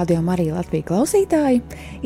Radio 0.00 0.22
Marija 0.24 0.54
Latvijas 0.56 0.86
klausītāji! 0.88 1.58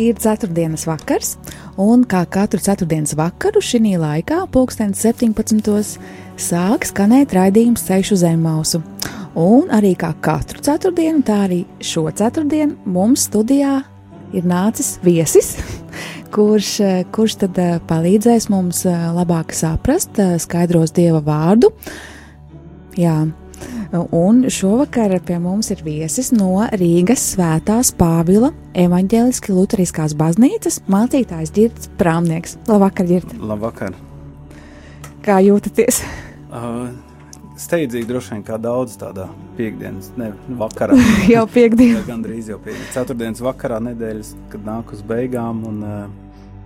Ir 0.03 0.17
ceturtdienas 0.19 0.87
vakars, 0.89 1.37
un 1.79 2.03
kā 2.11 2.25
katru 2.27 2.59
ceturtdienas 2.63 3.15
vakaru 3.15 3.63
šī 3.63 3.95
laikā, 4.01 4.41
pulksten 4.51 4.97
17. 4.99 6.01
sāk 6.41 6.89
skanēt 6.89 7.37
raidījums 7.37 7.85
Ceļš 7.87 8.11
uz 8.17 8.25
Zemmausu. 8.25 8.81
Un 9.39 9.71
arī 9.75 9.93
kā 9.99 10.11
katru 10.25 10.63
ceturtdienu, 10.65 11.23
tā 11.23 11.45
arī 11.47 11.61
šo 11.79 12.09
ceturtdienu 12.11 12.75
mums 12.87 13.29
studijā 13.29 13.77
ir 14.35 14.49
nācis 14.51 14.97
viesis, 15.07 15.55
kurš, 16.35 16.75
kurš 17.15 17.39
tad 17.45 17.63
eh, 17.63 17.79
palīdzēs 17.87 18.51
mums 18.51 18.83
eh, 18.91 19.07
labāk 19.15 19.55
saprast, 19.55 20.19
eh, 20.19 20.35
skaidros 20.43 20.95
dieva 20.97 21.23
vārdu. 21.23 21.71
Jā, 22.99 23.21
Un 24.15 24.45
šovakar 24.51 25.13
pie 25.27 25.37
mums 25.43 25.71
ir 25.71 25.83
viesis 25.87 26.33
no 26.35 26.65
Rīgas 26.75 27.23
Svētās 27.35 27.93
Pāvila 27.95 28.51
evaņģēliski 28.75 29.55
Lutheriskās 29.55 30.17
baznīcas 30.19 30.81
mācītājs 30.91 31.53
Girts 31.55 31.91
Prāmnieks. 32.01 32.57
Labvakar, 32.69 33.07
Girt! 33.09 33.35
Labvakar! 33.39 33.95
Kā 35.25 35.39
jūtaties? 35.41 36.03
Uh, 36.51 36.91
steidzīgi 37.61 38.09
droši 38.09 38.35
vien 38.35 38.43
kā 38.47 38.59
daudz 38.61 38.99
tādā 39.01 39.29
piekdienas, 39.59 40.11
ne 40.21 40.33
vakarā. 40.59 40.99
jau 41.35 41.47
piekdienas. 41.51 42.05
Gan 42.11 42.25
drīz 42.27 42.51
jau 42.53 42.59
piekdienas. 42.59 42.93
Ceturtdienas 42.97 43.45
vakarā 43.45 43.81
nedēļas, 43.93 44.35
kad 44.53 44.67
nāk 44.67 44.93
uz 44.97 45.05
beigām 45.07 45.63
un 45.71 45.81
uh, 45.87 46.03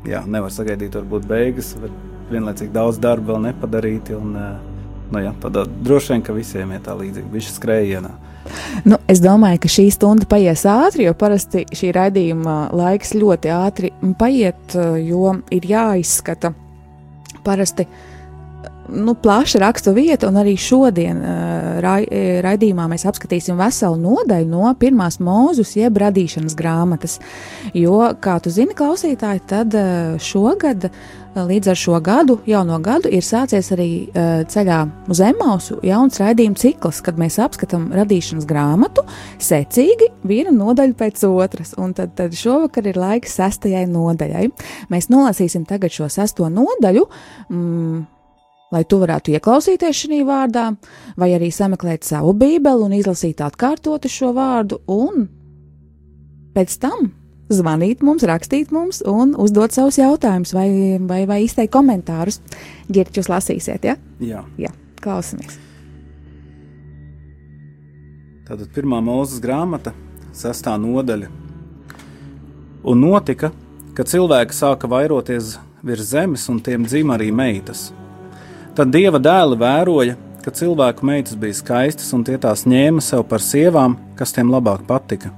jā, 0.09 0.25
nevar 0.27 0.55
sagaidīt 0.55 0.97
varbūt 0.99 1.29
beigas, 1.29 1.75
bet 1.83 1.95
vienlaicīgi 2.33 2.75
daudz 2.75 2.99
darba 3.03 3.35
vēl 3.35 3.49
nepadarīti 3.51 4.17
un 4.17 4.35
uh, 4.37 4.78
nu, 5.13 5.23
jā, 5.25 5.35
tādā 5.43 5.65
droši 5.67 6.15
vien, 6.15 6.25
ka 6.27 6.37
visiem 6.37 6.73
ir 6.77 6.83
tā 6.85 6.97
līdzīga, 6.99 7.31
viņš 7.33 7.53
skrējienā. 7.57 8.13
Nu, 8.89 8.97
es 9.11 9.21
domāju, 9.21 9.63
ka 9.65 9.71
šī 9.73 9.89
stunda 9.93 10.29
paies 10.29 10.65
ātri, 10.69 11.05
jo 11.09 11.15
parasti 11.19 11.67
šī 11.69 11.93
raidījuma 11.97 12.59
laiks 12.77 13.13
ļoti 13.19 13.51
ātri 13.53 13.93
paiet, 14.21 14.77
jo 15.05 15.35
ir 15.53 15.69
jāizskata 15.69 16.55
parasti 17.45 17.85
nu, 18.89 19.13
plaša 19.15 19.61
rakstu 19.61 19.93
vieta, 19.93 20.31
un 20.31 20.39
arī 20.41 20.55
šodien 20.57 21.21
ra 21.85 21.99
raidījumā 22.45 22.87
mēs 22.89 23.05
apskatīsim 23.09 23.59
veselu 23.61 23.99
nodaļu 24.01 24.49
no 24.49 24.73
pirmās 24.81 25.21
mūzus, 25.21 25.75
jeb 25.77 26.01
radīšanas 26.01 26.57
grāmatas. 26.57 27.19
Jo, 27.77 28.15
kā 28.21 28.39
tu 28.41 28.53
zini, 28.55 28.77
klausītāji, 28.79 29.45
tad 29.51 29.77
šogad 30.25 30.89
Līdz 31.47 31.71
ar 31.71 31.79
šo 31.79 31.99
gadu, 32.03 32.39
jauno 32.49 32.79
gadu, 32.83 33.11
ir 33.15 33.23
sācies 33.23 33.69
arī 33.75 33.89
uh, 34.09 34.41
ceļā 34.51 34.79
uz 35.13 35.21
Emausu 35.23 35.79
jauns 35.87 36.19
raidījuma 36.19 36.59
cikls, 36.59 36.99
kad 37.05 37.19
mēs 37.21 37.39
apskatām 37.43 37.89
radīšanas 37.95 38.47
grāmatu 38.49 39.05
secīgi 39.43 40.09
vienu 40.27 40.57
nodaļu 40.57 40.97
pēc 40.99 41.23
otras. 41.29 41.77
Un 41.79 41.95
tad, 41.95 42.17
tad 42.19 42.35
šovakar 42.35 42.89
ir 42.91 42.99
laiks 42.99 43.37
sestajai 43.39 43.85
nodaļai. 43.91 44.49
Mēs 44.91 45.11
nolasīsim 45.13 45.67
tagad 45.69 45.95
šo 45.95 46.09
sesto 46.11 46.49
nodaļu. 46.51 47.07
Mm, 47.53 48.03
lai 48.75 48.83
tu 48.89 48.99
varētu 49.01 49.37
ieklausīties 49.37 50.03
šajā 50.03 50.25
vārdā, 50.29 50.67
vai 51.21 51.31
arī 51.37 51.53
sameklēt 51.55 52.09
savu 52.09 52.35
bībeli 52.37 52.89
un 52.89 52.99
izlasīt 52.99 53.45
atkārtoti 53.45 54.11
šo 54.13 54.35
vārdu, 54.37 54.83
un 54.91 55.29
pēc 56.57 56.81
tam 56.83 57.13
zvanīt 57.53 58.03
mums, 58.05 58.27
rakstīt 58.29 58.73
mums 58.75 59.01
un 59.09 59.35
uzdot 59.39 59.75
savus 59.75 59.99
jautājumus 60.01 60.53
vai, 60.57 60.69
vai, 61.01 61.23
vai 61.29 61.43
izteikt 61.45 61.73
komentārus. 61.75 62.41
Girķi, 62.93 63.21
jūs 63.21 63.31
lasīsiet, 63.33 63.89
ja? 63.89 63.97
Jā. 64.21 64.45
Jā, 64.61 64.73
klausamies. 65.03 65.59
Tātad 68.49 68.69
pirmā 68.73 69.01
mūzes 69.05 69.43
grāmata, 69.45 69.93
sestā 70.33 70.77
nodaļa. 70.81 71.29
Un 72.89 73.03
notika, 73.03 73.51
ka 73.97 74.07
cilvēki 74.09 74.57
sāka 74.57 74.89
vairoties 74.89 75.57
virs 75.85 76.13
zemes, 76.15 76.47
un 76.49 76.63
tiem 76.65 76.87
dzima 76.89 77.19
arī 77.19 77.29
meitas. 77.35 77.91
Tad 78.79 78.93
dieva 78.95 79.21
dēli 79.21 79.59
vēroja, 79.59 80.15
ka 80.45 80.55
cilvēku 80.55 81.05
meitas 81.05 81.37
bija 81.37 81.59
skaistas, 81.59 82.13
un 82.17 82.25
tie 82.25 82.39
tās 82.41 82.65
ņēma 82.69 83.03
sev 83.05 83.27
par 83.29 83.45
sievām, 83.45 83.99
kas 84.17 84.33
tiem 84.37 84.53
labāk 84.55 84.87
patika. 84.89 85.35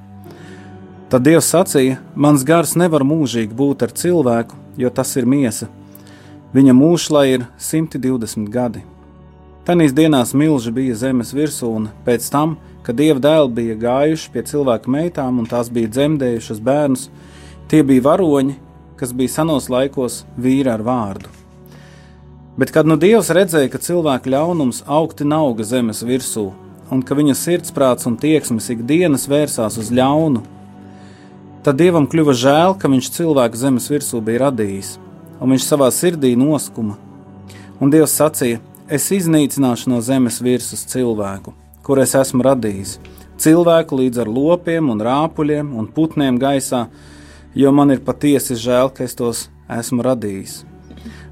Tad 1.11 1.25
Dievs 1.27 1.49
sacīja: 1.51 1.97
Mans 2.15 2.45
gars 2.47 2.77
nevar 2.79 3.03
mūžīgi 3.03 3.57
būt 3.59 3.81
ar 3.83 3.91
cilvēku, 3.99 4.55
jo 4.79 4.91
tas 4.95 5.11
ir 5.19 5.25
miesa. 5.27 5.67
Viņa 6.55 6.75
mūžs 6.79 7.09
lai 7.11 7.25
ir 7.33 7.47
120 7.59 8.47
gadi. 8.55 8.85
Tanīs 9.67 9.91
dienās 9.91 10.31
milži 10.39 10.71
bija 10.71 10.95
zemes 11.01 11.33
virsū, 11.35 11.67
un 11.81 11.89
pēc 12.07 12.29
tam, 12.31 12.53
kad 12.87 12.99
dieva 13.01 13.19
dēli 13.23 13.51
bija 13.57 13.79
gājuši 13.83 14.31
pie 14.31 14.45
cilvēku 14.53 14.95
meitām 14.95 15.43
un 15.43 15.51
tās 15.51 15.73
bija 15.75 15.91
dzemdējušas 15.91 16.63
bērnus, 16.71 17.09
tie 17.67 17.83
bija 17.87 18.07
varoņi, 18.07 18.55
kas 18.95 19.11
bija 19.11 19.35
senos 19.35 19.67
laikos 19.67 20.21
vīri 20.39 20.71
ar 20.71 20.87
vārdu. 20.87 21.27
Bet 22.55 22.71
kad 22.71 22.87
nu 22.87 22.95
Dievs 23.01 23.33
redzēja, 23.35 23.73
ka 23.73 23.83
cilvēku 23.83 24.31
ļaunums 24.31 24.85
augti 24.87 25.27
auga 25.27 25.67
zemes 25.67 26.05
virsū, 26.07 26.53
un 26.91 27.03
ka 27.03 27.19
viņa 27.19 27.35
sirdsprāts 27.35 28.07
un 28.07 28.19
tieksmes 28.21 28.71
ikdienas 28.71 29.27
vērsās 29.27 29.79
uz 29.81 29.91
ļaunu, 29.91 30.47
Tad 31.61 31.77
dievam 31.77 32.07
kļuva 32.09 32.33
žēl, 32.33 32.73
ka 32.81 32.89
viņš 32.89 33.09
cilvēku 33.13 33.59
zemes 33.61 33.91
virsū 33.93 34.23
bija 34.25 34.47
radījis, 34.47 34.95
un 35.45 35.51
viņš 35.53 35.67
savā 35.67 35.91
sirdī 35.93 36.31
noskuma. 36.33 36.95
Un 37.85 37.93
Dievs 37.93 38.15
sacīja: 38.17 38.63
Es 38.89 39.11
iznīcināšu 39.13 39.93
no 39.93 39.99
zemes 40.01 40.39
virsmas 40.41 40.87
cilvēku, 40.89 41.53
kur 41.85 42.01
es 42.01 42.17
esmu 42.17 42.47
radījis, 42.49 42.95
cilvēku 43.37 44.01
līdz 44.01 44.23
ar 44.25 44.33
lopiem 44.33 44.89
un 44.89 45.05
rāpuļiem 45.05 45.77
un 45.77 45.91
putniem 45.93 46.41
gaisā, 46.41 46.87
jo 47.53 47.75
man 47.77 47.93
ir 47.93 48.01
patiesi 48.09 48.57
žēl, 48.57 48.89
ka 48.97 49.05
es 49.05 49.19
tos 49.21 49.45
esmu 49.69 50.09
radījis. 50.09 50.63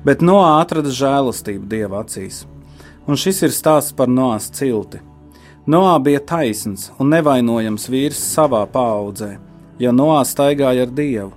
Bet 0.05 0.21
Noā 0.21 0.59
atrada 0.61 0.93
žēlastību 0.93 1.65
Dieva 1.73 2.05
acīs, 2.05 2.45
un 3.09 3.17
šis 3.17 3.47
ir 3.49 3.57
stāsts 3.57 3.97
par 3.97 4.13
Noās 4.13 4.53
cilti. 4.53 5.01
Noā 5.65 5.97
bija 6.05 6.21
taisns 6.21 6.91
un 7.01 7.17
nevainojams 7.17 7.89
vīrs 7.89 8.27
savā 8.37 8.67
paudzē 8.69 9.39
jo 9.79 9.93
Noā 9.93 10.23
staigāja 10.27 10.87
ar 10.87 10.93
Dievu. 10.95 11.33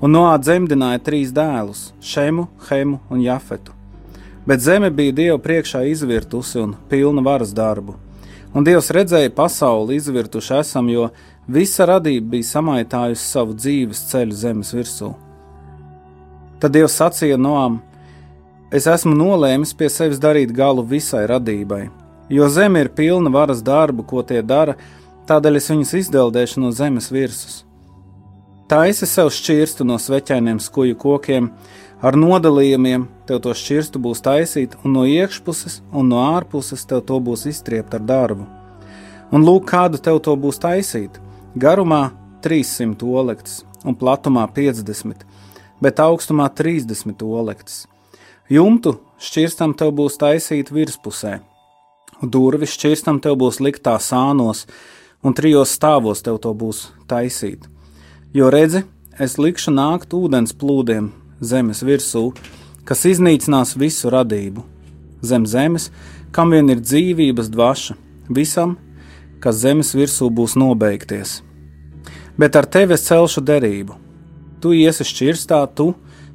Un 0.00 0.14
Noā 0.14 0.36
dzemdināja 0.40 1.00
trīs 1.04 1.32
dēlus- 1.32 1.92
Šemu, 2.10 2.48
Hemu 2.68 3.00
un 3.10 3.20
Jafetu. 3.20 3.72
Bet 4.46 4.60
zeme 4.60 4.90
bija 4.90 5.12
Dieva 5.12 5.38
priekšā 5.38 5.84
izvirtusi 5.90 6.60
un 6.60 6.76
pilna 6.88 7.22
varas 7.22 7.52
darbu. 7.52 7.94
Un 8.54 8.64
Dievs 8.64 8.90
redzēja 8.90 9.30
pasauli 9.30 9.94
izvirtuši 9.94 10.58
esam, 10.58 10.88
jo 10.88 11.10
visa 11.46 11.86
radība 11.86 12.30
bija 12.30 12.48
samaitājusi 12.48 13.22
savu 13.22 13.54
dzīves 13.54 14.00
ceļu 14.10 14.32
zemes 14.32 14.72
virsū. 14.74 15.14
Tad 16.60 16.72
Dievs 16.72 16.96
sacīja 16.98 17.38
Noam: 17.38 17.80
Es 18.72 18.86
esmu 18.86 19.14
nolēmis 19.14 19.74
pie 19.76 19.88
sevis 19.88 20.18
darīt 20.18 20.52
galu 20.52 20.82
visai 20.82 21.26
radībai, 21.26 21.88
jo 22.28 22.48
zeme 22.48 22.80
ir 22.80 22.88
pilna 22.88 23.30
varas 23.30 23.62
darbu, 23.62 24.02
ko 24.06 24.22
tie 24.22 24.42
dara, 24.42 24.76
tādēļ 25.26 25.56
es 25.56 25.70
viņus 25.70 25.94
izdeldēšu 26.04 26.60
no 26.60 26.70
zemes 26.70 27.10
virsmas. 27.10 27.69
Taisi 28.70 29.02
sev 29.10 29.32
šķirstu 29.34 29.82
no 29.82 29.96
sveķainiem 29.98 30.60
skuju 30.62 30.94
kokiem, 31.02 31.48
ar 32.06 32.14
nodalījumiem 32.14 33.08
tev 33.26 33.40
to 33.42 33.50
šķirstu 33.58 33.98
būs 33.98 34.20
taisīt, 34.22 34.76
un 34.86 34.92
no 34.94 35.02
iekšpuses 35.10 35.80
un 35.90 36.06
no 36.12 36.20
ārpuses 36.22 36.86
tev 36.86 37.00
to 37.08 37.16
būs 37.18 37.48
izstriept 37.50 37.96
ar 37.98 38.04
darbu. 38.06 38.46
Un 39.34 39.42
lūk, 39.42 39.64
kādu 39.72 39.98
tev 39.98 40.20
to 40.22 40.36
būs 40.38 40.62
taisīt. 40.62 41.18
Garumā 41.58 42.12
300 42.46 43.08
olekts 43.22 43.56
un 43.82 43.98
platumā 43.98 44.46
50, 44.54 45.26
bet 45.82 46.04
augstumā 46.06 46.46
30 46.62 47.26
olekts. 47.26 47.80
Jumtu 48.46 49.00
šķirstam 49.18 49.74
tev 49.82 49.90
būs 49.98 50.20
taisīt 50.22 50.70
virspusē, 50.70 51.40
durvis 52.22 52.78
šķirstam 52.78 53.18
tev 53.18 53.34
būs 53.42 53.58
liktā 53.58 53.98
sānos, 53.98 54.68
un 55.26 55.34
trijos 55.34 55.74
stāvos 55.74 56.22
tev 56.22 56.38
to 56.38 56.54
būs 56.54 56.86
taisīt 57.10 57.66
Jo 58.30 58.46
redzi, 58.46 58.84
es 59.18 59.32
likšu 59.42 59.72
nākt 59.74 60.12
ūdens 60.14 60.52
plūdiem 60.54 61.08
zemes 61.42 61.80
virsū, 61.82 62.28
kas 62.86 63.00
iznīcinās 63.10 63.72
visu 63.74 64.12
radību, 64.14 64.62
zem 65.26 65.48
zemes, 65.50 65.88
kam 66.30 66.54
vien 66.54 66.70
ir 66.70 66.78
dzīvības 66.78 67.48
dvaša, 67.50 67.96
visam, 68.30 68.76
kas 69.42 69.58
zemes 69.64 69.90
virsū 69.98 70.28
būs 70.30 70.54
nobeigties. 70.54 71.40
Bet 72.38 72.54
ar 72.54 72.70
tevi 72.70 72.94
es 72.94 73.08
celšu 73.08 73.42
derību. 73.42 73.98
Tu 74.62 74.76
iesi 74.78 75.08
šķirstā, 75.10 75.64
tu, 75.74 75.88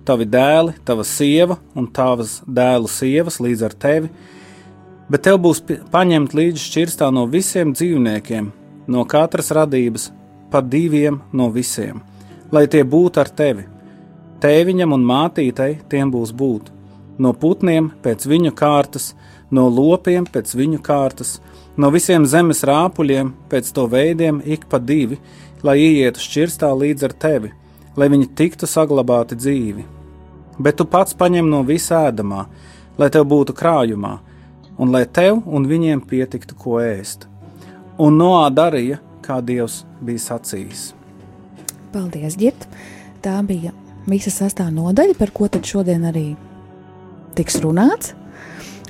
tavi 0.03 0.27
dēli, 0.27 0.75
tava 0.83 1.07
sieva 1.07 1.61
un 1.79 1.87
tavas 1.87 2.41
dēlu 2.43 2.91
sievas 2.91 3.39
līdz 3.39 3.65
ar 3.69 3.77
tevi, 3.87 4.11
bet 5.07 5.23
tev 5.29 5.39
būs 5.47 5.63
paņemt 5.95 6.35
līdzi 6.35 6.67
šķirstā 6.67 7.07
no 7.15 7.23
visiem 7.31 7.71
dzīvniekiem, 7.71 8.51
no 8.91 9.07
katras 9.07 9.55
radības, 9.55 10.11
pa 10.51 10.61
diviem 10.61 11.21
no 11.33 11.49
visiem, 11.49 12.01
lai 12.51 12.67
tie 12.67 12.83
būtu 12.83 13.21
ar 13.21 13.29
tevi. 13.29 13.65
Tēviņam 14.43 14.93
un 14.93 15.05
mātītei 15.07 15.79
tiem 15.89 16.11
būs 16.11 16.33
būt, 16.35 16.69
no 17.17 17.33
putniem 17.33 17.89
pēc 18.03 18.27
viņu 18.29 18.51
kārtas, 18.57 19.13
no 19.51 19.67
lopiem 19.69 20.25
pēc 20.25 20.53
viņu 20.57 20.81
kārtas, 20.83 21.39
no 21.77 21.89
visiem 21.91 22.25
zemes 22.25 22.63
rāpuļiem 22.67 23.33
pēc 23.49 23.71
to 23.75 23.87
veidiem 23.91 24.41
ik 24.45 24.67
pa 24.69 24.79
divi, 24.79 25.19
lai 25.63 25.79
ietu 25.81 26.21
šķirstā 26.21 26.69
līdz 26.75 27.07
ar 27.07 27.15
tevi, 27.25 27.51
lai 27.95 28.09
viņi 28.11 28.31
tiktu 28.37 28.67
saglabāti 28.69 29.37
dzīvi. 29.39 29.85
Bet 30.59 30.77
tu 30.79 30.85
pats 30.87 31.15
paņem 31.17 31.49
no 31.51 31.63
visā 31.67 32.05
ēdamā, 32.09 32.45
lai 32.99 33.09
tev 33.11 33.27
būtu 33.31 33.55
krājumā, 33.55 34.17
un 34.79 34.91
lai 34.91 35.05
tev 35.05 35.41
un 35.45 35.67
viņiem 35.67 36.03
pietiktu 36.07 36.55
ko 36.59 36.79
ēst. 36.83 37.27
Un 37.99 38.17
Noā 38.19 38.47
darīja, 38.51 38.99
kā 39.25 39.39
Dievs 39.45 39.83
bija 40.05 40.21
sacījis. 40.29 40.91
Paldies, 41.93 42.37
Girt! 42.39 42.67
Tā 43.25 43.39
bija 43.47 43.73
visa 44.05 44.29
sastāvā 44.33 44.69
nodaļa, 44.75 45.17
par 45.17 45.31
ko 45.33 45.49
tad 45.49 45.65
šodien 45.65 46.05
arī 46.05 46.27
tiks 47.37 47.57
runāts. 47.63 48.13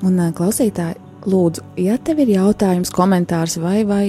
Un 0.03 0.19
klausītāji, 0.35 0.99
lūdzu, 1.25 1.63
ja 1.81 1.95
tev 1.97 2.19
ir 2.25 2.35
jautājums, 2.35 2.91
komentārs 2.93 3.55
vai, 3.63 3.79
vai 3.87 4.03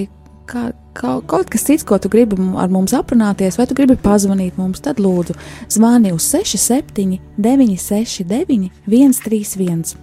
kā, 0.49 0.67
kā, 0.97 1.13
kaut 1.29 1.51
kas 1.53 1.65
cits, 1.67 1.85
ko 1.87 1.99
tu 2.01 2.11
gribi 2.11 2.37
ar 2.59 2.71
mums 2.73 2.93
aprunāties, 2.97 3.57
vai 3.59 3.67
tu 3.69 3.77
gribi 3.77 3.97
pazvanīt 4.01 4.59
mums, 4.59 4.81
tad 4.83 4.99
lūdzu 5.03 5.37
zvani 5.73 6.13
uz 6.15 6.27
67, 6.31 7.19
969, 7.37 8.71
131. 8.87 9.95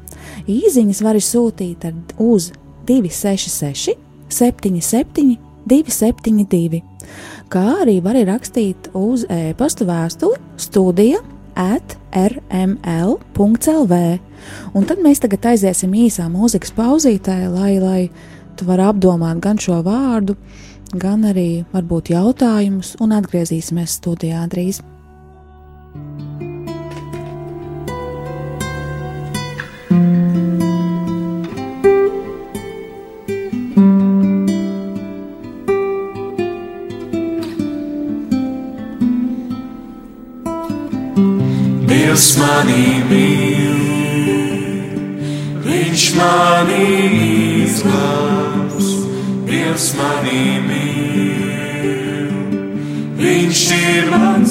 Īziņas 0.50 1.03
var 1.05 1.21
sūtīt 1.21 1.88
uz 2.23 2.50
266, 2.88 3.99
77, 4.32 5.37
272, 5.70 6.82
kā 7.52 7.64
arī 7.82 8.00
var 8.05 8.19
rakstīt 8.28 8.90
uz 8.96 9.26
e-pasta 9.32 9.87
vēstuli 9.88 10.40
studija 10.61 11.22
at 11.55 11.96
rml.lv. 12.14 13.99
Un 14.75 14.88
tad 14.88 15.02
mēs 15.02 15.22
tagad 15.22 15.50
aiziesim 15.55 15.94
īsā 15.96 16.28
mūzikas 16.32 16.75
pauzītē, 16.76 17.38
lai, 17.52 17.76
lai 17.82 18.00
tu 18.58 18.66
vari 18.69 18.87
apdomāt 18.87 19.40
gan 19.43 19.61
šo 19.61 19.81
vārdu, 19.87 20.37
gan 20.94 21.25
arī 21.26 21.64
varbūt 21.72 22.12
jautājumus, 22.14 22.96
un 23.02 23.14
atgriezīsimies 23.16 23.99
studijā 24.00 24.44
drīz. 24.50 24.82
Manī 42.64 42.96
mīl, 43.11 43.81
Viņš 45.64 46.05
manī 46.16 46.87
izglābs, 47.64 48.88
Dievs 49.44 49.88
manī 49.99 50.44
mīl, 50.64 52.31
Viņš 53.20 53.62
ir 53.76 54.05
mans 54.14 54.44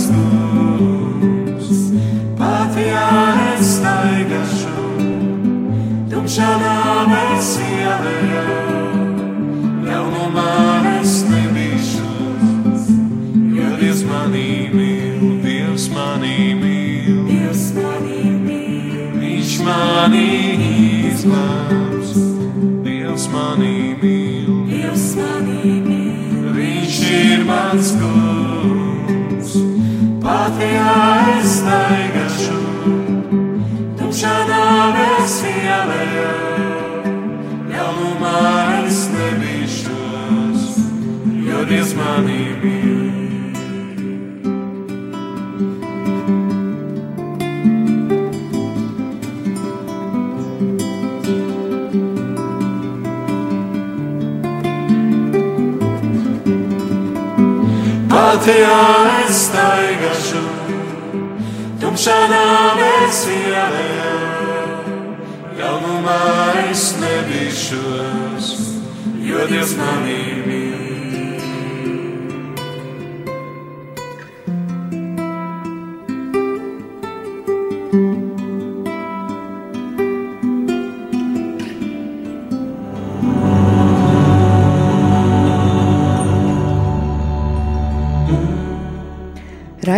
Latvijā 58.33 58.77
es 59.27 59.43
staigāšu, 59.45 60.39
tumšā 61.77 62.15
nāves 62.31 63.19
ielējā, 63.29 64.13
jaunumā 65.59 66.17
es 66.63 66.87
nebīšos, 66.97 68.49
jo 69.29 69.45
Dievs 69.53 69.75
manī 69.77 70.32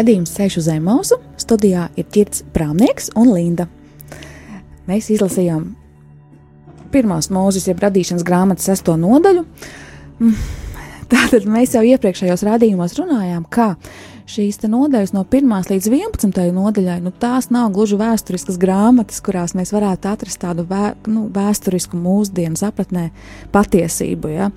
Radījums 0.06 0.36
Ceļš 0.36 0.56
uz 0.60 0.66
Zemosu 0.68 1.16
studijā 1.42 1.88
ir 1.98 2.06
Girts 2.14 2.44
Prāmnieks 2.54 3.08
un 3.18 3.32
Linda. 3.34 3.64
Mēs 4.86 5.08
izlasījām 5.10 5.64
pirmās 6.94 7.32
mūzes, 7.34 7.66
jeb 7.66 7.82
radīšanas 7.82 8.22
grāmatas 8.28 8.68
sesto 8.70 8.94
nodaļu. 9.02 9.42
Mm, 10.20 10.36
tātad 11.10 11.48
mēs 11.50 11.74
jau 11.74 11.82
iepriekšējos 11.90 12.46
radījumos 12.46 12.94
runājām, 13.00 13.48
ka 13.50 13.72
šīs 14.30 14.62
nodaļas 14.70 15.16
no 15.16 15.24
1 15.26 15.72
līdz 15.74 15.90
11 15.90 16.54
nodaļai, 16.54 17.00
nu, 17.02 17.10
tās 17.10 17.50
nav 17.50 17.72
gluži 17.74 17.98
vēsturiskas 17.98 18.62
grāmatas, 18.62 19.24
kurās 19.26 19.58
mēs 19.58 19.74
varētu 19.74 20.12
atrast 20.12 20.44
tādu 20.46 20.68
vē, 20.70 20.92
nu, 21.10 21.26
vēsturisku 21.34 21.98
mūsdienu 21.98 22.62
sapratnē 22.62 23.08
patiesību. 23.58 24.36
Ja? 24.38 24.52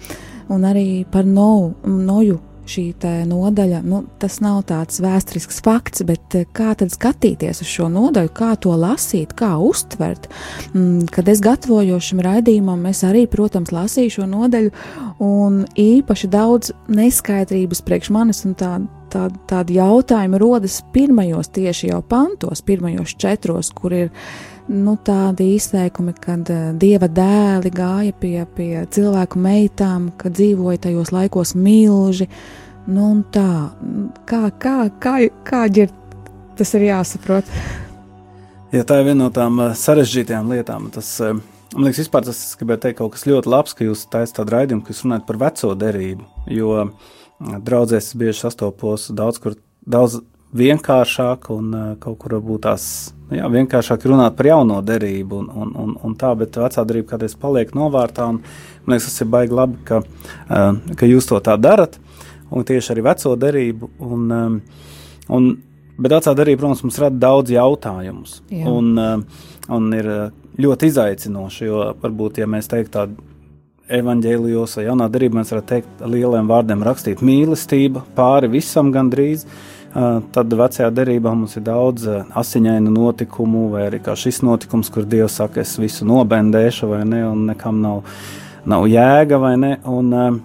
Un 0.53 0.69
arī 0.69 1.07
par 1.09 1.25
no, 1.25 1.73
Noju 1.89 2.37
šī 2.69 2.85
nodaļa, 3.29 3.81
nu, 3.87 4.03
tas 4.21 4.39
nav 4.45 4.63
tāds 4.69 5.01
vēsturisks 5.03 5.63
fakts, 5.65 6.05
bet 6.09 6.37
eh, 6.37 6.47
kā 6.53 6.75
tad 6.79 6.93
skatīties 6.93 7.63
uz 7.65 7.71
šo 7.71 7.89
nodaļu, 7.93 8.33
kā 8.37 8.53
to 8.61 8.75
lasīt, 8.79 9.35
kā 9.39 9.55
uztvert. 9.63 10.29
Mm, 10.75 11.09
kad 11.13 11.29
es 11.29 11.43
gatavojos 11.45 12.11
šim 12.11 12.23
raidījumam, 12.25 12.87
es 12.91 13.03
arī, 13.07 13.27
protams, 13.31 13.73
lasīju 13.75 14.19
šo 14.19 14.29
nodaļu, 14.31 14.75
un 15.25 15.65
īpaši 15.79 16.31
daudz 16.31 16.75
neskaidrības 16.93 17.83
priekš 17.87 18.13
manis 18.15 18.45
un 18.49 18.55
tā, 18.59 18.75
tā, 19.13 19.29
tādi 19.51 19.79
jautājumi 19.79 20.41
rodas 20.41 20.81
pirmajos 20.95 21.51
tieši 21.57 21.93
jau 21.93 22.03
pantos, 22.07 22.63
pirmajos 22.67 23.17
četros, 23.19 23.73
kur 23.75 23.97
ir 23.97 24.15
nu, 24.69 24.95
tādi 25.05 25.53
izteikumi, 25.57 26.15
kad 26.21 26.49
uh, 26.53 26.71
dieva 26.79 27.09
dēli 27.09 27.73
gāja 27.75 28.15
pie, 28.21 28.37
pie 28.57 28.85
cilvēku 28.95 29.41
meitām, 29.43 30.11
kad 30.21 30.37
dzīvoja 30.37 30.85
tajos 30.89 31.13
laikos 31.15 31.55
milži. 31.59 32.29
Nu, 32.89 33.11
tā, 33.33 33.49
kā, 34.29 34.47
kā, 34.61 34.77
kā, 35.01 35.15
kā 35.45 35.67
ģir, 35.73 35.93
tas 36.57 36.73
ir 36.79 36.89
jāsaprot. 36.89 37.51
Ja 38.73 38.85
tā 38.85 39.01
ir 39.01 39.11
viena 39.11 39.25
no 39.25 39.31
tām 39.35 39.61
uh, 39.61 39.77
sarežģītajām 39.77 40.53
lietām. 40.53 40.89
Tas, 40.95 41.11
uh, 41.25 41.37
man 41.75 41.89
liekas, 41.89 42.05
vispār 42.05 42.29
tas 42.29 42.43
gribēja 42.61 42.87
teikt 42.87 43.01
kaut 43.01 43.17
kas 43.17 43.29
ļoti 43.29 43.53
labs, 43.53 43.77
ka 43.77 43.89
jūs 43.89 44.09
taisat 44.13 44.41
tādu 44.41 44.57
raidījumu, 44.57 44.85
ka 44.85 44.93
jūs 44.95 45.05
runājat 45.07 45.29
par 45.29 45.41
veco 45.45 45.73
derību. 45.85 46.29
Jo 46.53 46.91
draudzēs 47.39 48.13
bieži 48.19 48.43
sastopos 48.43 49.09
daudz, 49.15 49.39
kur 49.43 49.55
daudz 49.87 50.19
vienkāršāk 50.57 51.51
un 51.53 51.71
uh, 51.75 51.87
kaut 52.01 52.19
kur 52.23 52.39
varbūt 52.39 52.65
tās 52.65 52.85
nu 53.29 53.37
jā, 53.37 53.49
vienkāršāk 53.53 54.07
runāt 54.09 54.37
par 54.39 54.49
jauno 54.49 54.81
derību 54.85 55.43
un, 55.43 55.49
un, 55.53 55.73
un, 55.85 55.95
un 56.05 56.17
tā, 56.19 56.33
bet 56.39 56.57
vecā 56.57 56.85
derība 56.89 57.13
kādreiz 57.13 57.37
paliek 57.39 57.75
novārtā. 57.77 58.31
Un, 58.33 58.41
man 58.87 58.97
liekas, 58.97 59.11
tas 59.11 59.25
ir 59.25 59.31
baigi 59.33 59.57
labi, 59.59 59.81
ka, 59.89 60.03
uh, 60.03 60.71
ka 60.97 61.09
jūs 61.09 61.29
to 61.29 61.41
tā 61.45 61.59
darat, 61.61 61.99
un 62.49 62.65
tieši 62.69 62.95
arī 62.95 63.07
veco 63.11 63.37
derību. 63.45 63.93
Un, 64.09 64.27
um, 64.33 64.59
un, 65.37 65.49
bet 65.99 66.17
vecā 66.17 66.35
derība, 66.39 66.65
protams, 66.65 66.85
mums 66.87 67.01
rada 67.05 67.23
daudz 67.29 67.53
jautājumus. 67.53 68.41
Jā. 68.55 68.65
Un, 68.73 68.93
uh, 68.97 69.49
un 69.75 69.91
ir 69.97 70.13
ļoti 70.59 70.89
izaicinoši, 70.89 71.67
jo 71.69 71.83
varbūt, 72.03 72.41
ja 72.41 72.49
mēs 72.51 72.71
teiktu 72.71 72.97
tādu 72.97 73.27
evanģēlijos 73.89 74.77
vai 74.79 74.85
jaunā 74.89 75.09
darbā 75.13 75.39
mēs 75.39 75.53
varētu 75.53 75.69
teikt 75.71 76.03
lieliem 76.05 76.49
vārdiem 76.51 76.85
rakstīt 76.85 77.23
mīlestība 77.25 78.05
pāri 78.17 78.51
visam 78.53 78.93
gandrīz. 78.93 79.47
Tad 79.89 80.53
vecajā 80.53 80.91
derībā 80.93 81.31
mums 81.33 81.57
ir 81.57 81.65
daudz 81.65 82.05
asiņainu 82.37 82.91
notikumu, 82.93 83.69
vai 83.73 83.87
arī 83.87 84.01
šis 84.05 84.43
notikums, 84.45 84.91
kur 84.93 85.07
Dievs 85.09 85.39
saka, 85.41 85.63
es 85.65 85.79
visu 85.81 86.05
nobendēšu, 86.09 86.91
vai 86.91 87.05
ne, 87.09 87.23
un 87.25 87.47
nekam 87.49 87.81
nav, 87.81 88.03
nav 88.69 88.85
jēga, 88.91 89.39
vai 89.41 89.55
ne. 89.57 89.71
Un, 89.89 90.43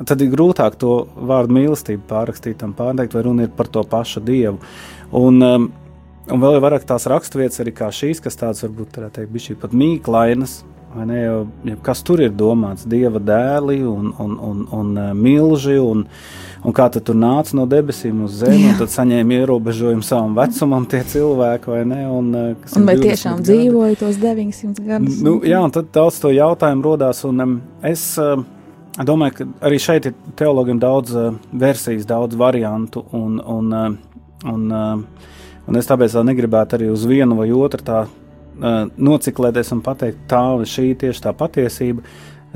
tad 0.00 0.24
ir 0.24 0.32
grūtāk 0.32 0.78
to 0.80 0.94
vārdu 1.16 1.58
mīlestību 1.58 2.06
pārrakstīt, 2.08 2.64
pārteikt, 2.78 3.16
vai 3.16 3.26
runa 3.28 3.44
ir 3.44 3.52
par 3.56 3.68
to 3.68 3.84
pašu 3.84 4.24
Dievu. 4.24 4.62
Un, 5.12 5.44
un 5.44 6.46
vēl 6.46 6.56
ir 6.56 6.64
vairāk 6.64 6.88
tās 6.88 7.04
raksturvietas, 7.12 7.60
arī 7.60 7.76
šīs, 7.76 8.24
kas 8.24 8.40
tādas 8.40 8.64
varbūt 8.64 8.96
teikt, 8.96 9.28
bija 9.34 9.60
pat 9.60 9.76
mīklainas, 9.76 10.62
Ne, 10.96 11.18
jau, 11.20 11.40
jau 11.66 11.76
kas 11.84 12.00
tur 12.06 12.22
ir 12.24 12.32
domāts? 12.32 12.86
Dieva 12.88 13.20
dēli 13.20 13.82
un, 13.84 14.12
un, 14.22 14.36
un, 14.40 14.62
un 14.72 14.92
milži, 15.18 15.76
un, 15.82 16.06
un 16.66 16.74
kā 16.74 16.86
tur 16.90 17.14
nāca 17.14 17.54
no 17.54 17.64
debesīm 17.70 18.24
uz 18.26 18.40
zemi, 18.40 18.64
un 18.72 18.78
tad 18.80 18.90
saņēma 18.90 19.38
ierobežojumu 19.38 20.02
savam 20.06 20.34
vecumam 20.38 20.86
tie 20.90 21.02
cilvēki, 21.06 21.70
vai 21.70 21.84
ne? 21.86 22.00
Un, 22.10 22.32
uh, 22.34 22.74
un 22.78 22.88
vai 22.88 22.96
tiešām 22.98 23.38
gadi. 23.38 23.52
dzīvoja 23.52 23.98
tos 24.00 24.18
900 24.22 24.86
gadus? 24.88 25.20
Nu, 25.22 25.38
jā, 25.46 25.60
un 25.62 25.74
tad 25.74 25.92
daudz 25.94 26.18
to 26.22 26.32
jautājumu 26.34 26.88
rodās, 26.88 27.22
un 27.28 27.44
um, 27.44 27.54
es 27.86 28.02
uh, 28.22 28.42
domāju, 28.98 29.36
ka 29.38 29.48
arī 29.70 29.78
šeit 29.82 30.10
ir 30.10 30.16
teologiem 30.38 30.82
daudz 30.82 31.14
uh, 31.14 31.30
versijas, 31.54 32.08
daudz 32.08 32.38
variantu, 32.38 33.04
un, 33.14 33.38
un, 33.38 33.70
uh, 33.70 34.50
un, 34.50 34.66
uh, 34.74 35.30
un 35.70 35.78
es 35.78 35.86
tāpēc 35.86 36.18
negribētu 36.26 36.80
arī 36.80 36.90
uz 36.90 37.06
vienu 37.06 37.38
vai 37.38 37.50
otru 37.54 37.86
tā 37.86 38.06
nociklēties 38.56 39.68
un 39.74 39.82
pateikt, 39.84 40.22
tā 40.30 40.40
vai 40.56 40.64
šī 40.64 40.94
tieši 40.96 41.26
tā 41.26 41.32
patiesība. 41.36 42.00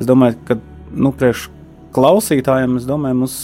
Es 0.01 0.07
domāju, 0.09 0.39
ka 0.49 0.57
nu, 0.97 1.11
priekš 1.13 1.51
klausītājiem, 1.93 2.79
es 2.81 2.87
domāju, 2.89 3.19
mums 3.21 3.35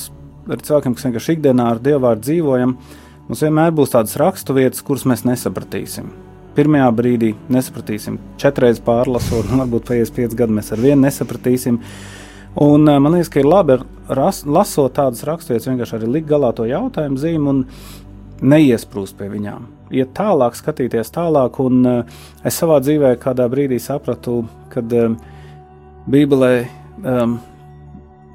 ar 0.50 0.62
cilvēkiem, 0.69 0.95
kas 0.97 1.09
vienkārši 1.09 1.37
ikdienā 1.37 1.67
ar 1.73 1.83
dievu 1.83 2.05
vārdu 2.07 2.26
dzīvojam, 2.29 2.76
mums 3.29 3.43
vienmēr 3.45 3.75
būs 3.76 3.95
tādas 3.95 4.17
raksturvietas, 4.21 4.85
kuras 4.87 5.07
mēs 5.09 5.26
nesapratīsim. 5.29 6.11
Pirmajā 6.57 6.88
brīdī 6.97 7.35
nesapratīsim, 7.53 8.17
četras 8.41 8.81
pārlasot, 8.85 9.50
un 9.53 9.65
varbūt 9.65 9.91
pēc 9.91 10.12
pieciem 10.17 10.38
gadiem 10.38 10.61
mēs 10.61 10.73
ar 10.73 10.81
vienu 10.81 11.03
nesapratīsim. 11.05 11.83
Un, 12.65 12.88
man 12.88 13.12
liekas, 13.12 13.29
ka 13.33 13.43
ir 13.43 13.50
labi 13.50 13.76
ras, 14.09 14.45
lasot 14.49 14.97
tādas 14.97 15.26
raksturvietas, 15.29 15.69
vienkārši 15.69 15.99
arī 15.99 16.12
likt 16.15 16.31
galā 16.31 16.55
to 16.57 16.65
jautājumu 16.65 17.21
zīmi 17.21 17.53
un 17.53 17.65
neiesprūst 18.41 19.19
pie 19.19 19.29
viņām 19.33 19.67
iet 19.95 20.12
tālāk, 20.17 20.57
skatīties 20.59 21.12
tālāk. 21.15 21.61
Un 21.62 21.83
uh, 21.87 22.23
es 22.47 22.59
savā 22.59 22.79
dzīvē 22.83 23.15
kādā 23.23 23.47
brīdī 23.53 23.79
sapratu, 23.83 24.41
ka 24.73 24.83
um, 24.83 25.19
Bībelē 26.11 26.53
um, 27.03 27.38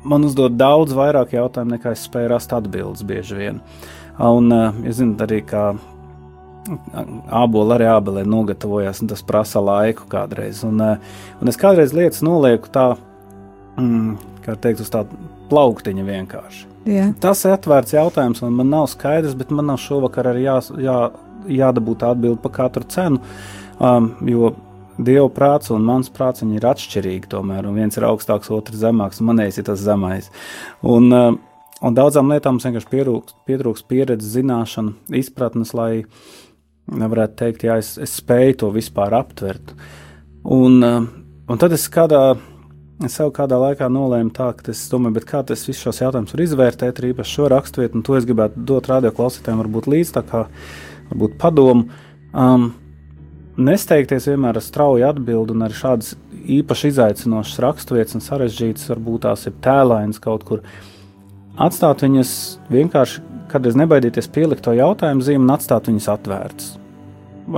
man 0.04 0.28
uzdod 0.28 0.58
daudz 0.60 0.96
vairāk 0.98 1.36
jautājumu, 1.38 1.78
nekā 1.78 1.96
es 1.96 2.06
spēju 2.08 2.32
rast 2.34 2.54
atbildes 2.56 3.06
bieži 3.08 3.38
vien. 3.38 3.62
Un 4.22 4.52
jūs 4.86 5.00
zināt 5.00 5.24
arī, 5.26 5.42
kā 5.48 5.72
ābola 7.42 7.78
arī 7.78 7.88
ābelē 7.90 8.24
nogatavojas, 8.28 9.02
un 9.02 9.10
tas 9.12 9.24
prasa 9.26 9.62
laiku 9.64 10.06
kādreiz. 10.12 10.62
Un, 10.68 10.82
un 10.82 11.52
es 11.52 11.60
kādreiz 11.60 11.96
lietas 11.98 12.22
nolieku 12.26 12.70
tā, 12.74 12.92
mm, 13.80 14.18
kā 14.46 14.58
teikt, 14.62 14.84
uz 14.86 14.92
tādu 14.94 15.18
plauktiņu 15.52 16.06
vienkārši. 16.08 16.68
Jā. 16.90 17.12
Tas 17.22 17.44
ir 17.46 17.54
atvērts 17.54 17.94
jautājums, 17.94 18.42
un 18.46 18.56
man 18.58 18.72
nav 18.74 18.88
skaidrs, 18.90 19.38
bet 19.38 19.52
man 19.54 19.70
nav 19.70 19.82
šovakar 19.82 20.32
arī 20.32 20.48
jā, 20.48 20.58
jā, 20.82 20.98
jādabū 21.62 21.98
tā 22.00 22.14
atbilde 22.16 22.42
par 22.42 22.56
katru 22.56 22.88
cenu. 22.90 23.22
Um, 23.82 24.12
jo 24.30 24.54
Dieva 25.02 25.30
prāts 25.34 25.72
un 25.74 25.86
mans 25.88 26.12
prāts 26.14 26.44
ir 26.46 26.68
atšķirīgi. 26.68 27.32
Tomēr 27.32 27.70
viens 27.76 27.98
ir 27.98 28.06
augstāks, 28.08 28.52
otrs 28.54 28.82
zemāks, 28.84 29.22
un 29.22 29.32
manējais 29.32 29.62
ir 29.62 29.68
tas 29.72 29.82
zemais. 29.82 30.30
Un, 30.82 31.10
uh, 31.16 31.32
un 31.82 31.98
daudzām 31.98 32.32
lietām 32.32 32.58
mums 32.58 32.68
vienkārši 32.68 32.92
pietrūks, 32.92 33.40
pietrūks 33.50 33.88
pieredzes, 33.90 34.36
zināšana, 34.38 34.94
izpratnes, 35.22 35.74
lai 35.78 36.06
nevarētu 36.92 37.38
teikt, 37.40 37.66
jā, 37.70 37.80
es, 37.82 37.96
es 38.02 38.16
spēju 38.22 38.62
to 38.64 38.72
vispār 38.76 39.16
aptvert. 39.18 39.76
Un, 40.44 40.80
uh, 40.86 41.04
un 41.50 41.62
tad 41.62 41.78
es 41.78 41.90
kādā 41.92 42.24
Es 43.02 43.16
sev 43.18 43.32
kādā 43.34 43.58
laikā 43.58 43.88
nolēmu 43.90 44.30
tā, 44.36 44.52
ka 44.54 44.68
es 44.70 44.84
domāju, 44.92 45.24
kā 45.26 45.40
tas 45.42 45.64
visus 45.66 45.82
šos 45.82 46.04
jautājumus 46.04 46.36
var 46.36 46.44
izvērtēt, 46.44 47.00
arī 47.02 47.10
īpaši 47.16 47.34
šo 47.34 47.48
raksturvietu, 47.50 47.98
un 47.98 48.04
to 48.06 48.14
es 48.14 48.28
gribētu 48.30 48.62
dot 48.70 48.90
radio 48.92 49.10
klausītājiem, 49.18 49.64
varbūt 49.64 49.88
līdz 49.90 50.12
tā 50.20 50.22
kā 50.28 50.44
varbūt 51.10 51.34
padomu. 51.42 51.88
Um, 52.30 52.68
Nesteigties 53.62 54.28
vienmēr 54.30 54.58
ar 54.58 54.64
strauju 54.66 55.08
atbildi, 55.10 55.56
un 55.56 55.66
arī 55.66 55.76
šādas 55.78 56.16
īpaši 56.58 56.92
izaicinošas 56.92 57.60
raksturvietas 57.64 58.18
un 58.18 58.24
sarežģītas, 58.26 58.90
varbūt 58.92 59.26
tās 59.28 59.48
ir 59.50 59.58
tēlainas 59.64 60.22
kaut 60.24 60.46
kur. 60.48 60.64
Atstāt 61.62 62.04
viņas 62.06 62.34
vienkārši, 62.72 63.24
kad 63.52 63.66
es 63.68 63.76
nebaidīties 63.78 64.30
pielikt 64.32 64.64
to 64.66 64.74
jautājumu 64.78 65.26
zīmi 65.26 65.46
un 65.46 65.56
atstāt 65.56 65.90
viņas 65.92 66.08
atvērtas. 66.14 66.70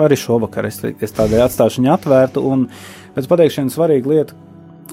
Arī 0.03 0.17
šovakar 0.17 0.65
es, 0.67 0.79
es 0.83 1.13
tādēļ 1.15 1.45
atstāšu 1.45 1.81
viņu 1.81 1.93
atvērtu, 1.93 2.43
un 2.49 2.65
pēc 3.13 3.29
pateikšanas 3.29 3.77
svarīga 3.77 4.09
lieta, 4.09 4.39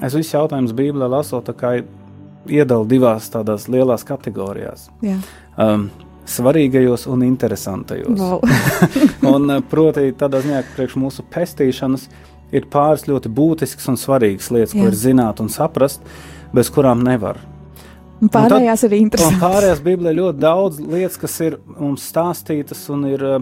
es 0.05 0.13
visus 0.13 0.35
jautājumus 0.35 0.75
Bībelē 0.77 1.09
lasot, 1.09 1.47
tā 1.47 1.57
kā 1.57 1.73
iedalu 2.49 2.87
divās 2.89 3.29
tādās 3.33 3.67
lielās 3.71 4.05
kategorijās. 4.07 4.89
Jā. 5.05 5.17
Um, 5.57 5.89
svarīgajos 6.29 7.07
un 7.11 7.23
interesantajos. 7.25 8.19
Wow. 8.19 8.41
un, 9.33 9.49
eh, 9.49 9.63
proti, 9.69 10.11
tādā 10.17 10.41
ziņā, 10.43 10.61
ka 10.65 10.77
priekš 10.77 10.97
mūsu 11.01 11.25
pestīšanas 11.33 12.07
ir 12.55 12.67
pāris 12.71 13.07
ļoti 13.07 13.31
būtiskas 13.31 13.89
un 13.91 13.99
svarīgas 13.99 14.51
lietas, 14.53 14.75
Jā. 14.75 14.83
ko 14.83 14.91
ir 14.91 14.99
zināt 14.99 15.41
un 15.43 15.49
saprast, 15.51 16.03
bez 16.53 16.71
kurām 16.73 17.03
nevar. 17.05 17.39
Un 18.21 18.29
pārējās 18.29 18.83
un 18.83 18.89
tad, 18.89 18.91
ir 18.91 18.99
interesantas. 18.99 19.41
Pārējās 19.41 19.85
Bībelē 19.85 20.11
ļoti 20.17 20.41
daudz 20.43 20.81
lietas, 20.83 21.17
kas 21.17 21.39
ir 21.41 21.57
mums 21.79 22.03
stāstītas 22.11 22.83
un 22.93 23.07
ir 23.09 23.23
uh, 23.25 23.39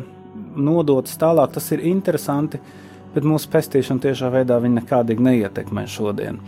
nodotas 0.56 1.18
tālāk. 1.20 1.52
Tas 1.58 1.68
ir 1.76 1.84
interesanti, 1.90 2.62
bet 3.12 3.26
mūsu 3.28 3.50
pestīšana 3.52 4.06
tiešā 4.06 4.30
veidā 4.32 4.62
nekādīgi 4.64 5.26
neietekmē 5.26 5.84
šodien. 5.90 6.40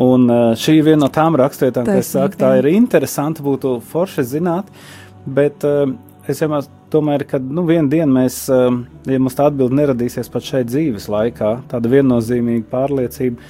Un 0.00 0.24
uh, 0.30 0.54
šī 0.56 0.78
ir 0.78 0.88
viena 0.88 1.02
no 1.04 1.10
tām 1.12 1.36
rakstvietām, 1.36 1.90
kas 1.90 2.14
saka, 2.14 2.40
tā 2.40 2.54
ir 2.62 2.70
interesanti, 2.72 3.44
būtu 3.44 3.76
forši 3.90 4.24
zināt. 4.32 4.70
Uh, 4.70 5.03
Bet 5.24 5.64
uh, 5.64 5.88
es 6.28 6.42
vienmēr 6.42 6.68
domāju, 6.92 7.28
ka 7.28 7.40
nu, 7.42 7.64
vienā 7.68 7.88
dienā 7.92 8.10
mēs, 8.20 8.44
uh, 8.52 8.68
ja 9.08 9.20
mums 9.22 9.38
tā 9.38 9.48
atbilde 9.50 9.76
neradīsies 9.78 10.30
pat 10.32 10.46
šeit 10.46 10.70
dzīves 10.70 11.08
laikā, 11.12 11.56
tāda 11.70 11.90
viennozīmīga 11.96 12.68
pārliecība 12.70 13.42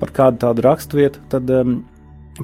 par 0.00 0.12
kādu 0.14 0.42
tādu 0.46 0.64
raksturvietu, 0.64 1.22
tad 1.30 1.50
um, 1.52 1.80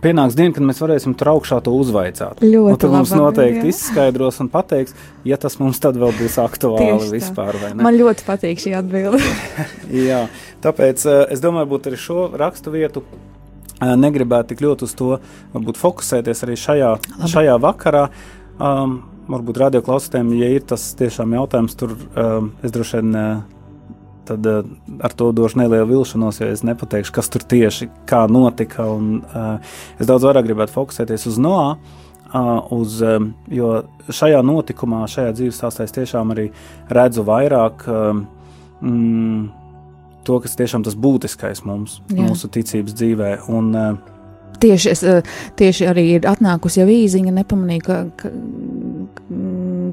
pienāks 0.03 0.37
diena, 0.39 0.55
kad 0.57 0.67
mēs 0.67 0.81
varēsim 0.83 1.15
tur 1.19 1.31
augšā 1.35 1.61
to 1.65 1.75
uzvaicāt. 1.79 2.43
Ļoti 2.43 2.81
tad 2.83 2.95
mums 2.97 3.13
noteikti 3.15 3.63
jā. 3.63 3.75
izskaidros 3.75 4.41
un 4.43 4.51
pateiks, 4.53 4.97
ja 5.27 5.39
tas 5.41 5.57
mums 5.61 5.79
tad 5.83 5.99
vēl 6.01 6.15
būs 6.19 6.41
aktuāli 6.43 7.13
vispār. 7.15 7.61
Man 7.79 7.99
ļoti 7.99 8.27
patīk 8.27 8.63
šī 8.65 8.75
atbilde. 8.81 9.23
jā, 10.11 10.25
tāpēc 10.65 11.07
uh, 11.09 11.23
es 11.35 11.45
domāju, 11.45 11.71
būt 11.77 11.93
arī 11.93 12.01
šo 12.05 12.27
raksturvietu 12.41 13.05
negribētu 13.83 14.53
tik 14.53 14.63
ļoti 14.65 14.87
uz 14.87 14.95
to 14.97 15.11
varbūt, 15.53 15.79
fokusēties 15.81 16.45
arī 16.47 16.57
šajā, 16.59 16.95
Labi. 17.19 17.31
šajā 17.35 17.59
vakarā. 17.63 18.07
Um, 18.55 19.01
varbūt 19.31 19.59
radio 19.59 19.83
klausītājiem, 19.83 20.31
ja 20.39 20.53
ir 20.55 20.65
tas 20.69 20.85
tiešām 20.99 21.33
jautājums, 21.35 21.75
tur 21.79 21.97
um, 21.97 22.53
es 22.63 22.75
droši 22.75 23.01
vien 23.01 23.17
uh, 23.19 23.41
tad, 24.29 24.47
uh, 24.47 24.69
ar 25.05 25.17
to 25.17 25.31
došu 25.35 25.59
nelielu 25.63 25.89
vilšanos, 25.91 26.39
jo 26.41 26.51
es 26.53 26.63
nepateikšu, 26.67 27.15
kas 27.17 27.33
tur 27.33 27.43
tieši 27.51 27.89
kā 28.09 28.25
notika. 28.31 28.87
Un, 28.95 29.25
uh, 29.27 29.75
es 29.99 30.11
daudz 30.11 30.29
vairāk 30.29 30.47
gribētu 30.49 30.77
fokusēties 30.77 31.27
uz 31.33 31.41
Noā. 31.43 31.75
Uh, 32.35 32.63
uz, 32.75 32.99
um, 33.03 33.29
jo 33.51 33.75
šajā 34.11 34.41
notikumā, 34.43 35.05
šajā 35.11 35.35
dzīves 35.39 35.61
stāstā 35.61 35.87
es 35.87 35.95
tiešām 35.95 36.33
arī 36.35 36.49
redzu 36.91 37.23
vairāk 37.27 37.85
um, 37.91 38.25
mm, 38.83 39.45
to, 40.27 40.41
kas 40.43 40.59
tiešām 40.59 40.83
tas 40.87 40.97
būtiskais 40.99 41.63
mums, 41.67 42.01
Jā. 42.11 42.25
mūsu 42.25 42.51
ticības 42.51 42.97
dzīvē. 42.99 43.31
Un, 43.55 43.71
uh, 43.79 44.14
Tieši, 44.61 44.91
es, 44.91 45.03
eh, 45.03 45.23
tieši 45.59 45.89
arī 45.91 46.05
ir 46.19 46.29
atnākusi 46.31 46.81
jau 46.81 46.89
īziņa, 46.91 47.33
nepamanīju, 47.41 47.85
ka, 47.85 47.99
ka, 48.21 48.31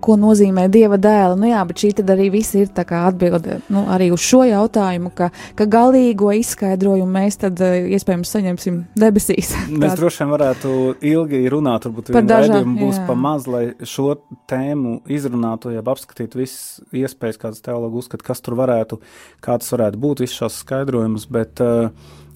ko 0.02 0.16
nozīmē 0.20 0.68
dieva 0.72 0.98
dēla. 1.02 1.36
Nu, 1.40 1.48
jā, 1.50 1.62
bet 1.68 1.82
šī 1.84 1.94
arī 2.02 2.30
viss 2.34 2.56
ir 2.58 2.70
atbilde 2.76 3.62
nu, 3.70 3.86
arī 3.92 4.12
uz 4.14 4.22
šo 4.26 4.44
jautājumu, 4.48 5.12
ka, 5.16 5.30
ka 5.56 5.68
galīgo 5.70 6.32
izskaidrojumu 6.40 7.12
mēs 7.12 7.40
tad 7.42 7.60
uh, 7.62 7.78
iespējams 7.96 8.34
saņemsim 8.36 8.80
debesīs. 9.00 9.54
Mēs 9.82 9.98
droši 10.00 10.24
vien 10.24 10.34
varētu 10.34 10.72
ilgi 11.12 11.44
runāt, 11.52 11.88
varbūt 11.88 12.12
par 12.16 12.28
dažādiem 12.28 12.78
būs 12.80 13.00
jā. 13.00 13.06
pa 13.08 13.16
maz, 13.18 13.48
lai 13.50 13.64
šo 13.88 14.16
tēmu 14.52 15.02
izrunātu, 15.12 15.74
jeb 15.76 15.92
apskatītu 15.92 16.42
visas 16.42 16.82
iespējas, 16.96 17.40
kādas 17.42 17.64
teologi 17.66 18.02
uzskata, 18.02 18.26
kas 18.32 18.44
tur 18.44 18.58
varētu, 18.60 19.00
kā 19.44 19.58
tas 19.62 19.72
varētu 19.74 20.02
būt, 20.02 20.26
visus 20.26 20.42
šos 20.42 20.62
skaidrojumus, 20.66 21.28
bet 21.32 21.62
uh, 21.64 21.90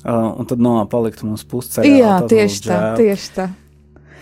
uh, 0.05 0.31
un 0.39 0.47
tad 0.49 0.61
no 0.61 0.77
palikt 0.91 1.25
mums 1.25 1.43
pusceļā. 1.49 1.97
Jā, 1.97 2.15
tieši 2.29 2.63
tā, 2.69 2.79
tieši 3.01 3.35
tā. 3.35 3.49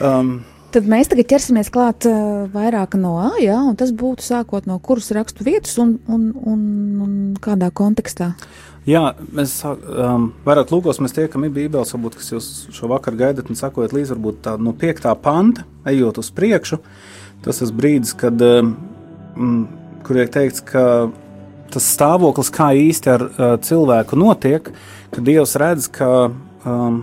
Um, 0.02 0.42
Tad 0.74 0.88
mēs 0.90 1.06
tagad 1.06 1.28
ķersimies 1.30 1.68
klāt 1.70 2.08
uh, 2.10 2.48
vairāk 2.50 2.96
no 2.98 3.12
A, 3.22 3.28
jā, 3.38 3.60
un 3.62 3.75
tas 3.78 3.92
būtu 3.94 4.25
sākot 4.25 4.66
no 4.66 4.80
kuras 4.82 5.12
rakstu 5.13 5.46
vietas 5.46 5.75
un, 5.78 6.00
un, 6.10 6.32
un, 6.34 6.63
un 7.06 7.12
kādā 7.38 7.70
kontekstā. 7.70 8.32
Jā, 8.90 9.04
mēs 9.38 9.54
um, 9.70 10.32
vairāk 10.44 10.74
lūgos, 10.74 10.98
mēs 11.00 11.13
tiekam 11.13 11.46
bībeles, 11.46 11.94
varbūt, 11.94 12.18
kas 12.18 12.34
jūs 12.34 12.48
šo 12.74 12.90
vakaru 12.90 13.22
gaidat 13.22 13.52
un 13.54 13.60
sakojat 13.60 13.94
līdzi, 13.94 14.16
varbūt 14.16 14.42
tā 14.48 14.56
no 14.58 14.74
piektā 14.74 15.13
panta, 15.13 15.68
ejot 15.88 16.18
uz 16.20 16.34
priekšu, 16.34 16.82
tas 17.46 17.62
tas 17.62 17.72
brīdis, 17.72 18.16
kad, 18.18 18.42
um, 18.42 19.54
kur 20.04 20.20
ir 20.20 20.34
teikts, 20.34 20.66
ka 20.74 20.84
tas 21.74 21.88
stāvoklis, 21.96 22.51
kā 22.53 22.72
īsti 22.77 23.12
ar 23.13 23.25
uh, 23.27 23.56
cilvēku 23.63 24.20
notiek, 24.20 24.70
ka 25.13 25.24
Dievs 25.25 25.56
redz, 25.60 25.89
ka, 25.94 26.10
um, 26.65 27.01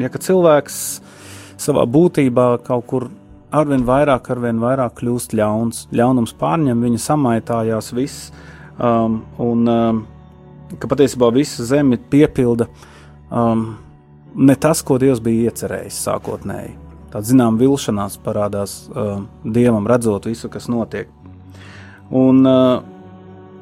ja, 0.00 0.10
ka 0.12 0.20
cilvēks 0.22 0.80
savā 1.60 1.84
būtībā 1.88 2.48
kaut 2.66 2.88
kur 2.90 3.08
arvien 3.54 3.84
vairāk, 3.86 4.30
arvien 4.34 4.58
vairāk 4.62 4.98
kļūst 5.00 5.36
ļauns. 5.38 5.84
Ļaunums 5.94 6.34
pārņem 6.40 6.82
viņa 6.84 7.02
samaitājās 7.04 7.92
viss, 7.96 8.32
um, 8.78 9.20
un 9.42 9.70
um, 9.70 10.02
ka 10.80 10.90
patiesībā 10.90 11.30
visa 11.34 11.66
zeme 11.68 11.98
piepilda 12.10 12.66
um, 13.30 13.74
ne 14.34 14.56
tas, 14.58 14.82
ko 14.82 14.98
Dievs 14.98 15.22
bija 15.24 15.50
iecerējis 15.50 16.00
sākotnēji. 16.08 16.74
Tāda 17.12 17.28
zinām 17.28 17.60
vilšanās 17.60 18.18
parādās 18.24 18.88
um, 18.90 19.28
Dievam, 19.46 19.86
redzot 19.86 20.26
visu, 20.26 20.50
kas 20.50 20.66
notiek. 20.72 21.12
Un, 22.10 22.42
uh, 22.42 22.93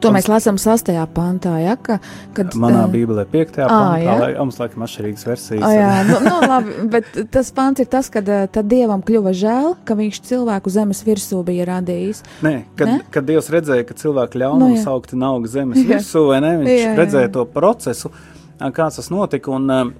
To 0.02 0.12
mēs 0.14 0.28
lasām 0.30 0.58
6. 0.60 0.90
pantā. 1.14 1.54
Ja, 1.62 1.76
ka, 1.80 1.98
kad, 2.36 2.54
Manā 2.58 2.84
Bībelē 2.90 3.24
5. 3.30 3.58
À, 3.62 3.68
pantā, 3.70 4.16
lai 4.20 4.30
mums 4.38 4.58
laikam 4.60 4.84
atšķirīgas 4.86 5.26
versijas. 5.28 5.64
À, 5.66 5.72
jā, 5.76 5.90
nu, 6.08 6.18
nu, 6.26 6.34
labi, 6.44 6.76
bet 6.92 7.10
tas 7.32 7.52
pants 7.54 7.82
ir 7.82 7.90
tas, 7.92 8.10
kad 8.12 8.28
tad 8.52 8.70
Dievam 8.70 9.02
kļuva 9.06 9.34
žēl, 9.36 9.74
ka 9.88 9.96
viņš 9.98 10.22
cilvēku 10.28 10.72
zemes 10.72 11.02
virsū 11.06 11.42
bija 11.46 11.68
radījis. 11.72 12.22
Nē, 12.44 12.54
kad, 12.78 12.90
ne? 12.90 13.00
kad 13.14 13.28
Dievs 13.28 13.50
redzēja, 13.52 13.88
ka 13.88 13.98
cilvēku 13.98 14.42
ļaunums 14.42 14.78
nu, 14.78 14.84
saukti 14.84 15.18
nav 15.20 15.42
zemes 15.50 15.82
jā. 15.82 15.88
virsū, 15.94 16.28
vai 16.30 16.40
ne? 16.44 16.54
Viņš 16.62 16.72
jā, 16.72 16.86
jā. 16.86 16.94
redzēja 16.98 17.34
to 17.34 17.46
procesu, 17.48 18.12
kāds 18.58 19.00
tas 19.00 19.12
notika. 19.12 19.54
Un, 19.54 19.94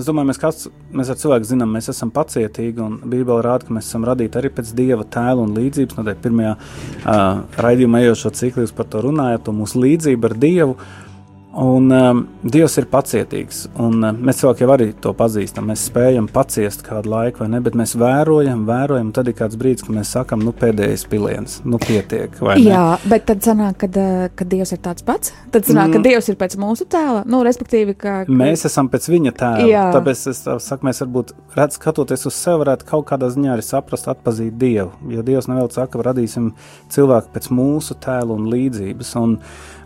Es 0.00 0.08
domāju, 0.08 0.30
mēs, 0.30 0.40
kāds, 0.40 0.70
mēs 0.96 1.10
ar 1.12 1.18
cilvēku 1.20 1.50
zinām, 1.50 1.74
mēs 1.76 1.90
esam 1.92 2.12
pacietīgi, 2.14 2.80
un 2.80 2.96
Bībele 3.04 3.42
rāda, 3.44 3.68
ka 3.68 3.76
mēs 3.76 3.90
esam 3.90 4.06
radīti 4.08 4.40
arī 4.40 4.48
pēc 4.56 4.72
dieva 4.78 5.04
tēla 5.04 5.44
un 5.44 5.52
līdzības. 5.58 5.98
No 5.98 6.16
pirmajā 6.24 6.54
uh, 6.56 7.60
raidījumā 7.66 8.00
ejošo 8.06 8.32
ciklu 8.40 8.64
jūs 8.64 8.74
par 8.76 8.88
to 8.88 9.04
runājat, 9.04 9.44
to 9.44 9.54
mūsu 9.56 9.82
līdzību 9.84 10.30
ar 10.30 10.36
Dievu. 10.40 10.76
Uh, 10.78 11.09
Un 11.50 11.90
um, 11.90 12.20
Dievs 12.46 12.76
ir 12.78 12.84
pacietīgs, 12.86 13.64
un 13.82 14.04
um, 14.06 14.18
mēs 14.22 14.38
cilvēki 14.38 14.62
jau 14.62 14.68
arī 14.70 14.84
to 15.02 15.10
pazīstam. 15.18 15.66
Mēs 15.66 15.82
spējam 15.88 16.28
paciest 16.30 16.84
kādu 16.86 17.10
laiku, 17.10 17.42
vai 17.42 17.48
ne? 17.50 17.58
Bet 17.64 17.74
mēs 17.74 17.96
vērojam, 17.98 18.62
vērojam, 18.68 19.08
un 19.08 19.14
tad 19.16 19.26
ir 19.26 19.34
kāds 19.34 19.58
brīdis, 19.58 19.82
kad 19.82 19.96
mēs 19.96 20.12
sakām, 20.14 20.44
nu, 20.46 20.52
pēdējais 20.54 21.02
piliens, 21.10 21.56
nu, 21.66 21.80
pietiek. 21.82 22.36
Jā, 22.62 22.84
bet 23.10 23.26
tad 23.26 23.42
sanāk, 23.42 23.80
kad, 23.82 23.98
uh, 23.98 24.28
kad 24.38 24.50
Dievs 24.52 24.70
ir 24.76 24.78
tāds 24.84 25.02
pats. 25.06 25.32
Tad 25.50 25.66
sanāk, 25.66 25.90
mm. 25.90 25.96
ka 25.96 26.04
Dievs 26.06 26.30
ir 26.30 26.38
pēc 26.38 26.54
mūsu 26.62 26.86
tēla, 26.90 27.24
nu, 27.26 27.40
respektīvi, 27.46 27.96
ka. 27.98 28.12
ka... 28.28 28.36
Mēs 28.42 28.62
esam 28.70 28.86
pēc 28.92 29.08
viņa 29.10 29.32
tēla. 29.42 29.66
Jā. 29.66 29.88
Tāpēc 29.96 30.22
es 30.30 30.44
saku, 30.46 30.86
mēs 30.86 31.02
varbūt 31.02 31.32
redz, 31.58 31.80
skatoties 31.80 32.28
uz 32.30 32.38
sevi, 32.38 32.60
varētu 32.62 32.86
kaut 32.92 33.08
kādā 33.10 33.26
ziņā 33.34 33.56
arī 33.56 33.66
saprast, 33.66 34.06
atpazīt 34.12 34.54
Dievu. 34.60 34.94
Jo 35.10 35.26
Dievs 35.26 35.50
nevēl 35.50 35.72
saka, 35.74 35.96
ka 35.96 36.06
radīsim 36.12 36.52
cilvēku 36.94 37.34
pēc 37.34 37.50
mūsu 37.58 37.98
tēla 38.06 38.38
un 38.38 38.46
līdzības. 38.54 39.12
Un, 39.18 39.34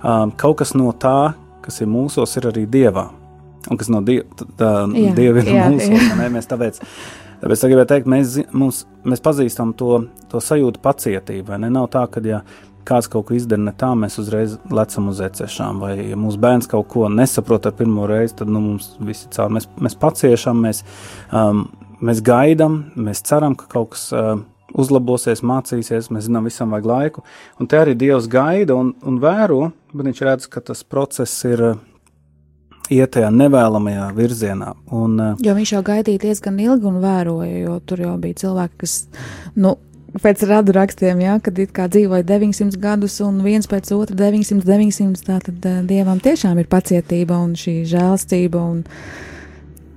um, 0.04 0.36
kaut 0.44 0.60
kas 0.60 0.76
no 0.76 0.92
tā, 1.00 1.32
kas 1.64 1.80
ir 1.82 1.90
mūsos, 1.90 2.36
ir 2.38 2.50
arī 2.50 2.66
dievā. 2.70 3.08
Un 3.70 3.80
kas 3.80 3.88
no 3.88 4.02
die, 4.04 4.20
tā, 4.58 4.70
jā, 4.92 5.14
dieva 5.16 5.40
ir 5.40 5.50
jā, 5.54 5.68
mūsos. 5.72 5.96
Jā. 5.96 6.18
Ne? 6.20 6.28
Mēs 6.34 6.50
tāpēc, 6.50 6.82
tāpēc 7.40 7.62
tā 7.62 7.72
gribēju 7.72 7.90
teikt, 7.94 8.10
mēs, 8.12 8.36
mums, 8.52 8.84
mēs 9.08 9.24
pazīstam 9.24 9.72
to, 9.78 10.04
to 10.32 10.42
sajūtu 10.44 10.82
pacietību. 10.84 11.56
Ne? 11.62 11.72
Nav 11.72 11.88
tā, 11.94 12.04
ka 12.12 12.22
ja 12.24 12.42
kāds 12.84 13.08
kaut 13.08 13.28
ko 13.28 13.36
izdara 13.38 13.64
ne 13.64 13.72
tā, 13.76 13.90
mēs 13.96 14.18
uzreiz 14.20 14.58
lecam 14.72 15.08
uz 15.12 15.22
ecešām. 15.24 15.80
Vai 15.80 15.94
ja 16.10 16.18
mūsu 16.20 16.40
bērns 16.42 16.68
kaut 16.70 16.90
ko 16.92 17.08
nesaprot 17.12 17.68
ar 17.68 17.76
pirmo 17.78 18.08
reizi, 18.10 18.36
tad 18.42 18.52
nu, 18.52 18.60
mums 18.60 18.92
viss 19.00 19.24
ir 19.24 19.32
caur. 19.36 19.54
Mēs, 19.56 19.68
mēs 19.80 19.96
paciešam, 20.00 20.60
mēs, 20.66 20.84
um, 21.32 21.64
mēs 22.04 22.20
gaidām, 22.24 22.82
mēs 22.96 23.24
ceram, 23.24 23.56
ka 23.58 23.70
kaut 23.72 23.94
kas. 23.96 24.10
Uh, 24.12 24.36
uzlabosies, 24.74 25.42
mācīsies, 25.46 26.10
mēs 26.12 26.28
zinām, 26.28 26.48
visam 26.48 26.74
vajag 26.74 26.90
laiku. 26.90 27.24
Un 27.60 27.70
te 27.70 27.78
arī 27.78 27.94
Dievs 27.98 28.28
gaida 28.30 28.76
un, 28.76 28.92
un 29.06 29.18
vēro, 29.22 29.68
bet 29.94 30.10
viņš 30.10 30.22
redz, 30.28 30.48
ka 30.50 30.62
tas 30.64 30.82
process 30.84 31.46
ir 31.48 31.62
uh, 31.70 31.80
iet 32.92 33.14
tajā 33.16 33.30
nevēlamajā 33.34 34.10
virzienā. 34.16 34.74
Un, 34.92 35.16
uh, 35.20 35.42
jo 35.44 35.56
viņš 35.56 35.74
jau 35.76 35.82
gaidīja 35.86 36.26
diezgan 36.26 36.60
ilgi 36.62 36.90
un 36.90 37.00
vēroja, 37.04 37.58
jo 37.64 37.80
tur 37.86 38.04
jau 38.04 38.14
bija 38.20 38.40
cilvēki, 38.44 38.80
kas, 38.82 38.96
nu, 39.54 39.76
pēc 40.22 40.44
radu 40.50 40.74
rakstiem, 40.76 41.22
ja, 41.24 41.38
kad 41.42 41.58
it 41.58 41.74
kā 41.74 41.88
dzīvoja 41.90 42.26
900 42.26 42.78
gadus 42.82 43.20
un 43.24 43.40
viens 43.46 43.70
pēc 43.70 43.90
otra 43.96 44.18
900, 44.26 44.66
900, 44.66 45.22
tā 45.26 45.38
tad 45.48 45.70
uh, 45.70 45.84
Dievam 45.86 46.22
tiešām 46.22 46.58
ir 46.62 46.70
pacietība 46.70 47.38
un 47.42 47.54
šī 47.58 47.80
žēlstība 47.94 48.66
un 48.74 48.82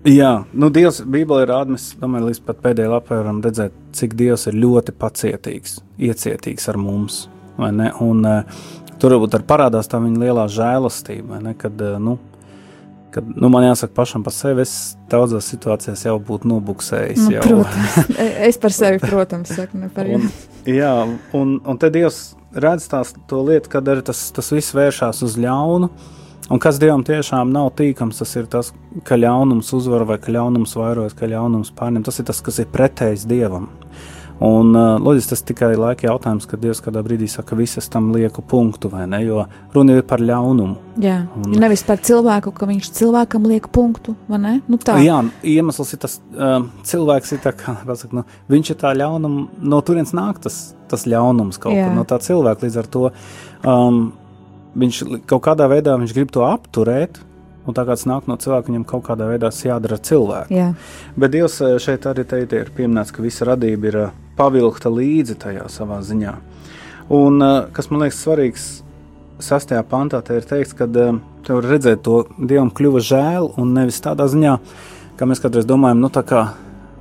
Jā, 0.07 0.31
nu, 0.55 0.69
Dievs, 0.71 1.01
Bībelē 1.03 1.43
ir 1.43 1.49
rādījis, 1.51 1.89
domāju, 1.99 2.29
līdz 2.29 2.39
pat 2.47 2.61
pēdējai 2.63 2.91
lapai 2.93 3.17
varam 3.19 3.41
redzēt, 3.43 3.73
cik 3.97 4.13
Dievs 4.15 4.47
ir 4.47 4.55
ļoti 4.55 4.93
pacietīgs, 4.95 5.81
iecietīgs 5.99 6.69
ar 6.71 6.79
mums. 6.79 7.25
Un, 7.59 8.21
uh, 8.23 8.63
tur 9.01 9.17
varbūt 9.17 9.35
arī 9.35 9.47
parādās 9.49 9.89
tā 9.91 9.99
viņa 9.99 10.21
lielā 10.21 10.45
žēlastība, 10.53 11.41
ne, 11.43 11.51
kad, 11.59 11.75
uh, 11.83 11.97
nu, 11.99 12.15
kad 13.11 13.27
nu, 13.35 13.49
man 13.51 13.67
jāsaka 13.67 13.97
pašam 13.97 14.23
par 14.23 14.35
sevi, 14.37 14.63
es 14.63 14.95
daudzās 15.11 15.49
situācijās 15.51 16.05
jau 16.07 16.15
būtu 16.23 16.53
nobuksējis. 16.53 17.25
Nu, 17.25 17.33
jau. 17.35 17.43
protams, 17.49 17.97
es 18.47 18.61
par 18.63 18.75
sevi, 18.77 19.01
protams, 19.03 19.55
saku, 19.59 19.81
ne 19.81 19.91
par 19.91 20.07
jums. 20.07 20.45
Jā, 20.69 20.93
un, 21.35 21.57
un 21.67 21.81
te 21.81 21.91
Dievs 21.91 22.29
redz 22.55 22.87
tās, 22.91 23.11
to 23.27 23.41
lietu, 23.49 23.75
kad 23.75 23.91
arī 23.91 24.07
tas, 24.07 24.29
tas 24.31 24.55
viss 24.55 24.75
vēršās 24.77 25.19
uz 25.27 25.35
ļaunu. 25.41 25.91
Un 26.47 26.61
kas 26.63 26.77
Dievam 26.79 27.03
tiešām 27.03 27.49
nav 27.51 27.73
tīkams, 27.75 28.21
tas 28.21 28.35
ir 28.39 28.45
tas, 28.51 28.71
ka 29.07 29.17
ļaunums 29.19 29.73
uzvar 29.75 30.05
vai 30.07 30.15
ka 30.21 30.31
ļaunums 30.31 30.77
vairojas, 30.79 31.15
ka 31.17 31.27
ļaunums 31.27 31.73
pārņem. 31.75 32.05
Tas 32.07 32.21
ir 32.21 32.27
tas, 32.29 32.39
kas 32.43 32.61
ir 32.63 32.69
pretējs 32.71 33.27
Dievam. 33.27 33.67
Un, 34.37 34.69
uh, 34.77 34.99
loģiski 35.01 35.31
tas 35.31 35.41
tikai 35.49 35.71
laika 35.73 36.05
jautājums, 36.05 36.45
kad 36.45 36.61
Dievs 36.61 36.79
kādā 36.85 37.01
brīdī 37.05 37.25
saka, 37.31 37.49
ka 37.49 37.57
visas 37.57 37.87
tam 37.89 38.11
lieku 38.13 38.43
punktu, 38.45 38.91
vai 38.93 39.07
ne? 39.09 39.23
Jo 39.25 39.47
runa 39.73 39.95
ir 39.97 40.05
par 40.05 40.21
ļaunumu. 40.21 40.75
Jā, 41.01 41.23
un, 41.39 41.55
nevis 41.57 41.81
par 41.87 42.03
cilvēku, 42.05 42.53
ka 42.53 42.69
viņš 42.69 42.91
cilvēkam 42.99 43.47
liek 43.49 43.65
punktu, 43.73 44.13
vai 44.29 44.39
ne? 44.43 44.53
Nu, 44.69 44.77
tā. 44.77 44.99
Jā, 45.01 45.23
iemesls 45.41 45.95
ir 45.97 46.03
tas, 46.05 46.19
um, 46.37 46.69
cilvēks 46.85 47.33
ir 47.33 47.41
tā 47.47 47.55
kā, 47.57 47.79
pasaka, 47.89 48.19
nu, 48.19 48.25
viņš 48.53 48.71
ir 48.75 48.79
tā 48.85 48.93
ļaunuma, 49.01 49.47
no 49.73 49.81
turienes 49.81 50.13
nāk 50.17 50.43
tas, 50.45 50.61
tas 50.91 51.09
ļaunums 51.09 51.57
kaut 51.57 51.73
Jā. 51.73 51.89
kur 51.89 51.97
no 51.97 52.05
tā 52.07 52.21
cilvēka 52.29 52.67
līdz 52.67 52.81
ar 52.83 52.93
to. 52.93 53.07
Um, 53.65 54.01
viņš 54.77 55.01
kaut 55.29 55.43
kādā 55.47 55.67
veidā 55.71 55.97
viņš 55.99 56.15
grib 56.15 56.33
to 56.33 56.45
apturēt. 56.47 57.21
Un 57.67 57.75
tā 57.75 57.83
kā 57.83 57.97
tas 57.97 58.05
nāk 58.07 58.29
no 58.31 58.37
cilvēka, 58.39 58.71
viņam 58.71 58.85
kaut 58.87 59.03
kādā 59.09 59.25
veidā 59.27 59.49
tas 59.51 59.59
jādara 59.65 59.97
cilvēkam. 59.99 60.55
Jā. 60.55 60.67
Bet 61.19 61.33
Dievs 61.33 61.57
eh, 61.59 61.73
šeit 61.83 62.05
arī 62.07 62.23
teikt, 62.23 62.53
ir 62.55 62.69
pieminēts, 62.77 63.11
ka 63.11 63.23
visa 63.25 63.49
radība 63.49 63.89
ir 63.89 63.97
eh, 64.05 64.13
pavilkta 64.37 64.87
līdzi 64.87 65.35
tajā 65.41 65.65
savā 65.71 65.97
ziņā. 66.07 66.35
Un 67.17 67.43
eh, 67.43 67.57
kas 67.75 67.91
man 67.91 68.05
liekas 68.05 68.21
svarīgs, 68.23 68.67
sastajā 69.43 69.81
pantā 69.89 70.21
te 70.23 70.37
ir 70.39 70.47
teikts, 70.47 70.77
ka 70.79 70.87
te 70.87 71.57
var 71.57 71.67
redzēt 71.67 72.05
to 72.07 72.21
Dievam 72.39 72.71
kļuva 72.71 73.03
žēl 73.03 73.51
un 73.59 73.75
nevis 73.75 73.99
tādā 74.05 74.29
ziņā, 74.31 74.55
kā 75.19 75.27
mēs 75.27 75.43
kādreiz 75.43 75.67
domājam, 75.67 75.99
nu 76.05 76.09
tā 76.13 76.23
kā 76.25 76.45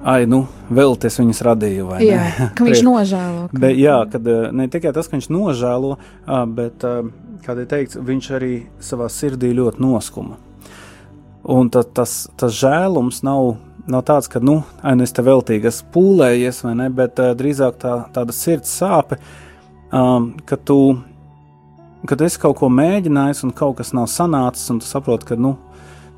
ai, 0.06 0.26
nu, 0.30 0.42
vēl 0.66 0.98
tas 0.98 1.20
viņus 1.22 1.44
radīja. 1.46 2.00
Jā, 2.02 2.50
ka 2.58 2.66
viņš 2.66 2.82
nožēlo. 2.90 3.46
Ka... 3.52 3.60
Bet, 3.62 3.78
jā, 3.78 4.00
kad 4.10 4.26
ne 4.58 4.66
tikai 4.72 4.92
tas, 4.96 5.06
ka 5.06 5.14
viņš 5.16 5.30
nožēlo, 5.30 5.94
bet, 6.58 6.86
kā 7.46 7.56
te 7.56 7.64
teikts, 7.70 7.98
viņš 8.02 8.28
arī 8.36 8.52
savā 8.82 9.08
sirdī 9.12 9.52
ļoti 9.56 9.82
noskuma. 9.82 10.36
Un 11.46 11.70
ta, 11.70 11.84
tas, 11.86 12.24
tas 12.38 12.54
žēlums 12.58 13.22
nav, 13.26 13.54
nav 13.86 14.02
tāds, 14.08 14.26
ka, 14.30 14.42
nu, 14.42 14.58
ai, 14.82 14.96
nu 14.98 15.06
es 15.06 15.14
te 15.14 15.22
veltīgi 15.22 15.70
esmu 15.70 15.92
pūlējies, 15.94 16.62
vai 16.66 16.74
ne, 16.80 16.88
bet 16.90 17.22
uh, 17.22 17.34
drīzāk 17.38 17.78
tā, 17.82 17.96
tāda 18.14 18.34
sirds 18.34 18.72
sāpe, 18.80 19.20
um, 19.94 20.32
ka 20.48 20.58
tu, 20.58 20.80
kad 22.10 22.24
esi 22.26 22.42
kaut 22.42 22.58
ko 22.58 22.70
mēģinājis 22.72 23.44
un 23.46 23.54
kaut 23.54 23.78
kas 23.78 23.94
nav 23.94 24.10
sanācis, 24.10 24.66
un 24.74 24.82
tu 24.82 24.90
saproti, 24.90 25.30
ka, 25.30 25.38
nu, 25.38 25.54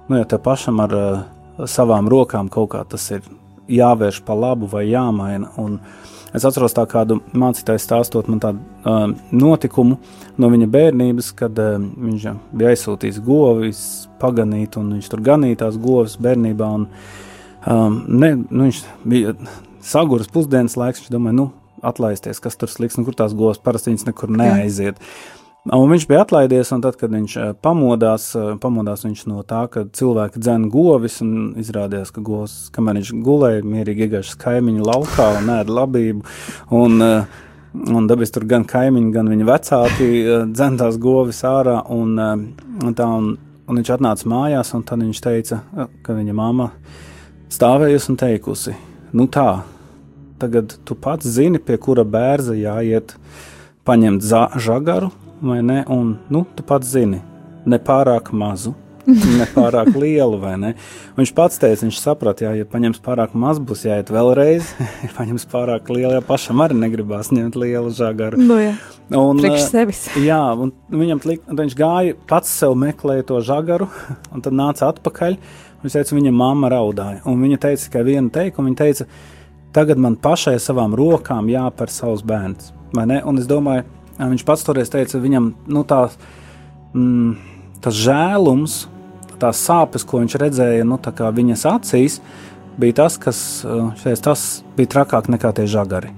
nu 0.09 0.23
ja 0.23 0.29
te 0.29 0.41
pašam 0.41 0.81
ar 0.85 0.97
uh, 0.97 1.27
savām 1.69 2.09
rokām 2.09 2.49
kaut 2.49 2.73
kā 2.73 2.85
tas 2.88 3.11
ir 3.12 3.27
jāvērš 3.69 4.23
pa 4.25 4.37
labu 4.38 4.69
vai 4.71 4.87
jāmaina. 4.88 5.53
Un, 5.61 5.79
Es 6.37 6.45
atceros 6.45 6.75
tā 6.77 6.85
kādu 6.88 7.21
mācītāju 7.33 7.81
stāstot 7.81 8.27
man 8.29 8.41
tādu 8.43 8.61
uh, 8.85 9.07
notikumu 9.33 9.97
no 10.41 10.51
viņa 10.53 10.69
bērnības, 10.75 11.31
kad 11.38 11.57
uh, 11.62 11.79
viņš 11.79 12.27
bija 12.53 12.75
aizsūtījis 12.75 13.23
govis 13.25 13.81
paganīt, 14.21 14.77
un 14.81 14.93
viņš 14.99 15.09
tur 15.12 15.25
ganīja 15.25 15.62
tās 15.64 15.79
govis 15.81 16.19
bērnībā. 16.21 16.69
Un, 16.81 16.85
um, 17.64 18.03
ne, 18.09 18.35
nu, 18.45 18.67
viņš 18.67 18.83
bija 19.09 19.35
saguris 19.85 20.29
pusdienas 20.33 20.77
laiks, 20.77 21.05
viņš 21.05 21.14
domāja, 21.17 21.38
nu, 21.41 21.49
atlaisties, 21.88 22.43
kas 22.45 22.59
tur 22.61 22.71
sliks, 22.73 22.99
un 22.99 23.07
kur 23.07 23.17
tās 23.17 23.37
govs 23.38 23.62
parasti 23.62 23.93
viņas 23.93 24.09
nekur 24.11 24.33
neaiziet. 24.35 25.01
Jā. 25.01 25.38
Un 25.68 25.90
viņš 25.90 26.04
bija 26.09 26.22
atlaidies, 26.24 26.70
un 26.72 26.81
tad, 26.81 26.96
kad 26.96 27.12
viņš 27.12 27.33
eh, 27.37 27.48
pamodās, 27.61 28.31
eh, 28.38 28.54
pamodās 28.61 29.02
viņš 29.04 29.24
no 29.28 29.42
tā, 29.44 29.66
ka 29.68 29.83
cilvēki 29.92 30.40
dzēna 30.40 30.70
govis, 30.72 31.18
un 31.24 31.59
izrādījās, 31.61 32.12
ka 32.14 32.22
govs, 32.24 32.54
kamēr 32.72 33.02
viņš 33.02 33.11
gulēja, 33.26 33.66
mierīgi 33.68 34.07
iegājušas 34.07 34.38
kaimiņu 34.40 34.87
laukā 34.88 35.26
un 35.42 35.52
ēda 35.59 35.76
labību. 35.81 36.24
Un, 36.78 37.04
uh, 37.04 37.44
Un 37.78 38.07
dabīs 38.09 38.33
tur 38.33 38.46
gan 38.48 38.62
kaimiņi, 38.66 39.11
gan 39.12 39.28
viņa 39.28 39.44
vecāki 39.44 40.07
dzentās 40.50 40.96
govis 40.98 41.42
ārā. 41.46 41.76
Un, 41.92 42.16
un, 42.16 42.94
tā, 42.96 43.04
un, 43.04 43.28
un 43.68 43.78
viņš 43.78 43.90
atnāca 43.94 44.31
mājās, 44.33 44.72
un 44.74 44.83
tad 44.88 45.04
viņš 45.04 45.20
teica, 45.22 45.61
ka 46.02 46.16
viņa 46.16 46.35
mamma 46.35 46.70
stāvējusi 47.52 48.11
un 48.14 48.18
teikusi, 48.24 48.74
nu 49.12 49.28
tā, 49.31 49.46
tagad 50.40 50.74
tu 50.88 50.96
pats 50.96 51.28
zini, 51.28 51.61
pie 51.61 51.76
kura 51.76 52.09
bērza 52.09 52.57
jāiet 52.57 53.14
paņemt 53.87 54.26
žagaru 54.64 55.12
vai 55.42 55.62
ne? 55.62 55.83
Un, 55.92 56.16
nu, 56.31 56.44
tu 56.57 56.66
pats 56.66 56.87
zini, 56.87 57.22
ne 57.66 57.79
pārāk 57.79 58.33
mazu. 58.33 58.74
ne 59.09 59.46
pārāk 59.55 59.94
lielu, 60.03 60.37
vai 60.40 60.53
ne? 60.61 60.70
Viņš 61.16 61.31
pats 61.37 61.61
teica, 61.61 61.87
viņš 61.87 62.01
saprata, 62.03 62.44
jā, 62.44 62.51
ja 62.61 62.66
paņems 62.68 63.01
pārāk 63.05 63.33
maz, 63.38 63.61
būs 63.62 63.87
jāiet 63.87 64.12
vēlreiz. 64.12 64.74
ja 65.05 65.11
paņems 65.16 65.48
pārāk 65.48 65.88
lielu, 65.92 66.18
ja 66.18 66.24
pašam 66.24 66.61
arī 66.64 66.77
negribās 66.77 67.33
ņemt 67.33 67.57
lielu 67.57 67.92
žagaru. 67.94 68.40
Nu, 68.42 68.59
jā. 68.61 68.74
Un, 69.09 69.40
Priekš 69.40 69.62
eh, 69.62 69.68
sevis. 69.70 70.03
Jā, 70.29 70.42
un 70.53 70.74
viņam 70.92 71.22
lik, 71.31 71.46
un 71.48 71.57
viņš 71.62 71.77
gāja, 71.79 72.16
pats 72.29 72.53
sev 72.61 72.77
meklēja 72.77 73.24
to 73.31 73.40
žagaru, 73.40 73.88
un 74.35 74.44
tad 74.44 74.57
nāca 74.57 74.90
atpakaļ. 74.92 75.38
Viņš 75.81 75.94
teica, 75.94 76.16
viņa 76.18 76.33
mamma 76.35 76.68
raudāja. 76.74 77.22
Un 77.31 77.40
viņa 77.40 77.61
teica 77.62 77.85
tikai 77.87 78.03
vienu 78.05 78.33
teikumu, 78.35 78.68
viņa 78.68 78.81
teica, 78.83 79.07
tagad 79.72 80.01
man 80.03 80.18
pašai 80.20 80.59
savām 80.61 80.96
rokām 80.98 81.48
jāper 81.48 81.92
savus 81.92 82.24
bērns. 82.27 82.74
Un 82.98 83.38
es 83.38 83.48
domāju, 83.48 83.87
Viņš 84.18 84.44
pats 84.46 84.64
toreiz 84.66 84.90
teica, 84.90 85.20
viņam 85.22 85.52
nu, 85.70 85.85
tā, 85.87 86.09
mm, 86.94 87.35
tas 87.85 87.94
žēlums, 87.94 88.81
tās 89.38 89.61
sāpes, 89.62 90.07
ko 90.07 90.22
viņš 90.22 90.38
redzēja 90.42 90.87
nu, 90.87 90.98
viņas 91.38 91.66
acīs, 91.70 92.18
bija 92.78 92.98
tas, 93.04 93.18
kas 93.22 93.40
šeit, 94.02 94.22
tas 94.24 94.46
bija 94.76 94.94
trakāk 94.98 95.31
nekā 95.31 95.52
tie 95.54 95.68
žagari. 95.70 96.11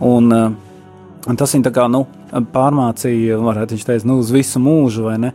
Un, 0.00 0.32
un 0.32 1.40
tas 1.40 1.54
viņa 1.54 1.72
kā, 1.74 1.88
nu, 1.92 2.06
pārmācīja, 2.54 3.40
varētu 3.42 3.76
viņš 3.76 3.88
teikt, 3.88 4.08
nu, 4.08 4.20
uz 4.22 4.32
visu 4.32 4.62
mūžu, 4.62 5.08
vai 5.10 5.18
ne? 5.26 5.34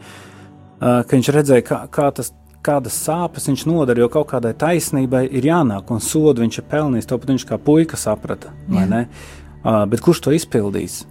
Ka 0.81 1.11
viņš 1.13 1.29
redzēja, 1.35 1.65
kā, 1.67 1.83
kā 1.93 2.09
tas 2.15 2.33
kādas 2.63 2.95
sāpes 3.05 3.47
viņš 3.49 3.65
nodara, 3.67 4.03
jo 4.03 4.09
kaut 4.11 4.29
kādai 4.31 4.53
taisnībai 4.55 5.25
ir 5.27 5.47
jānāk, 5.49 5.91
un 5.91 6.03
sodu 6.03 6.43
viņš 6.43 6.59
ir 6.59 6.67
pelnījis. 6.71 7.09
To 7.09 7.19
pat 7.19 7.33
viņš 7.33 7.47
kā 7.49 7.59
puika 7.59 7.99
saprata. 7.99 8.53
Uh, 8.71 9.83
bet 9.91 10.03
kurš 10.03 10.23
to 10.25 10.35
izpildīs? 10.35 11.03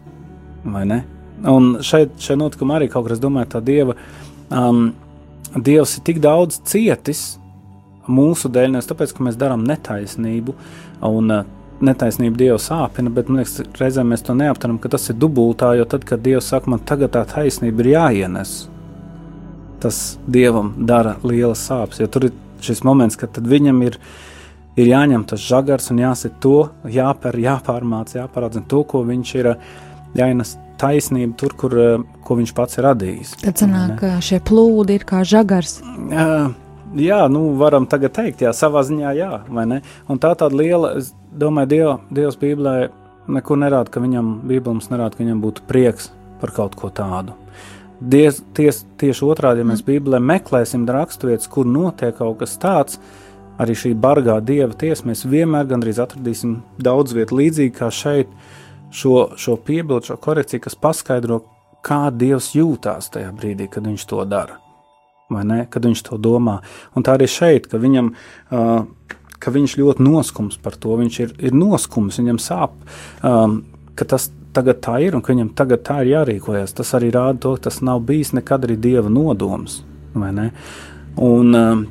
Vai 0.64 0.85
ne? 0.88 1.03
Un 1.48 1.79
šeit, 1.83 2.14
šeit 2.22 2.38
notikumā 2.38 2.79
arī 2.79 2.90
kaut 2.90 3.09
kas, 3.09 3.16
es 3.18 3.22
domāju, 3.22 3.51
tā 3.55 3.62
dieva, 3.64 3.96
um, 4.51 4.92
dievs 5.57 5.96
ir 5.98 6.07
tik 6.07 6.20
daudz 6.22 6.61
cietis 6.68 7.25
mūsu 8.11 8.51
dēļ, 8.53 8.77
nevis 8.77 8.90
tāpēc, 8.90 9.14
ka 9.16 9.27
mēs 9.27 9.38
darām 9.40 9.64
netaisnību, 9.66 10.55
un 11.09 11.35
uh, 11.35 11.44
netaisnība 11.83 12.38
Dievu 12.38 12.59
sāpina, 12.62 13.11
bet 13.12 13.31
man 13.31 13.42
liekas, 13.42 13.62
reizēm 13.79 14.12
mēs 14.12 14.25
to 14.27 14.37
neaptveram, 14.38 14.79
ka 14.83 14.92
tas 14.92 15.09
ir 15.11 15.18
dubultā, 15.18 15.72
jo 15.79 15.87
tad, 15.88 16.07
kad 16.09 16.22
Dievs 16.22 16.51
saka, 16.53 16.70
man 16.70 16.83
tagad 16.87 17.14
tā 17.16 17.25
taisnība 17.29 17.83
ir 17.85 17.92
jāienes, 17.96 18.55
tas 19.83 20.03
Dievam 20.31 20.72
dara 20.87 21.16
lielas 21.27 21.64
sāpes, 21.66 22.01
jo 22.03 22.09
tur 22.12 22.29
ir 22.29 22.37
šis 22.62 22.85
moments, 22.87 23.18
kad 23.18 23.38
viņam 23.38 23.83
ir, 23.88 23.98
ir 24.79 24.92
jāņem 24.92 25.27
tas 25.29 25.42
žagars 25.42 25.90
un 25.94 26.03
jāsit 26.05 26.38
to, 26.42 26.68
jāper, 26.87 27.38
jāpārmāc, 27.42 28.14
jāparādzina 28.20 28.68
to, 28.70 28.85
ko 28.87 29.03
viņš 29.09 29.35
ir 29.40 29.53
jāienes 30.18 30.57
taisnība 30.83 31.37
tur, 31.38 31.55
kur 31.59 31.77
ko 32.25 32.37
viņš 32.38 32.55
pats 32.57 32.79
ir 32.79 32.87
radījis. 32.88 33.37
Tad 33.42 33.62
sanāk, 33.62 33.94
ka 34.01 34.16
šie 34.25 34.40
plūdi 34.44 34.98
ir 34.98 35.07
kā 35.09 35.22
žagars. 35.29 35.79
Jā, 36.92 37.20
nu, 37.33 37.44
varam 37.57 37.87
tagad 37.88 38.12
teikt, 38.18 38.42
jā, 38.44 38.51
savā 38.57 38.83
ziņā, 38.85 39.12
jā, 39.16 39.31
vai 39.48 39.64
ne? 39.68 39.79
Un 40.12 40.18
tā 40.20 40.35
tāda 40.37 40.59
liela, 40.59 40.90
es 41.01 41.12
domāju, 41.40 41.70
Diev, 41.70 41.92
Dievs 42.12 42.37
Bībelē 42.40 42.75
nekur 43.33 43.61
nerāda, 43.62 43.88
ka 43.94 44.03
viņam, 44.03 44.35
Bībelmums 44.51 44.90
nerāda, 44.92 45.16
ka 45.16 45.22
viņam 45.25 45.40
būtu 45.40 45.64
prieks 45.70 46.11
par 46.42 46.53
kaut 46.53 46.77
ko 46.77 46.90
tādu. 46.92 47.38
Diez, 48.03 48.42
ties, 48.53 48.83
tieši 49.01 49.25
otrādi, 49.25 49.62
ja 49.62 49.70
mēs 49.70 49.81
mm. 49.81 49.88
Bībelē 49.88 50.20
meklēsim 50.20 50.85
raksturvietas, 50.90 51.48
kur 51.48 51.70
notiek 51.70 52.18
kaut 52.18 52.42
kas 52.42 52.59
tāds, 52.61 53.01
arī 53.62 53.79
šī 53.79 53.94
bargā 53.96 54.37
Dieva 54.44 54.75
tiesa, 54.77 55.07
mēs 55.09 55.25
vienmēr 55.25 55.70
gandrīz 55.70 56.03
atradīsim 56.03 56.59
daudz 56.83 57.16
vietu 57.16 57.38
līdzīgi 57.40 57.72
kā 57.79 57.88
šeit, 57.94 58.29
uh, 58.29 58.52
šo, 58.92 59.33
šo 59.40 59.57
piebildu, 59.57 60.12
šo 60.12 60.18
korekciju, 60.22 60.62
kas 60.66 60.78
paskaidro, 60.78 61.42
kā 61.83 62.05
Dievs 62.14 62.52
jūtās 62.57 63.11
tajā 63.14 63.33
brīdī, 63.35 63.68
kad 63.70 63.87
viņš 63.88 64.07
to 64.11 64.24
dara. 64.28 64.59
Vai 65.33 65.46
ne? 65.48 65.62
Kad 65.70 65.87
viņš 65.88 66.05
to 66.11 66.18
domā. 66.20 66.59
Un 66.96 67.05
tā 67.07 67.16
arī 67.16 67.28
šeit, 67.31 67.66
ka 67.70 67.81
viņam. 67.81 68.12
Uh, 68.52 68.85
ka 69.42 69.50
viņš 69.50 69.74
ļoti 69.81 70.05
noskums 70.07 70.59
par 70.62 70.76
to. 70.78 70.94
Viņš 71.00 71.18
ir, 71.24 71.33
ir 71.48 71.57
noskums, 71.57 72.20
viņam 72.20 72.38
sāp, 72.42 72.76
um, 73.26 73.59
ka 73.98 74.07
tas 74.14 74.28
tagad 74.55 74.83
tā 74.85 74.98
ir 75.02 75.16
un 75.16 75.24
ka 75.24 75.33
viņam 75.33 75.50
tagad 75.59 75.83
tā 75.87 76.02
ir 76.05 76.12
jārīkojas. 76.12 76.76
Tas 76.78 76.92
arī 76.98 77.11
rāda 77.14 77.40
to, 77.42 77.57
ka 77.57 77.66
tas 77.68 77.81
nav 77.85 78.05
bijis 78.07 78.35
nekad 78.37 78.68
arī 78.68 78.76
dieva 78.78 79.11
nodoms. 79.11 79.81
Un, 80.14 81.55
um, 81.57 81.83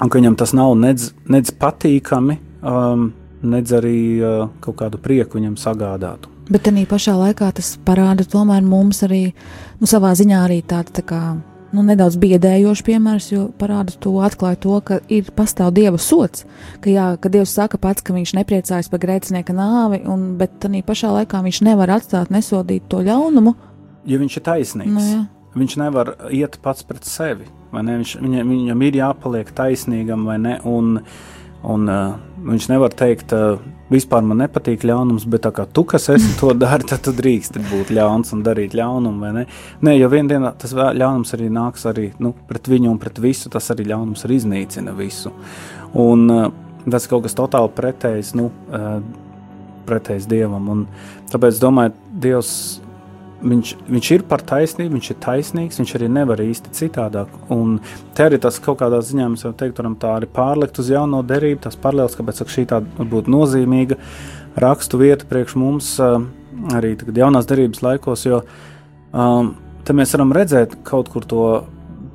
un 0.00 0.08
ka 0.08 0.20
viņam 0.20 0.38
tas 0.38 0.54
nav 0.56 0.72
nedz, 0.78 1.10
nedz 1.28 1.52
patīkami, 1.58 2.38
um, 2.62 3.10
nedz 3.46 3.76
arī 3.76 3.98
uh, 4.22 4.48
kaut 4.64 4.80
kādu 4.80 5.02
prieku 5.02 5.40
viņam 5.40 5.58
sagādātu. 5.60 6.35
Bet 6.46 6.62
tā 6.62 6.70
pašā 6.86 7.16
laikā 7.18 7.48
tas 7.56 7.74
parāda 7.82 8.22
tomēr 8.22 8.62
mums 8.62 9.02
arī, 9.02 9.34
nu, 9.80 9.88
savā 9.90 10.12
ziņā 10.14 10.44
arī 10.46 10.60
tādu 10.62 10.94
tā 10.94 11.02
kā, 11.02 11.20
nu, 11.74 11.82
nedaudz 11.82 12.14
biedējošu 12.22 12.84
piemērs, 12.86 13.28
jo 13.32 13.46
parāda 13.58 13.96
to, 13.98 14.12
atklāja 14.22 14.60
to, 14.62 14.76
ka 14.86 15.00
ir 15.10 15.32
pastāv 15.34 15.72
dieva 15.74 15.98
sots, 15.98 16.44
ka, 16.84 16.92
jā, 16.92 17.08
ka 17.18 17.32
dievs 17.34 17.56
saka 17.58 17.80
pats, 17.82 18.04
ka 18.06 18.14
viņš 18.14 18.36
nepriecājas 18.38 18.90
par 18.92 19.02
grēcinieka 19.02 19.56
nāvi, 19.56 20.04
un, 20.06 20.36
bet 20.38 20.54
tā 20.62 20.70
pašā 20.86 21.10
laikā 21.18 21.42
viņš 21.42 21.62
nevar 21.66 21.96
atstāt 21.98 22.30
nesodīt 22.30 22.86
to 22.92 23.02
ļaunumu. 23.06 23.56
Jo 24.06 24.22
viņš 24.22 24.38
ir 24.38 24.46
taisnīgs. 24.46 24.94
Nu, 24.94 25.02
jā. 25.02 25.22
viņš 25.58 25.78
nevar 25.82 26.14
iet 26.30 26.60
pats 26.62 26.86
pret 26.86 27.08
sevi. 27.08 27.50
Viņš, 27.74 28.20
viņam, 28.22 28.52
viņam 28.54 28.84
ir 28.86 29.00
jāpaliek 29.02 29.50
taisnīgam, 29.56 30.22
vai 30.30 30.38
ne? 30.40 30.60
Un, 30.64 31.00
un, 31.66 31.90
uh, 31.90 32.14
viņš 32.46 32.70
nevar 32.70 32.94
teikt, 32.94 33.34
uh, 33.34 33.58
vispār 33.92 34.24
man 34.26 34.40
nepatīk 34.42 34.84
ļaunums, 34.86 35.26
bet 35.30 35.44
tā 35.46 35.52
kā 35.54 35.66
tu, 35.70 35.84
kas 35.88 36.08
esi 36.14 36.32
to 36.40 36.52
dari, 36.58 36.86
tad 36.88 37.04
tu 37.06 37.14
drīkst 37.16 37.58
būt 37.70 37.92
ļauns 37.94 38.32
un 38.34 38.42
darīt 38.46 38.74
ļaunumu, 38.78 39.22
vai 39.22 39.32
ne? 39.36 39.44
Nē, 39.86 39.96
jo 40.00 40.10
vienā 40.12 40.34
dienā 40.34 40.52
tas 40.58 40.74
ļaunums 40.74 41.34
arī 41.36 41.50
nāks 41.52 41.86
arī 41.90 42.08
nu, 42.22 42.32
pret 42.48 42.70
viņu 42.70 42.90
un 42.92 43.02
pret 43.02 43.20
visu, 43.22 43.50
tas 43.52 43.70
arī 43.74 43.88
ļaunums 43.92 44.26
arī 44.26 44.40
iznīcina 44.40 44.96
visu. 44.96 45.32
Un 46.02 46.26
uh, 46.32 46.48
tas 46.90 47.06
kaut 47.10 47.26
kas 47.26 47.36
totāli 47.38 47.72
pretējs, 47.76 48.34
nu, 48.38 48.50
uh, 48.74 48.98
pretējs 49.86 50.26
Dievam, 50.30 50.66
un 50.72 50.82
tāpēc 51.30 51.62
domāju, 51.62 51.94
Dievs 52.26 52.52
viņš, 53.42 53.72
viņš 53.90 54.10
ir 54.14 54.24
par 54.28 54.42
taisnību, 54.46 54.96
viņš 54.96 55.10
ir 55.12 55.18
taisnīgs, 55.24 55.80
viņš 55.80 55.92
arī 55.98 56.08
nevar 56.12 56.40
īsti 56.42 56.72
citādāk. 56.76 57.32
Un 57.52 57.78
te 58.16 58.26
arī 58.26 58.40
tas 58.42 58.58
kaut 58.62 58.80
kādā 58.80 59.02
ziņā 59.04 59.28
mēs 59.32 59.44
varam 59.46 59.58
teikt, 59.60 59.82
varam 59.82 59.98
tā 60.00 60.14
arī 60.18 60.30
pārlikt 60.32 60.80
uz 60.82 60.90
jauno 60.92 61.22
derību, 61.26 61.62
tas 61.66 61.78
paralēls, 61.80 62.16
kāpēc 62.18 62.42
šī 62.52 62.66
tāda 62.72 63.06
būtu 63.12 63.32
nozīmīga 63.32 64.00
rakstu 64.56 65.00
vieta 65.02 65.28
priekš 65.28 65.56
mums 65.60 65.92
arī 66.72 66.94
tagad 66.96 67.18
jaunās 67.20 67.48
derības 67.48 67.82
laikos, 67.84 68.24
jo 68.26 68.40
um, 69.12 69.52
te 69.84 69.96
mēs 69.96 70.14
varam 70.16 70.34
redzēt 70.36 70.78
kaut 70.86 71.12
kur 71.12 71.26
to. 71.28 71.46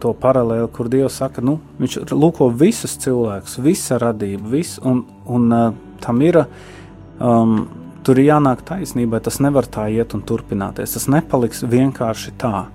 To 0.01 0.15
paralēli, 0.17 0.65
kur 0.73 0.87
Dievs 0.89 1.19
saka, 1.19 1.43
nu, 1.45 1.59
viņš 1.77 2.09
lūko 2.09 2.47
visus 2.57 2.95
cilvēkus, 3.03 3.59
visa 3.61 3.99
radība, 4.01 4.47
visu, 4.49 4.81
un, 4.81 5.03
un 5.29 5.43
uh, 5.53 5.75
tam 6.01 6.23
ir 6.25 6.39
um, 6.41 7.51
Tur 8.05 8.17
ir 8.17 8.31
jānāk 8.31 8.63
taisnībai, 8.65 9.21
tas 9.21 9.37
nevar 9.43 9.67
tā 9.69 9.85
iet 9.93 10.15
un 10.17 10.23
turpināties. 10.25 10.95
Tas 10.95 11.05
nepaliks 11.11 11.61
vienkārši 11.69 12.33
tā. 12.41 12.65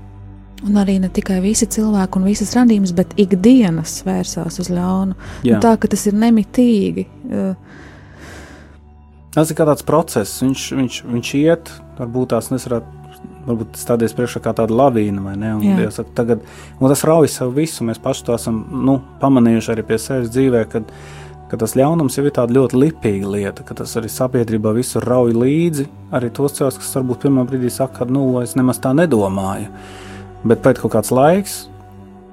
Un 0.65 0.79
arī 0.81 0.97
ne 1.03 1.11
tikai 1.13 1.41
visi 1.45 1.67
cilvēki 1.69 2.17
un 2.17 2.29
visas 2.31 2.55
radības, 2.57 2.95
bet 2.97 3.13
ikdienas 3.21 3.99
vērsās 4.07 4.61
uz 4.63 4.71
ļaunu. 4.73 5.17
Nu, 5.45 5.59
tā 5.61 5.75
ka 5.81 5.91
tas 5.93 6.07
ir 6.09 6.17
nemitīgi. 6.17 7.05
Tas 9.37 9.51
ir 9.53 9.59
kā 9.59 9.67
tāds 9.69 9.85
process, 9.85 10.39
viņš, 10.41 10.63
viņš, 10.79 11.01
viņš 11.11 11.33
iet, 11.43 11.73
varbūt 11.99 12.31
tās 12.33 12.49
nesarāt, 12.55 12.87
varbūt 13.45 13.77
stāties 13.77 14.15
priekšā 14.17 14.41
kā 14.47 14.55
tāda 14.57 14.73
lavīna, 14.79 15.27
vai 15.27 15.35
ne? 15.37 15.53
Un, 15.59 15.83
saka, 15.93 16.15
tagad, 16.23 16.47
un 16.81 16.89
tas 16.89 17.05
rauj 17.05 17.29
sev 17.35 17.53
visu, 17.59 17.85
mēs 17.85 18.01
paši 18.01 18.25
to 18.25 18.39
esam 18.39 18.63
nu, 18.87 18.97
pamanījuši 19.21 19.75
arī 19.75 19.85
pie 19.91 20.01
sevis 20.01 20.33
dzīvē, 20.33 20.65
kad 20.73 20.89
ka 21.51 21.59
tas 21.61 21.77
ļaunums 21.79 22.19
jau 22.19 22.25
ir 22.27 22.35
tāda 22.35 22.57
ļoti 22.57 22.81
lipīga 22.81 23.31
lieta, 23.37 23.67
ka 23.67 23.77
tas 23.79 23.95
arī 23.99 24.11
sabiedrībā 24.13 24.73
visur 24.77 25.07
rauj 25.07 25.37
līdzi. 25.37 25.87
Arī 26.17 26.33
tos 26.35 26.59
cilvēkus, 26.59 26.81
kas 26.83 26.99
varbūt 26.99 27.27
pirmā 27.27 27.47
brīdī 27.47 27.71
saka, 27.73 28.03
ka 28.03 28.11
nu, 28.11 28.27
es 28.43 28.57
nemaz 28.59 28.83
tā 28.83 28.95
nedomāju. 28.97 29.71
Bet 30.47 30.63
pēc 30.65 30.83
kaut 30.83 30.97
kāds 30.97 31.13
laiks, 31.15 31.57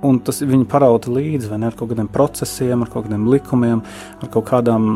un 0.04 0.19
tas 0.23 0.41
viņi 0.43 0.67
parauta 0.69 1.12
līdzi 1.13 1.52
ne, 1.56 1.69
ar 1.69 1.78
kaut 1.78 1.91
kādiem 1.93 2.10
procesiem, 2.12 2.84
ar 2.84 2.91
kaut 2.91 3.08
kādiem 3.08 3.28
likumiem, 3.32 3.84
ar 4.19 4.32
kaut 4.34 4.47
kādām 4.49 4.88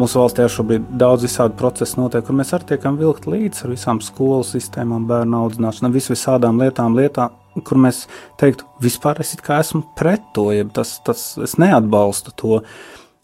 mūsu 0.00 0.20
valstī 0.22 0.46
šobrīd 0.52 0.86
daudz 1.00 1.26
visādi 1.26 1.56
procesi 1.58 2.00
notiek, 2.00 2.24
kur 2.26 2.38
mēs 2.38 2.54
arī 2.56 2.70
tiekam 2.72 2.98
vilkt 3.00 3.28
līdzi 3.30 3.66
ar 3.66 3.74
visām 3.74 4.02
skolu 4.04 4.46
sistēmām, 4.46 5.08
bērnu 5.10 5.42
audzināšanu, 5.42 5.92
vis 5.94 6.10
visādām 6.12 6.60
lietām, 6.62 6.96
lietām, 6.98 7.34
kur 7.66 7.80
mēs 7.80 8.04
teiktu, 8.40 8.66
vispār 8.84 9.20
es 9.24 9.36
esmu 9.36 9.82
pret 9.96 10.24
to, 10.36 10.50
ja 10.54 10.66
tas, 10.72 10.98
tas 11.04 11.28
es 11.42 11.56
neatbalstu 11.60 12.34
to, 12.36 12.60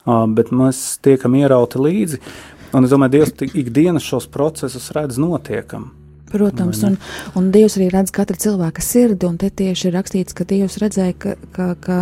bet 0.06 0.52
mēs 0.54 0.82
tiekam 1.04 1.36
ierauti 1.38 1.80
līdzi. 1.82 2.20
Un 2.72 2.86
es 2.86 2.92
domāju, 2.92 3.18
Dievs 3.18 3.56
ikdienas 3.58 4.06
šos 4.06 4.28
procesus 4.32 4.90
redz 4.96 5.20
notiekam. 5.20 5.90
Protams, 6.32 6.80
un, 6.88 6.94
un 7.36 7.50
Dievs 7.52 7.76
arī 7.76 7.90
redz 7.92 8.08
katra 8.14 8.38
cilvēka 8.40 8.80
sirdi, 8.80 9.28
un 9.28 9.36
te 9.36 9.50
tieši 9.52 9.90
ir 9.90 9.96
rakstīts, 9.98 10.32
ka 10.32 10.46
Dievs 10.48 10.78
redzēja, 10.80 11.12
ka, 11.20 11.34
ka, 11.52 11.66
ka 11.76 11.98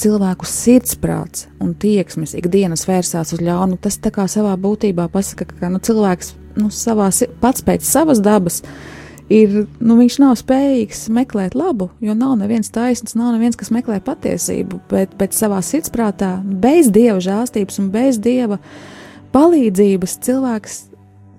cilvēku 0.00 0.48
sirdsprāts 0.48 1.50
un 1.60 1.74
tieksmes 1.76 2.32
ikdienas 2.38 2.86
vērsās 2.88 3.34
uz 3.36 3.42
ļaunu. 3.44 3.76
Tas 3.84 4.00
tā 4.00 4.14
kā 4.14 4.24
savā 4.30 4.54
būtībā 4.56 5.10
pasaka, 5.12 5.50
ka 5.60 5.68
nu, 5.74 5.82
cilvēks 5.84 6.32
nu, 6.56 6.72
savā, 6.72 7.10
pats 7.44 7.66
pēc 7.66 7.84
savas 7.84 8.24
dabas 8.24 8.62
ir, 8.64 8.97
nu, 9.28 9.96
viņš 9.98 10.18
nav 10.22 10.36
spējīgs 10.40 11.06
meklēt 11.12 11.56
labu, 11.58 11.90
jo 12.00 12.14
nav 12.16 12.38
neviens 12.40 12.72
taisns, 12.72 13.16
nav 13.18 13.34
neviens, 13.34 13.58
kas 13.60 13.68
meklē 13.74 13.98
patiesību, 14.04 14.80
bet, 14.88 15.12
bet 15.20 15.36
savā 15.36 15.60
sirdsprātā 15.64 16.38
bez 16.44 16.88
Dieva 16.94 17.18
žāstības 17.20 17.76
un 17.82 17.90
bez 17.92 18.20
Dieva 18.24 18.56
palīdzības 19.34 20.16
cilvēks 20.24 20.78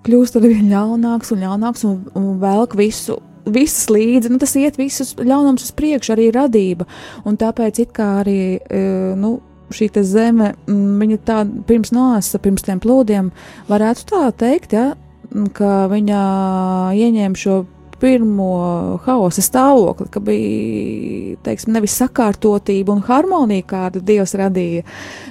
kļūst 0.06 0.38
ar 0.38 0.46
vien 0.46 0.70
ļaunāks 0.70 1.34
un 1.34 1.42
ļaunāks 1.44 1.88
un, 1.90 1.98
un 2.18 2.30
velk 2.42 2.78
visu. 2.78 3.18
Visas 3.50 3.88
līdzi, 3.90 4.30
nu, 4.30 4.38
tas 4.38 4.54
iet 4.60 4.76
visus 4.78 5.16
ļaunums 5.18 5.64
uz 5.66 5.74
priekšu, 5.74 6.14
arī 6.14 6.28
radība. 6.36 6.86
Un 7.26 7.40
tāpēc 7.40 7.80
it 7.82 7.96
kā 7.96 8.20
arī 8.20 8.60
e, 8.60 8.82
nu, 9.18 9.40
šī 9.74 9.90
zeme, 10.06 10.52
viņa 10.68 11.18
tā 11.26 11.40
pirms 11.66 11.90
nāsa, 11.96 12.38
pirms 12.42 12.68
tiem 12.68 12.82
plūdiem, 12.84 13.32
varētu 13.70 14.06
tā 14.12 14.28
teikt, 14.38 14.78
ja, 14.78 14.92
ka 15.58 15.88
viņa 15.90 16.22
ieņēma 17.00 17.42
šo 17.42 17.64
pirmo 18.00 18.52
haosa 19.06 19.44
stāvokli, 19.44 20.08
ka 20.12 20.22
bija 20.24 21.40
teiksim, 21.46 21.74
nevis 21.76 21.98
sakārtotība 22.00 22.96
un 22.96 23.04
harmonija, 23.06 23.66
kādu 23.70 24.04
Dievs 24.06 24.36
radīja, 24.40 24.86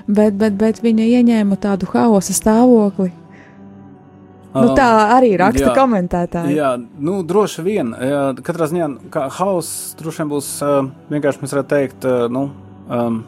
bet, 0.06 0.36
bet, 0.40 0.58
bet 0.60 0.82
viņa 0.84 1.08
ieņēma 1.18 1.58
tādu 1.62 1.88
haosa 1.94 2.36
stāvokli, 2.36 3.10
Nu, 4.58 4.72
tā 4.74 4.86
um, 4.88 5.10
arī 5.12 5.34
raksta 5.38 5.68
jā, 5.68 5.72
komentētāji. 5.76 6.54
Jā, 6.56 6.70
nu, 6.80 7.18
droši 7.26 7.62
vien. 7.66 7.92
Katrā 8.42 8.66
ziņā, 8.70 8.88
hauss 9.36 9.92
droši 10.00 10.22
vien 10.24 10.30
būs 10.32 10.48
uh, 10.64 10.78
vienkārši, 11.12 11.42
mēs 11.44 11.54
varētu 11.54 11.70
teikt, 11.74 12.06
uh, 12.08 12.24
nu, 12.32 12.46
um, 12.88 13.20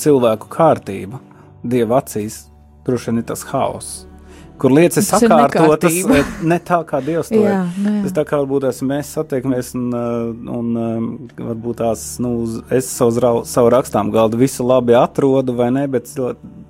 cilvēku 0.00 0.48
kārtība. 0.54 1.20
Dieva 1.66 1.98
acīs 2.00 2.44
droši 2.86 3.10
vien 3.10 3.20
ir 3.20 3.26
tas 3.28 3.42
hauss 3.50 4.06
kur 4.60 4.74
lietas 4.74 5.00
ir 5.00 5.06
sakārtotas 5.08 5.96
ne 6.46 6.58
tā, 6.62 6.80
kā 6.88 7.00
Dievs 7.04 7.30
to 7.32 7.40
jā, 7.40 7.62
ir. 7.64 7.84
Nu 7.84 8.04
tas 8.04 8.14
tā 8.16 8.24
kā 8.28 8.40
varbūt 8.42 8.66
mēs 8.86 9.12
satiekamies 9.16 9.72
un, 9.78 9.86
uh, 9.96 10.56
un 10.58 10.70
um, 10.80 11.08
varbūt 11.38 11.80
tās, 11.80 12.04
nu, 12.22 12.32
es 12.76 12.88
savu, 12.92 13.42
savu 13.48 13.72
rakstām 13.72 14.12
galdu 14.14 14.40
visu 14.40 14.66
labi 14.66 14.96
atrodu 14.98 15.56
vai 15.56 15.70
ne, 15.74 15.86
bet 15.90 16.10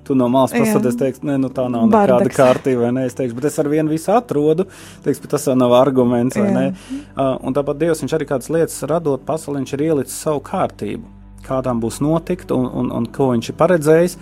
tu 0.07 0.17
no 0.17 0.27
malas 0.31 0.53
paskaties, 0.55 0.97
teiks, 0.99 1.23
ne, 1.27 1.37
nu 1.41 1.51
tā 1.53 1.67
nav 1.71 1.87
nekāda 1.89 2.17
Bardaks. 2.17 2.37
kārtība 2.37 2.85
vai 2.87 2.91
ne, 2.97 3.07
es 3.09 3.17
teikšu, 3.17 3.37
bet 3.37 3.49
es 3.51 3.59
ar 3.61 3.71
vienu 3.71 3.93
visu 3.93 4.13
atrodu, 4.15 4.67
teiks, 5.05 5.21
bet 5.23 5.35
tas 5.35 5.47
jau 5.49 5.57
nav 5.59 5.75
arguments 5.77 6.39
vai 6.39 6.47
jā. 6.47 6.53
ne. 6.57 6.99
Uh, 7.15 7.35
un 7.47 7.57
tāpat 7.57 7.81
Dievs, 7.81 8.03
viņš 8.03 8.15
arī 8.17 8.29
kādas 8.29 8.51
lietas 8.53 8.77
radot 8.89 9.25
pasauli, 9.27 9.61
viņš 9.61 9.75
ir 9.77 9.85
ielicis 9.89 10.21
savu 10.27 10.43
kārtību, 10.47 11.03
kādām 11.47 11.83
būs 11.83 11.99
notikt 12.03 12.53
un, 12.55 12.69
un, 12.81 12.93
un 13.01 13.09
ko 13.11 13.33
viņš 13.33 13.51
ir 13.51 13.59
paredzējis. 13.59 14.17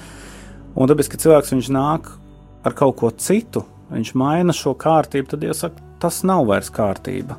Un 0.80 0.88
tāpēc, 0.88 1.10
ka 1.12 1.20
cilvēks 1.20 1.56
viņš 1.56 1.72
nāk 1.74 2.12
ar 2.64 2.76
kaut 2.78 2.98
ko 3.00 3.12
citu, 3.12 3.64
viņš 3.94 4.14
maina 4.20 4.56
šo 4.56 4.76
kārtību, 4.80 5.32
tad 5.32 5.46
jāsaka, 5.46 5.86
tas 6.02 6.22
nav 6.28 6.48
vairs 6.50 6.72
kārtība. 6.74 7.38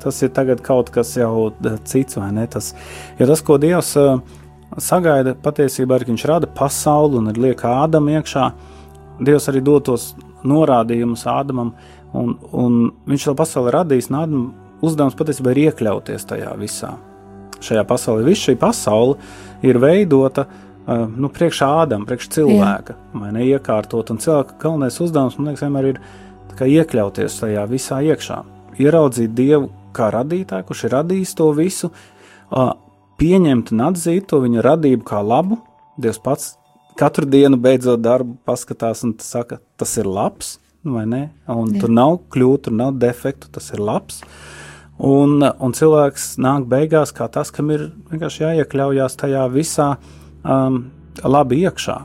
Tas 0.00 0.22
ir 0.22 0.30
kaut 0.62 0.92
kas 0.94 1.16
jau 1.16 1.48
eh, 1.50 1.78
cits, 1.84 2.16
vai 2.16 2.30
ne? 2.32 2.46
Tas, 2.46 2.72
jo 3.18 3.26
tas, 3.26 3.42
ko 3.42 3.56
Dievs 3.58 3.96
uh, 3.98 4.20
sagaida, 4.78 5.34
patiesībā 5.34 5.98
ir, 5.98 6.04
ka 6.06 6.12
Viņš 6.12 6.26
rada 6.30 6.46
pasauli 6.46 7.18
un 7.18 7.32
ir 7.32 7.40
lieka 7.48 7.72
Ādam 7.82 8.06
iekšā. 8.12 8.50
Dievs 9.26 9.48
arī 9.50 9.64
dod 9.66 9.88
tos 9.88 10.12
norādījumus 10.46 11.26
Ādamam, 11.26 11.74
un, 12.14 12.36
un 12.52 12.78
viņš 13.10 13.26
to 13.26 13.34
pasauli 13.34 13.74
radīs, 13.74 14.10
un 14.12 14.20
Ādam 14.20 14.46
uzdevums 14.86 15.18
patiesībā 15.18 15.50
ir 15.50 15.64
iekļauties 15.66 16.28
tajā 16.30 16.54
visā. 16.60 16.94
Šajā 17.58 17.82
pasaulē 17.88 18.22
viss 18.28 18.46
šī 18.46 18.54
pasaule 18.60 19.16
ir 19.66 19.80
veidota 19.82 20.46
uh, 20.46 20.65
nu, 20.86 21.30
priekšā 21.32 21.68
ādam, 21.82 22.06
priekš 22.06 22.28
cilvēka, 22.36 22.94
Jā. 22.94 23.20
vai 23.20 23.32
ne 23.34 23.46
iekārtot. 23.48 24.10
Un 24.12 24.20
cilvēka 24.22 24.58
galvenais 24.62 24.98
uzdevums, 25.02 25.38
man 25.38 25.50
liekas, 25.50 25.64
vienmēr 25.66 25.88
ir 25.90 26.00
iekļauties 26.56 27.40
tajā 27.42 27.64
visā 27.68 28.00
iekšā, 28.06 28.42
ieraudzīt 28.80 29.34
Dievu 29.36 29.70
kā 29.96 30.10
radītāju, 30.14 30.66
kurš 30.68 30.84
ir 30.86 30.94
radījis 30.96 31.34
to 31.36 31.48
visu, 31.56 31.90
pieņemt 33.20 33.72
un 33.74 33.82
atzīt 33.88 34.28
to 34.30 34.40
viņa 34.44 34.64
radību 34.64 35.06
kā 35.08 35.22
labu. 35.24 35.58
Dievs 36.00 36.20
pats 36.22 36.52
katru 36.96 37.26
dienu 37.28 37.58
beidzot 37.60 38.00
darbu 38.04 38.36
paskatās 38.46 39.02
un 39.04 39.16
saka, 39.20 39.58
tas 39.76 39.96
ir 39.98 40.08
labs, 40.08 40.58
vai 40.84 41.06
ne? 41.08 41.22
Un 41.50 41.72
Jā. 41.74 41.82
tur 41.82 41.92
nav 41.92 42.20
kļūt, 42.32 42.68
tur 42.68 42.76
nav 42.76 43.00
defektu, 43.00 43.50
tas 43.52 43.72
ir 43.72 43.82
labs. 43.82 44.22
Un, 44.96 45.42
un 45.42 45.74
cilvēks 45.76 46.36
nāk 46.40 46.68
beigās 46.70 47.12
kā 47.16 47.26
tas, 47.32 47.50
kam 47.52 47.72
ir 47.74 47.90
vienkārši 48.12 48.46
jāiekļaujas 48.46 49.18
tajā 49.20 49.42
visā, 49.52 49.90
uh, 49.96 50.25
um, 50.46 50.84
labi 51.24 51.64
iekšā. 51.66 52.02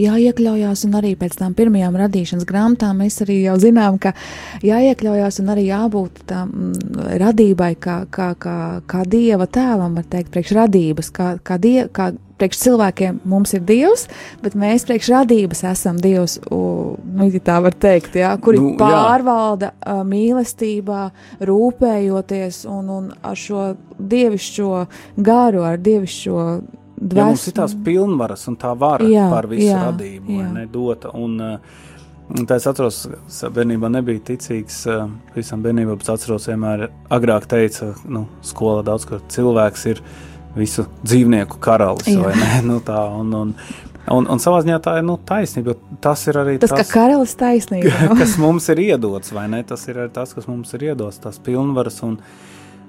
Jāiekļaujās, 0.00 0.86
un 0.86 0.94
arī 0.96 1.10
pēc 1.20 1.34
tam 1.36 1.52
pirmajām 1.52 1.96
radīšanas 2.00 2.46
grāmatām 2.48 3.02
mēs 3.02 3.18
arī 3.26 3.42
jau 3.42 3.58
zinām, 3.60 3.98
ka 4.00 4.14
jāiekļaujās 4.64 5.42
un 5.42 5.52
arī 5.52 5.66
jābūt 5.66 6.22
tam 6.30 6.48
mm, 6.48 7.10
radībai, 7.20 7.74
kā, 7.76 7.98
kā, 8.08 8.30
kā, 8.40 8.56
kā 8.88 9.02
dieva 9.04 9.44
tēvam, 9.44 9.92
var 9.98 10.08
teikt, 10.08 10.32
priekš 10.32 10.54
radības, 10.56 11.12
kā, 11.12 11.28
kā, 11.44 11.60
die, 11.60 11.84
kā 11.92 12.08
priekš 12.40 12.62
cilvēkiem 12.64 13.20
mums 13.28 13.52
ir 13.52 13.66
dievs, 13.68 14.08
bet 14.40 14.56
mēs 14.56 14.88
priekš 14.88 15.12
radības 15.12 15.60
esam 15.74 16.00
dievs, 16.00 16.40
nu, 16.48 17.28
ja 17.28 17.44
tā 17.44 17.60
var 17.60 17.76
teikt, 17.76 18.16
jā, 18.16 18.32
kuri 18.40 18.64
nu, 18.64 18.74
pārvalda 18.80 19.74
jā. 19.76 20.02
mīlestībā, 20.08 21.04
rūpējoties 21.52 22.64
un, 22.72 22.94
un 22.96 23.10
ar 23.20 23.36
šo 23.36 23.74
dievišķo 24.00 24.86
garu, 25.20 25.66
ar 25.68 25.84
dievišķo 25.84 26.46
Dvēsmi. 27.02 27.18
Ja 27.18 27.26
mums 27.26 27.46
ir 27.50 27.54
tās 27.56 27.72
pilnvaras 27.84 28.46
un 28.50 28.56
tā 28.62 28.72
vara 28.78 29.06
jā, 29.10 29.26
pār 29.32 29.48
visu 29.50 29.66
jā, 29.66 29.80
radību, 29.88 30.36
jā. 30.38 30.48
ne 30.54 30.66
dota. 30.70 31.10
Un, 31.18 31.34
un 32.30 32.48
tā 32.48 32.60
es 32.60 32.66
atceros, 32.70 33.00
ka 33.40 33.50
bērnībā 33.56 33.90
nebija 33.90 34.22
ticīgs 34.30 34.84
visam 35.34 35.64
bērnībā, 35.64 35.96
bet 35.98 36.12
atceros 36.14 36.46
vienmēr 36.50 36.86
agrāk 37.12 37.48
teica, 37.50 37.90
nu, 38.06 38.28
skolā 38.46 38.84
daudz, 38.86 39.08
ka 39.10 39.18
cilvēks 39.34 39.88
ir 39.90 40.02
visu 40.54 40.86
dzīvnieku 41.02 41.58
karalis, 41.64 42.12
jā. 42.12 42.20
vai 42.22 42.36
ne? 42.38 42.52
Nu, 42.70 42.78
tā, 42.84 43.00
un, 43.18 43.32
un, 43.44 43.56
Un, 44.10 44.26
un 44.26 44.40
savā 44.42 44.58
ziņā 44.64 44.80
tā 44.82 44.96
ir 44.98 45.04
nu, 45.06 45.14
taisnība. 45.26 45.76
Tas 46.02 46.24
ir 46.26 46.34
arī 46.40 46.56
tas, 46.58 46.72
tas 46.72 46.88
kā 46.90 47.04
karalis 47.04 47.36
taisnība. 47.38 47.92
kas 48.18 48.34
mums 48.42 48.66
ir 48.74 48.80
iedots, 48.82 49.30
vai 49.30 49.44
ne? 49.52 49.60
Tas 49.66 49.86
ir 49.86 50.00
arī 50.02 50.10
tas, 50.16 50.32
kas 50.34 50.48
mums 50.50 50.74
ir 50.74 50.88
iedots, 50.88 51.20
tās 51.22 51.38
pilnvaras 51.46 52.00
un, 52.08 52.16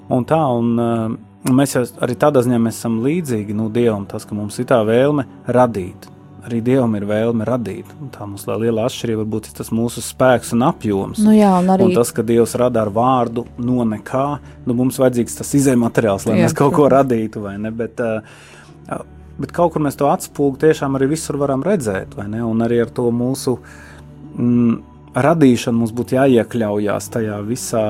un 0.10 0.26
tā. 0.26 0.41
Un, 0.58 0.73
Un 0.73 1.19
mēs 1.52 1.76
arī 1.76 2.16
tādā 2.20 2.44
ziņā 2.46 2.60
esam 2.70 3.02
līdzīgi 3.04 3.56
nu, 3.58 3.70
Dievam, 3.74 4.06
tas, 4.10 4.26
ka 4.28 4.36
mums 4.38 4.60
ir 4.62 4.68
tā 4.70 4.80
vēlme 4.88 5.26
radīt. 5.48 6.08
Arī 6.44 6.60
Dievam 6.64 6.92
ir 7.00 7.06
vēlme 7.08 7.46
radīt. 7.48 7.88
Un 8.04 8.12
tā 8.12 8.26
mums 8.28 8.44
liela 8.48 8.86
atšķirība 8.88 9.22
varbūt 9.22 9.48
ir 9.48 9.58
tas 9.60 9.72
mūsu 9.76 10.04
spēks 10.04 10.52
un 10.56 10.66
apjoms. 10.68 11.22
Nu 11.24 11.36
jā, 11.36 11.54
un, 11.60 11.72
arī... 11.72 11.88
un 11.88 11.96
tas, 11.96 12.12
ka 12.16 12.26
Dievs 12.28 12.56
rada 12.60 12.84
ar 12.84 12.92
vārdu 12.96 13.46
no 13.64 13.86
nekā, 13.88 14.26
nu 14.68 14.76
mums 14.76 15.00
vajadzīgs 15.00 15.40
tas 15.40 15.54
izējuma 15.60 15.88
materiāls, 15.88 16.28
lai 16.28 16.42
jā, 16.42 16.48
mēs 16.48 16.56
kaut 16.60 16.76
ko 16.76 16.90
radītu? 16.92 17.44
Bet, 17.80 18.04
uh, 18.04 19.04
bet 19.40 19.56
kaut 19.56 19.76
kur 19.76 19.86
mēs 19.88 20.00
to 20.00 20.12
atspūgu 20.12 20.60
tiešām 20.66 21.00
arī 21.00 21.14
visur 21.16 21.40
varam 21.40 21.64
redzēt, 21.64 22.18
vai 22.20 22.28
ne? 22.32 22.44
Un 22.44 22.68
arī 22.68 22.84
ar 22.84 22.92
to 22.92 23.08
mūsu. 23.16 23.56
Mm, 24.36 24.82
radīšana 25.15 25.78
mums 25.78 25.93
būtu 25.95 26.17
jāiekļaujas 26.17 27.10
tajā 27.13 27.39
visā 27.47 27.84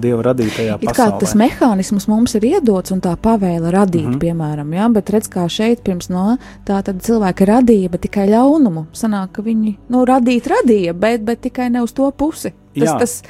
dieva 0.00 0.24
radītajā 0.30 0.76
It 0.78 0.88
pasaulē. 0.88 0.96
Kā 0.96 1.20
tas 1.22 1.34
mehānisms 1.38 2.06
mums 2.10 2.34
ir 2.38 2.46
iedots 2.50 2.94
un 2.94 3.02
tā 3.04 3.14
pavēle 3.16 3.72
radīt, 3.72 4.06
mm 4.06 4.14
-hmm. 4.14 4.22
piemēram, 4.24 4.74
jā, 4.76 4.88
bet 4.92 5.10
redz, 5.10 5.28
kā 5.28 5.48
šeit 5.48 5.84
pirms 5.84 6.10
no 6.10 6.36
tā 6.66 6.82
tad 6.82 7.02
cilvēki 7.02 7.46
radīja, 7.46 7.90
bet 7.90 8.00
tikai 8.08 8.28
ļaunumu. 8.28 8.86
Sanāk, 8.92 9.32
ka 9.32 9.42
viņi, 9.42 9.76
nu, 9.88 10.04
radīt 10.04 10.46
radīja, 10.46 10.94
bet, 10.94 11.24
bet 11.24 11.40
tikai 11.40 11.70
ne 11.70 11.82
uz 11.82 11.92
to 11.92 12.10
pusi. 12.10 12.52
Tas, 12.74 12.88
jā. 12.88 12.98
tas, 12.98 13.22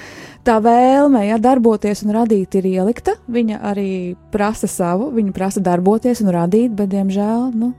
tā 0.45 0.59
vēlme, 0.61 1.27
ja 1.27 1.39
darboties 1.39 2.03
un 2.03 2.13
radīt 2.13 2.55
ir 2.55 2.67
ielikta, 2.67 3.15
viņa 3.29 3.61
arī 3.63 4.17
prasa 4.33 4.67
savu, 4.67 5.11
viņa 5.11 5.33
prasa 5.33 5.61
darboties 5.61 6.21
un 6.21 6.29
radīt, 6.29 6.75
bet, 6.77 6.91
diemžēl, 6.93 7.51
nu, 7.55 7.73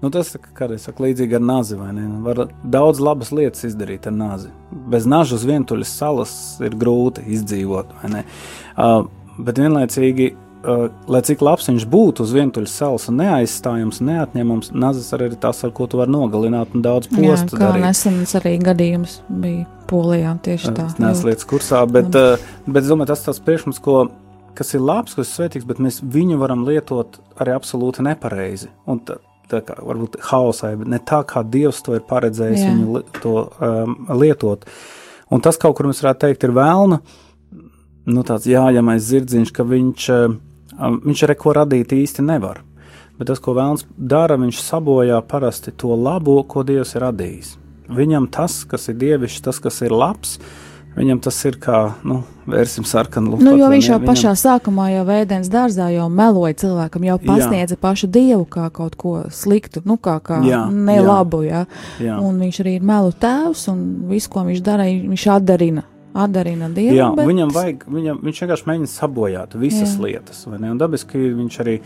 Nu, 0.00 0.08
tas 0.08 0.32
ir 0.32 1.00
līdzīgi 1.04 1.36
ar 1.36 1.42
nāzi. 1.44 1.76
Var 1.76 2.46
daudz 2.64 3.02
labas 3.04 3.32
lietas 3.36 3.66
izdarīt 3.68 4.08
ar 4.08 4.14
nāzi. 4.16 4.52
Bez 4.90 5.08
naža 5.08 5.36
uz 5.36 5.44
vientuļas 5.48 5.96
salas 6.00 6.32
ir 6.64 6.76
grūti 6.80 7.26
izdzīvot. 7.36 7.92
Uh, 8.00 9.02
bet 9.36 9.60
vienlaicīgi, 9.60 10.30
uh, 10.64 10.86
lai 11.10 11.20
cik 11.28 11.44
labs 11.44 11.68
viņš 11.68 11.84
būtu 11.92 12.24
uz 12.24 12.32
vientuļas 12.32 12.78
salas 12.80 13.10
un 13.12 13.20
neaizstājams, 13.20 14.00
neatņemams, 14.08 14.72
nazis 14.72 15.12
arī 15.16 15.34
ir 15.34 15.38
tas, 15.42 15.60
ar 15.68 15.76
ko 15.76 15.84
tu 15.90 16.00
vari 16.00 16.16
nogalināt 16.16 16.72
un 16.72 16.86
daudz 16.86 17.12
postu. 17.12 17.28
Jā, 17.28 17.60
kā 17.60 17.66
darīt. 17.66 17.84
nesenas 17.90 18.34
arī 18.40 18.56
gadījums 18.64 19.20
bija 19.28 19.68
Polijā 19.90 20.36
tieši 20.40 20.70
tā. 20.70 20.86
Tas 20.86 21.00
nes 21.02 21.24
lietas 21.26 21.48
kursā, 21.50 21.84
bet, 21.92 22.14
uh, 22.16 22.40
bet 22.64 22.84
es 22.86 22.92
domāju, 22.92 23.12
tas 23.12 23.28
tas 23.28 23.40
priekšmets, 23.44 23.84
ko 23.84 24.06
kas 24.56 24.72
ir 24.76 24.80
labs, 24.84 25.16
kas 25.16 25.26
ir 25.28 25.34
svētīgs, 25.34 25.66
bet 25.68 25.80
mēs 25.82 26.00
viņu 26.00 26.40
varam 26.40 26.64
lietot 26.68 27.20
arī 27.40 27.52
absolūti 27.56 28.04
nepareizi. 28.06 28.70
Un 28.88 29.00
kā 29.66 29.76
varbūt 29.82 30.20
haosai, 30.30 30.76
bet 30.80 30.90
ne 30.92 31.00
tā, 31.02 31.20
kā 31.28 31.42
Dievs 31.42 31.82
to 31.86 31.96
ir 31.98 32.04
paredzējis 32.06 32.62
Jā. 32.62 32.70
viņu 32.70 32.94
li 32.94 33.02
to 33.18 33.34
um, 33.50 33.96
lietot. 34.20 34.64
Un 35.30 35.42
tas 35.44 35.58
kaut 35.60 35.76
kur 35.78 35.88
mums 35.88 36.02
varētu 36.02 36.26
teikt, 36.26 36.46
ir 36.46 36.54
vēlna, 36.56 37.00
nu 38.10 38.24
tāds 38.26 38.48
jājamais 38.50 39.02
zirdziņš, 39.10 39.52
ka 39.54 39.66
viņš, 39.66 40.08
um, 40.16 40.38
viņš 41.04 41.26
arī 41.26 41.38
ko 41.42 41.54
radīt 41.58 41.94
īsti 41.98 42.26
nevar. 42.26 42.62
Bet 43.18 43.28
tas, 43.28 43.42
ko 43.42 43.52
vēlns 43.58 43.84
dara, 43.98 44.38
viņš 44.40 44.62
sabojā 44.64 45.18
parasti 45.28 45.74
to 45.76 45.92
labo, 45.98 46.38
ko 46.48 46.64
Dievs 46.66 46.94
ir 46.96 47.04
radījis. 47.04 47.54
Viņam 47.90 48.30
tas, 48.32 48.62
kas 48.70 48.88
ir 48.88 48.96
dievišķis, 49.02 49.44
tas, 49.44 49.58
kas 49.60 49.82
ir 49.84 49.92
labs, 49.92 50.38
uh, 50.38 50.69
Viņam 50.96 51.20
tas 51.22 51.36
ir 51.46 51.54
kā, 51.62 51.78
nu, 52.02 52.20
vērsim 52.50 52.84
sarkanu 52.88 53.34
lupu. 53.34 53.44
Nu, 53.46 53.52
jo 53.58 53.68
viņš 53.70 53.88
jau 53.92 53.98
viņam... 54.00 54.08
pašā 54.10 54.32
sākumā, 54.38 54.88
jau 54.90 55.04
vēdens 55.06 55.50
dārzā, 55.52 55.86
jau 55.94 56.08
meloja 56.10 56.56
cilvēkam, 56.64 57.06
jau 57.06 57.16
pasniedza 57.22 57.76
jā. 57.76 57.80
pašu 57.84 58.10
dievu 58.10 58.42
kā 58.50 58.66
kaut 58.74 58.96
ko 58.98 59.14
sliktu, 59.34 59.84
nu, 59.86 59.96
kā, 60.02 60.18
kā 60.24 60.40
jā, 60.46 60.64
nelabu, 60.70 61.44
jā. 61.46 61.62
jā. 62.02 62.18
Un 62.18 62.42
viņš 62.42 62.60
arī 62.64 62.74
ir 62.80 62.90
melu 62.90 63.14
tēvs, 63.22 63.68
un 63.72 63.86
visu, 64.10 64.32
ko 64.34 64.44
viņš 64.50 64.66
dara, 64.66 64.88
viņš 64.90 65.30
atdarina. 65.36 65.86
Atdarina 66.10 66.66
dievu. 66.74 66.96
Jā, 66.98 67.08
bet... 67.14 67.28
viņam 67.30 67.54
vajag, 67.54 67.86
viņam, 67.86 68.20
viņš 68.26 68.42
vienkārši 68.42 68.66
mēģina 68.66 68.90
sabojāt 68.90 69.54
visas 69.62 69.94
jā. 69.94 70.04
lietas, 70.08 70.42
vai 70.50 70.58
ne? 70.58 70.72
Un 70.74 70.80
dabiski 70.80 71.20
viņš 71.38 71.58
arī, 71.62 71.76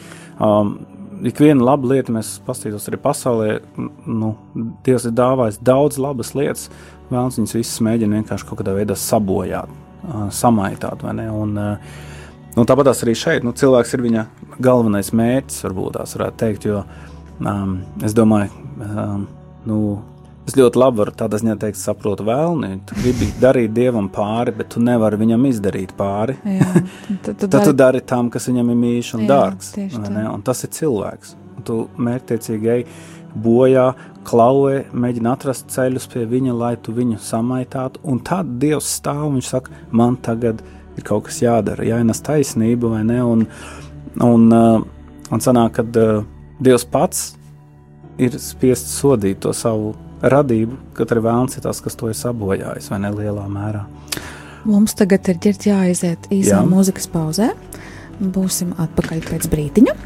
um, 0.40 0.78
ikviena 1.28 1.64
laba 1.64 1.90
lieta, 1.92 2.12
mēs 2.14 2.38
paskatītos 2.46 2.88
arī 2.88 3.00
pasaulē, 3.04 3.50
nu, 4.08 4.34
Dievs 4.86 5.04
ir 5.08 5.14
dāvājis 5.16 5.60
daudz 5.64 6.00
labas 6.00 6.32
lietas, 6.36 6.70
Vēlams 7.10 7.38
viņas 7.40 7.56
visas 7.58 7.82
mēģina 7.84 8.20
vienkārši 8.20 8.48
kaut 8.48 8.60
kādā 8.60 8.74
veidā 8.76 8.96
sabojāt, 8.98 9.72
samaitāt. 10.34 11.04
Un, 11.04 11.52
nu, 12.56 12.64
tāpat 12.64 12.92
arī 12.94 13.14
šeit 13.18 13.44
nu, 13.46 13.52
cilvēks 13.56 13.94
ir 13.96 14.04
viņa 14.06 14.24
galvenais 14.64 15.12
mērķis, 15.16 15.62
varbūt 15.66 15.98
tās 15.98 16.16
varētu 16.16 16.40
teikt. 16.40 16.66
Jo 16.70 16.82
um, 17.40 17.78
es 18.04 18.16
domāju, 18.16 18.64
um, 18.80 19.28
nu, 19.68 19.78
Es 20.44 20.52
ļoti 20.58 20.76
labi 20.76 21.00
varu 21.00 21.12
tādā 21.16 21.38
ziņā 21.40 21.54
teikt, 21.56 21.78
saprotu 21.80 22.26
vēlni. 22.28 22.74
Tu 22.84 22.96
gribi 22.98 23.30
darīt 23.40 23.72
dievam 23.72 24.10
pāri, 24.12 24.52
bet 24.52 24.74
tu 24.74 24.82
nevari 24.84 25.16
viņam 25.22 25.46
izdarīt 25.48 25.94
pāri. 25.96 26.34
Jā, 26.44 26.66
tad, 27.24 27.30
tu, 27.40 27.46
tad 27.46 27.54
dari... 27.54 27.64
tu 27.64 27.72
dari 27.80 28.02
tam, 28.04 28.28
kas 28.32 28.50
viņam 28.50 28.74
ir 28.74 28.78
mīļš 28.82 29.12
un 29.16 29.24
Jā, 29.24 29.30
dārgs. 29.30 29.70
Un 30.34 30.44
tas 30.44 30.60
ir 30.66 30.72
cilvēks. 30.76 31.32
Un 31.56 31.64
tu 31.64 31.78
mērķtiecīgi 31.96 32.72
ej 32.74 32.84
bojā, 33.46 33.86
klauvē, 34.26 34.84
mēģina 34.92 35.34
atrast 35.37 35.70
ceļus 35.74 36.08
pie 36.12 36.24
viņa, 36.30 36.54
lai 36.56 36.74
tu 36.80 36.94
viņu 36.96 37.20
samaitātu. 37.22 38.02
Un 38.08 38.20
tad 38.24 38.56
Dievs 38.62 38.88
stāv 38.98 39.26
un 39.28 39.38
viņš 39.38 39.50
saka, 39.52 39.74
man 39.92 40.16
tagad 40.24 40.62
ir 40.98 41.06
kaut 41.06 41.26
kas 41.28 41.40
jādara, 41.42 41.87
jāienes 41.87 42.22
taisnība 42.24 42.92
vai 42.96 43.02
ne. 43.06 43.20
Un, 43.24 43.46
un, 44.24 44.46
uh, 44.52 44.84
un 45.30 45.44
sanāk, 45.44 45.78
ka 45.78 45.87
uh, 45.87 46.24
Dievs 46.62 46.87
pats 46.88 47.34
ir 48.18 48.37
spiests 48.38 48.96
sodīt 49.00 49.42
to 49.44 49.52
savu 49.56 49.94
radību, 50.24 50.78
kad 50.96 51.10
arī 51.12 51.24
vēlams 51.26 51.58
ir 51.58 51.66
tas, 51.66 51.82
kas 51.84 51.98
to 51.98 52.08
ir 52.10 52.18
sabojājis 52.18 52.88
vai 52.92 53.02
ne 53.04 53.12
lielā 53.14 53.44
mērā. 53.50 53.84
Mums 54.64 54.96
tagad 54.96 55.26
ir 55.28 55.40
ģērbts 55.44 55.68
jāaiziet 55.68 56.30
īsā 56.32 56.62
Jā. 56.62 56.64
mūzikas 56.64 57.10
pauzē. 57.12 57.50
Būsim 58.22 58.72
atpakaļ 58.80 59.24
pēc 59.26 59.48
brīdiņa. 59.52 59.96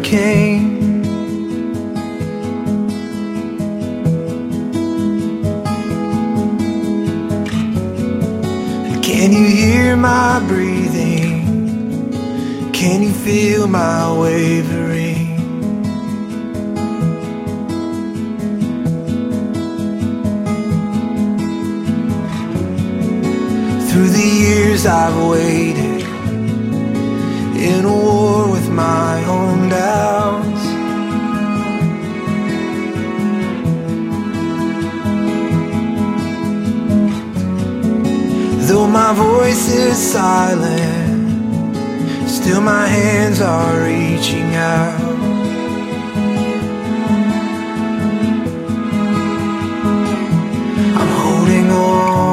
hurricane 0.00 0.80
Can 9.02 9.32
you 9.32 9.46
hear 9.48 9.96
my 9.96 10.42
breathing? 10.48 12.12
Can 12.72 13.02
you 13.02 13.12
feel 13.12 13.66
my 13.66 14.18
wavering? 14.18 15.36
Through 23.88 24.08
the 24.08 24.30
years 24.40 24.86
I've 24.86 25.28
waited 25.28 25.79
in 27.60 27.84
a 27.84 27.92
war 27.92 28.50
with 28.50 28.70
my 28.70 29.22
own 29.26 29.68
doubts. 29.68 30.64
Though 38.66 38.86
my 38.86 39.12
voice 39.12 39.68
is 39.68 39.98
silent, 39.98 41.76
still 42.26 42.62
my 42.62 42.86
hands 42.86 43.42
are 43.42 43.84
reaching 43.84 44.54
out. 44.54 45.00
I'm 50.98 51.08
holding 51.20 51.70
on. 51.70 52.29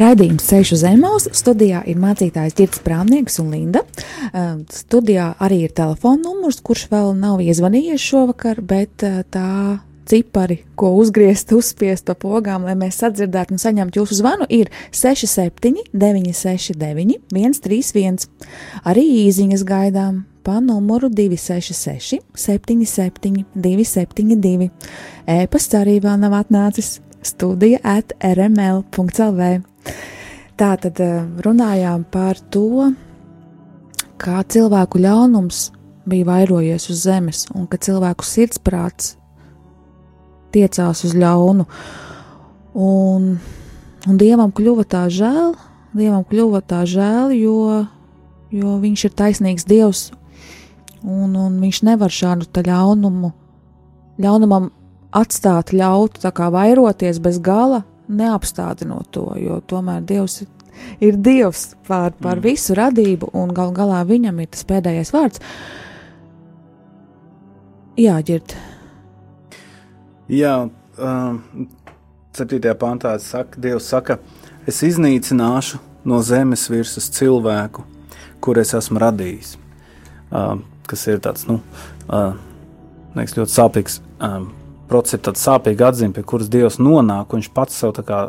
Raidījums 0.00 0.46
Ceļš 0.48 0.70
uz 0.72 0.80
Zemes 0.80 1.26
studijā 1.36 1.82
ir 1.90 1.98
mācītājs 2.00 2.54
Girts 2.56 2.80
Prāmnieks 2.80 3.34
un 3.42 3.50
Linda. 3.52 3.82
Uh, 4.30 4.62
studijā 4.72 5.34
arī 5.44 5.58
ir 5.66 5.74
telefona 5.76 6.22
numurs, 6.22 6.62
kurš 6.64 6.86
vēl 6.88 7.12
nav 7.18 7.42
iezvanījies 7.44 8.00
šovakar, 8.00 8.62
bet 8.64 9.04
uh, 9.04 9.18
tā 9.28 9.82
cipari, 10.08 10.62
ko 10.80 10.94
uzgriezt, 10.96 11.52
uzspiest 11.52 12.08
pa 12.08 12.16
pogām, 12.16 12.64
lai 12.64 12.78
mēs 12.80 13.02
sadzirdētu 13.02 13.52
un 13.54 13.60
saņemtu 13.60 14.00
jūsu 14.00 14.22
zvanu, 14.22 14.48
ir 14.48 14.72
67, 14.88 15.84
969, 15.92 17.20
131. 17.36 18.24
Arī 18.88 19.04
īsiņas 19.26 19.68
gaidām 19.68 20.22
pa 20.48 20.62
numuru 20.64 21.12
266, 21.12 22.24
77, 22.40 23.44
272. 23.52 24.72
E-pasts 25.28 25.76
arī 25.76 26.00
vēl 26.00 26.22
nav 26.24 26.40
atnācis 26.40 27.02
studija 27.20 27.84
at 27.84 28.16
rml.lv. 28.24 29.69
Tā 30.60 30.74
tad 30.80 31.00
eh, 31.00 31.22
runājām 31.44 32.04
par 32.12 32.40
to, 32.52 32.90
kā 34.20 34.42
cilvēku 34.44 35.00
ļaunums 35.00 35.70
bija 36.10 36.26
vairojies 36.28 36.90
uz 36.92 37.04
zemes 37.06 37.46
un 37.54 37.64
ka 37.70 37.78
cilvēku 37.80 38.26
sirdsprāts 38.26 39.14
tiecās 40.52 41.04
uz 41.06 41.14
ļaunu. 41.16 41.66
Un, 42.74 43.32
un 44.06 44.20
dievam 44.20 44.52
kļuva 44.54 44.84
tā 44.90 45.06
žēl, 45.10 45.54
dievam 45.96 46.24
kļuva 46.26 46.62
tā 46.62 46.84
žēl, 46.88 47.34
jo, 47.38 47.84
jo 48.54 48.76
viņš 48.82 49.06
ir 49.08 49.14
taisnīgs 49.18 49.66
dievs, 49.66 50.02
un, 51.02 51.34
un 51.34 51.58
viņš 51.62 51.82
nevar 51.88 52.12
šādu 52.14 52.46
ļaunumu, 52.66 53.32
ļaunumam 54.20 54.70
atstāt, 55.16 55.72
ļaut 55.74 56.20
tā 56.22 56.30
kā 56.34 56.50
vairoties 56.52 57.18
bez 57.22 57.40
gala, 57.42 57.82
neapstādinot 58.10 59.10
to, 59.14 59.26
jo 59.40 59.60
tomēr 59.70 60.02
dievs 60.06 60.42
ir. 60.44 60.56
Ir 61.02 61.18
Dievs 61.20 61.74
pār, 61.84 62.14
pār 62.22 62.38
mm. 62.38 62.44
visu 62.46 62.72
radību, 62.78 63.28
un 63.36 63.50
gal 63.52 63.72
galā 63.76 63.98
viņam 64.08 64.38
ir 64.40 64.48
tas 64.54 64.62
pēdējais 64.64 65.10
vārds. 65.12 65.42
Jā, 68.00 68.14
ģirt, 68.24 68.54
Jā, 70.30 70.68
um, 71.02 71.66
7. 72.38 72.62
pantā 72.78 73.16
saka, 73.18 73.58
Dievs 73.58 73.88
saka, 73.90 74.20
es 74.62 74.78
iznīcināšu 74.86 75.80
no 76.06 76.20
zemes 76.22 76.68
virsmas 76.70 77.08
cilvēku, 77.16 77.82
kur 78.38 78.60
es 78.62 78.70
esmu 78.78 79.02
radījis. 79.02 79.56
Um, 80.30 80.62
kas 80.86 81.02
ir 81.10 81.18
tāds, 81.24 81.48
nu, 81.50 81.58
uh, 82.06 82.38
liekas, 83.18 83.34
ļoti 83.40 83.56
sāpīgs 83.56 83.98
um, 84.22 84.52
process, 84.90 85.16
ir 85.16 85.24
tāds 85.24 85.42
sāpīgs 85.46 85.86
atzīme, 85.86 86.14
pie 86.16 86.24
kuras 86.26 86.50
Dievs 86.52 86.78
nonāk, 86.82 87.30
un 87.30 87.40
viņš 87.40 87.50
pats 87.56 87.78
sev 87.82 87.94
tā 87.96 88.04
kā 88.06 88.20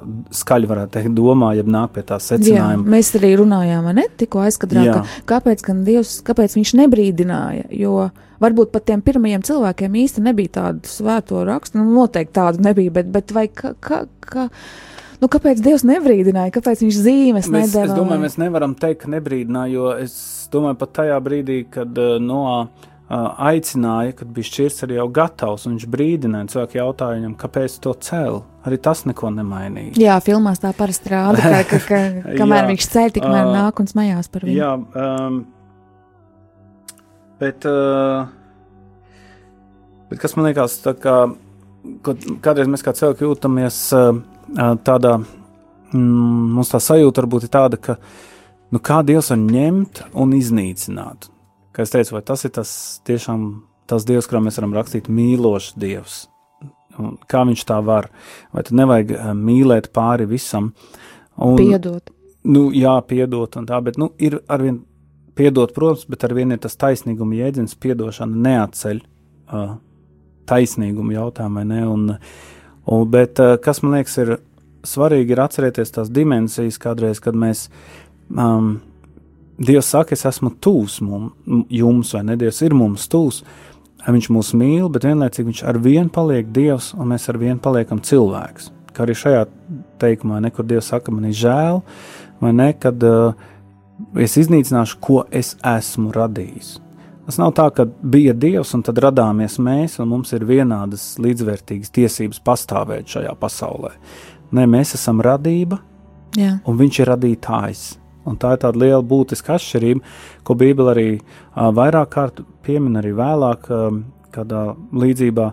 skaļi 0.42 0.70
varētu 0.70 0.96
teikt, 0.96 1.14
domā, 1.18 1.54
ja 1.58 1.66
nāk 1.66 1.96
pie 1.98 2.06
tā 2.08 2.20
secinājuma. 2.22 2.86
Jā, 2.86 2.94
mēs 2.96 3.14
arī 3.20 3.32
runājām, 3.42 3.90
ne 3.98 4.08
tikko 4.22 4.44
aizkadrā, 4.46 4.86
ka, 4.92 5.22
kāpēc 5.34 5.66
gan 5.68 5.82
Dievs, 5.88 6.20
kāpēc 6.28 6.58
viņš 6.60 6.76
nebrīdināja, 6.84 7.70
jo 7.82 8.10
varbūt 8.42 8.72
pat 8.74 8.88
tiem 8.90 9.04
pirmajiem 9.06 9.44
cilvēkiem 9.48 9.98
īsti 10.04 10.24
nebija 10.26 10.56
tādu 10.60 10.90
svēto 10.90 11.44
rakstu, 11.48 11.82
nu, 11.82 11.90
noteikti 12.00 12.38
tādu 12.40 12.66
nebija, 12.66 12.94
bet, 13.00 13.12
bet 13.14 13.34
vai 13.36 13.48
ka, 13.48 13.74
ka, 13.80 14.04
ka, 14.26 14.48
nu, 15.22 15.30
kāpēc 15.32 15.62
Dievs 15.64 15.86
nebrīdināja, 15.88 16.54
kāpēc 16.58 16.86
viņš 16.86 17.02
zīmes 17.06 17.50
mēs, 17.50 17.68
nedēļā? 17.70 17.90
Es 17.92 17.98
domāju, 17.98 18.26
mēs 18.26 18.40
nevaram 18.42 18.78
teikt, 18.78 19.04
ka 19.06 19.14
nebrīdināja, 19.14 19.74
jo 19.76 19.92
es 20.02 20.16
domāju, 20.54 20.80
pat 20.82 20.96
tajā 21.02 21.20
brīdī, 21.24 21.64
kad 21.72 22.02
uh, 22.02 22.18
Noā 22.22 22.64
aicināja, 23.12 24.16
kad 24.22 24.30
bija 24.32 24.48
šķirs 24.48 24.86
arī 24.86 25.00
jau 25.00 25.08
gatavs, 25.12 25.66
un 25.68 25.76
viņš 25.76 25.88
brīdināja 25.92 26.52
cilvēku 26.54 26.78
jautāja 26.80 27.18
viņam, 27.20 27.38
kāpēc 27.40 27.80
to 27.84 27.96
cēl. 28.08 28.42
Arī 28.68 28.78
tas 28.78 29.02
neko 29.10 29.32
nemainīja. 29.36 29.96
Jā, 30.00 30.20
filmās 30.24 30.62
tā 30.62 30.72
parasti 30.78 31.12
rāda, 31.12 31.42
ka, 31.42 31.80
ka, 31.82 31.82
ka 31.90 32.36
kamēr 32.40 32.70
viņš 32.70 32.92
ceļ, 32.94 33.16
tikmēr 33.18 33.50
uh, 33.50 33.56
nāk 33.58 33.82
un 33.82 33.90
smējās 33.90 34.32
par 34.32 34.46
viņu. 34.48 34.60
Jā, 34.62 34.76
um, 34.78 35.42
Bet, 37.42 37.66
uh, 37.66 38.28
bet 40.10 40.20
kas 40.22 40.36
man 40.38 40.46
liekas, 40.46 40.76
tā 40.84 40.92
kā, 40.94 41.16
kādreiz 42.46 42.68
mēs 42.70 42.84
kā 42.86 42.94
cilvēki 42.94 43.26
jūtamies 43.26 43.80
uh, 43.98 44.12
tādā, 44.86 45.16
mm, 45.90 46.52
mums 46.54 46.70
tā 46.70 46.78
sajūta 46.86 47.24
varbūt 47.24 47.48
ir 47.48 47.52
tāda, 47.56 47.80
ka 47.82 47.96
nu, 48.70 48.78
kā 48.78 49.00
Dievs 49.08 49.32
var 49.34 49.42
ņemt 49.42 50.04
un 50.22 50.36
iznīcināt. 50.38 51.32
Kā 51.72 51.86
es 51.86 51.94
teicu, 51.94 52.18
vai 52.18 52.24
tas 52.28 52.46
ir 52.48 52.54
tas 52.56 52.74
tiešām 53.08 53.50
tas 53.92 54.06
Dievs, 54.08 54.28
kurā 54.30 54.42
mēs 54.44 54.60
varam 54.60 54.76
rakstīt 54.76 55.10
mīlošs 55.12 55.74
Dievs. 55.80 56.22
Un 57.00 57.16
kā 57.32 57.44
viņš 57.48 57.64
tā 57.68 57.80
var? 57.84 58.10
Vai 58.52 58.64
tad 58.68 58.76
nevajag 58.80 59.14
uh, 59.16 59.32
mīlēt 59.38 59.92
pāri 59.96 60.28
visam? 60.28 60.74
Un, 61.40 61.56
piedot. 61.60 62.12
Nu, 62.48 62.70
jā, 62.76 62.98
piedot 63.08 63.56
un 63.60 63.68
tā, 63.70 63.80
bet 63.86 64.00
nu, 64.02 64.12
ir 64.20 64.42
arvien 64.52 64.82
Piedot, 65.36 65.72
protams, 65.74 66.04
bet 66.12 66.26
ar 66.28 66.34
vienu 66.36 66.58
ir 66.58 66.60
tas 66.60 66.76
taisnīguma 66.76 67.38
jēdziens, 67.38 67.78
piedošana 67.80 68.42
neatceļ 68.46 68.98
uh, 69.00 69.70
taisnīgumu 70.52 71.16
jautājumu, 71.16 71.62
vai 71.62 71.64
ne? 71.70 71.82
Un, 71.88 72.04
un, 72.84 73.06
bet 73.14 73.40
uh, 73.40 73.56
kas 73.64 73.80
man 73.82 73.96
liekas 73.96 74.18
ir 74.20 74.34
svarīgi, 74.88 75.32
ir 75.32 75.44
atcerēties 75.46 75.96
tās 75.96 76.12
dimensijas 76.12 76.80
kādreiz, 76.84 77.24
kad 77.24 77.38
mēs. 77.38 77.70
Um, 78.32 78.82
Dievs 79.62 79.92
saka, 79.94 80.16
es 80.16 80.26
esmu 80.26 80.54
tūs 80.64 81.00
jums, 81.70 82.14
vai 82.16 82.24
ne? 82.26 82.38
Dievs 82.40 82.62
ir 82.66 82.76
mums 82.78 83.08
tūs. 83.12 83.44
Viņš 84.02 84.32
mūs 84.34 84.56
mīl, 84.58 84.88
bet 84.90 85.06
vienlaicīgi 85.06 85.52
viņš 85.52 85.64
ar 85.70 85.78
vienu 85.82 86.10
paliek 86.14 86.48
Dievs, 86.50 86.92
un 86.98 87.12
mēs 87.14 87.28
ar 87.30 87.38
vienu 87.38 87.60
paliekam 87.62 88.02
cilvēks. 88.02 88.72
Kā 88.96 89.06
arī 89.06 89.14
šajā 89.16 89.44
teikumā, 90.02 90.40
ne, 90.42 90.50
kur 90.54 90.66
Dievs 90.66 90.90
saka, 90.90 91.14
man 91.14 91.30
ir 91.30 91.38
žēl, 91.38 91.84
vai 92.42 92.54
ne, 92.58 92.72
kad 92.74 93.06
uh, 93.06 93.38
es 94.18 94.40
iznīcināšu, 94.42 94.98
ko 95.04 95.22
es 95.30 95.54
esmu 95.62 96.10
radījis. 96.16 96.80
Tas 97.28 97.38
nav 97.38 97.54
tā, 97.56 97.68
ka 97.70 97.86
bija 97.86 98.34
Dievs 98.34 98.74
un 98.74 98.82
tad 98.84 98.98
radāmies 99.06 99.60
mēs, 99.62 100.00
un 100.02 100.10
mums 100.16 100.34
ir 100.34 100.48
vienādas 100.50 101.14
līdzvērtīgas 101.22 101.94
tiesības 101.94 102.42
pastāvēt 102.44 103.14
šajā 103.14 103.38
pasaulē. 103.40 103.94
Nē, 104.52 104.66
mēs 104.68 104.98
esam 104.98 105.22
radība, 105.24 105.78
Jā. 106.36 106.58
un 106.66 106.82
Viņš 106.82 107.04
ir 107.04 107.12
radītājs. 107.14 107.84
Un 108.30 108.38
tā 108.38 108.54
ir 108.56 108.62
tāda 108.62 108.78
liela 108.78 109.02
būtiska 109.02 109.56
atšķirība, 109.58 110.02
ko 110.46 110.56
Bībele 110.58 110.92
arī 110.94 111.08
uh, 111.18 111.72
vairāk 111.74 112.12
kārt 112.14 112.44
piemin 112.66 113.00
arī 113.00 113.16
vēlāk, 113.18 113.66
uh, 113.72 114.02
kādā 114.32 114.66
līdzībā 114.94 115.48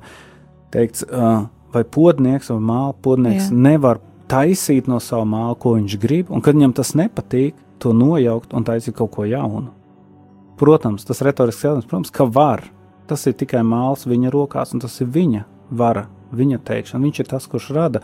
teikts, 0.75 1.07
uh, 1.09 1.47
vai 1.73 1.85
podnieks 1.85 2.53
vai 2.53 2.61
māla 2.71 2.93
podnieks 3.05 3.49
Jā. 3.49 3.57
nevar 3.69 4.03
taisīt 4.29 4.89
no 4.91 5.01
sava 5.01 5.25
māla, 5.29 5.57
ko 5.57 5.75
viņš 5.79 5.97
grib, 6.01 6.31
un 6.33 6.45
kad 6.45 6.57
viņam 6.59 6.77
tas 6.77 6.95
nepatīk, 6.99 7.57
to 7.81 7.95
nojaukt 7.97 8.55
un 8.57 8.67
taisīt 8.67 8.97
kaut 8.99 9.15
ko 9.15 9.25
jaunu? 9.29 9.73
Protams, 10.59 11.07
tas 11.07 11.23
retorisks 11.23 11.65
jautājums, 11.65 11.89
protams, 11.89 12.13
ka 12.15 12.27
var. 12.27 12.65
Tas 13.09 13.23
ir 13.31 13.37
tikai 13.39 13.63
māls 13.65 14.05
viņa 14.09 14.33
rokās, 14.35 14.75
un 14.75 14.83
tas 14.83 14.97
ir 15.01 15.09
viņa 15.15 15.45
vara, 15.79 16.09
viņa 16.35 16.59
teikšana. 16.67 17.05
Viņš 17.07 17.21
ir 17.23 17.29
tas, 17.31 17.47
kurš 17.49 17.71
rada. 17.77 18.03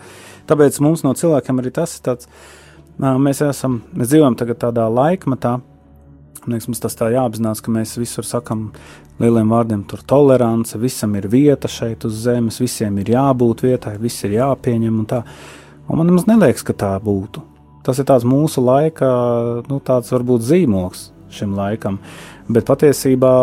Tāpēc 0.49 0.79
mums 0.85 1.03
no 1.05 1.13
cilvēkiem 1.19 1.61
arī 1.61 1.75
tas 1.75 1.97
ir 1.99 2.05
tāds, 2.07 2.31
mēs 2.99 3.43
esam, 3.47 3.81
mēs 3.95 4.13
dzīvojam 4.13 4.37
tādā 4.39 4.89
laikmatā, 4.91 5.61
Liekas, 6.45 6.67
mums 6.69 6.83
tas 6.83 6.93
tā 6.93 7.07
jāapzinās, 7.09 7.63
ka 7.65 7.73
mēs 7.73 7.95
visur 7.97 8.27
sakam 8.29 8.67
lieliem 9.17 9.49
vārdiem, 9.49 9.81
tur 9.89 10.03
tolerance, 10.05 10.77
visam 10.77 11.15
ir 11.17 11.25
vieta 11.33 11.71
šeit 11.73 12.05
uz 12.05 12.19
zemes, 12.27 12.61
visiem 12.61 12.99
ir 13.01 13.15
jābūt 13.15 13.65
vietai, 13.65 13.95
viss 14.03 14.27
ir 14.29 14.37
jāpieņem 14.37 14.99
un 15.01 15.09
tā. 15.09 15.23
Un 15.89 16.03
man 16.03 16.11
nemaz 16.11 16.29
neliekas, 16.29 16.67
ka 16.69 16.77
tā 16.77 16.93
būtu 17.01 17.41
tas 17.85 18.01
ir 18.01 18.09
tāds 18.09 18.25
mūsu 18.27 18.65
laika, 18.65 19.09
nu, 19.69 19.81
tāds 19.85 20.13
varbūt 20.15 20.47
zīmoks 20.49 21.09
šim 21.35 21.55
laikam. 21.59 21.99
Bet 22.49 22.69
patiesībā 22.69 23.35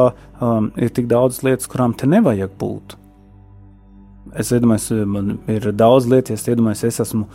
um, 0.41 0.72
ir 0.80 0.93
tik 0.95 1.10
daudz 1.12 1.41
lietas, 1.45 1.70
kurām 1.70 1.93
te 1.97 2.10
nevajag 2.10 2.54
būt. 2.60 2.97
Es 4.39 4.52
iedomājos, 4.56 4.91
man 5.10 5.36
ir 5.52 5.72
daudz 5.76 6.08
lietas, 6.10 6.39
es 6.39 6.54
iedomājos, 6.54 6.86
es 6.88 7.02
esmu. 7.04 7.28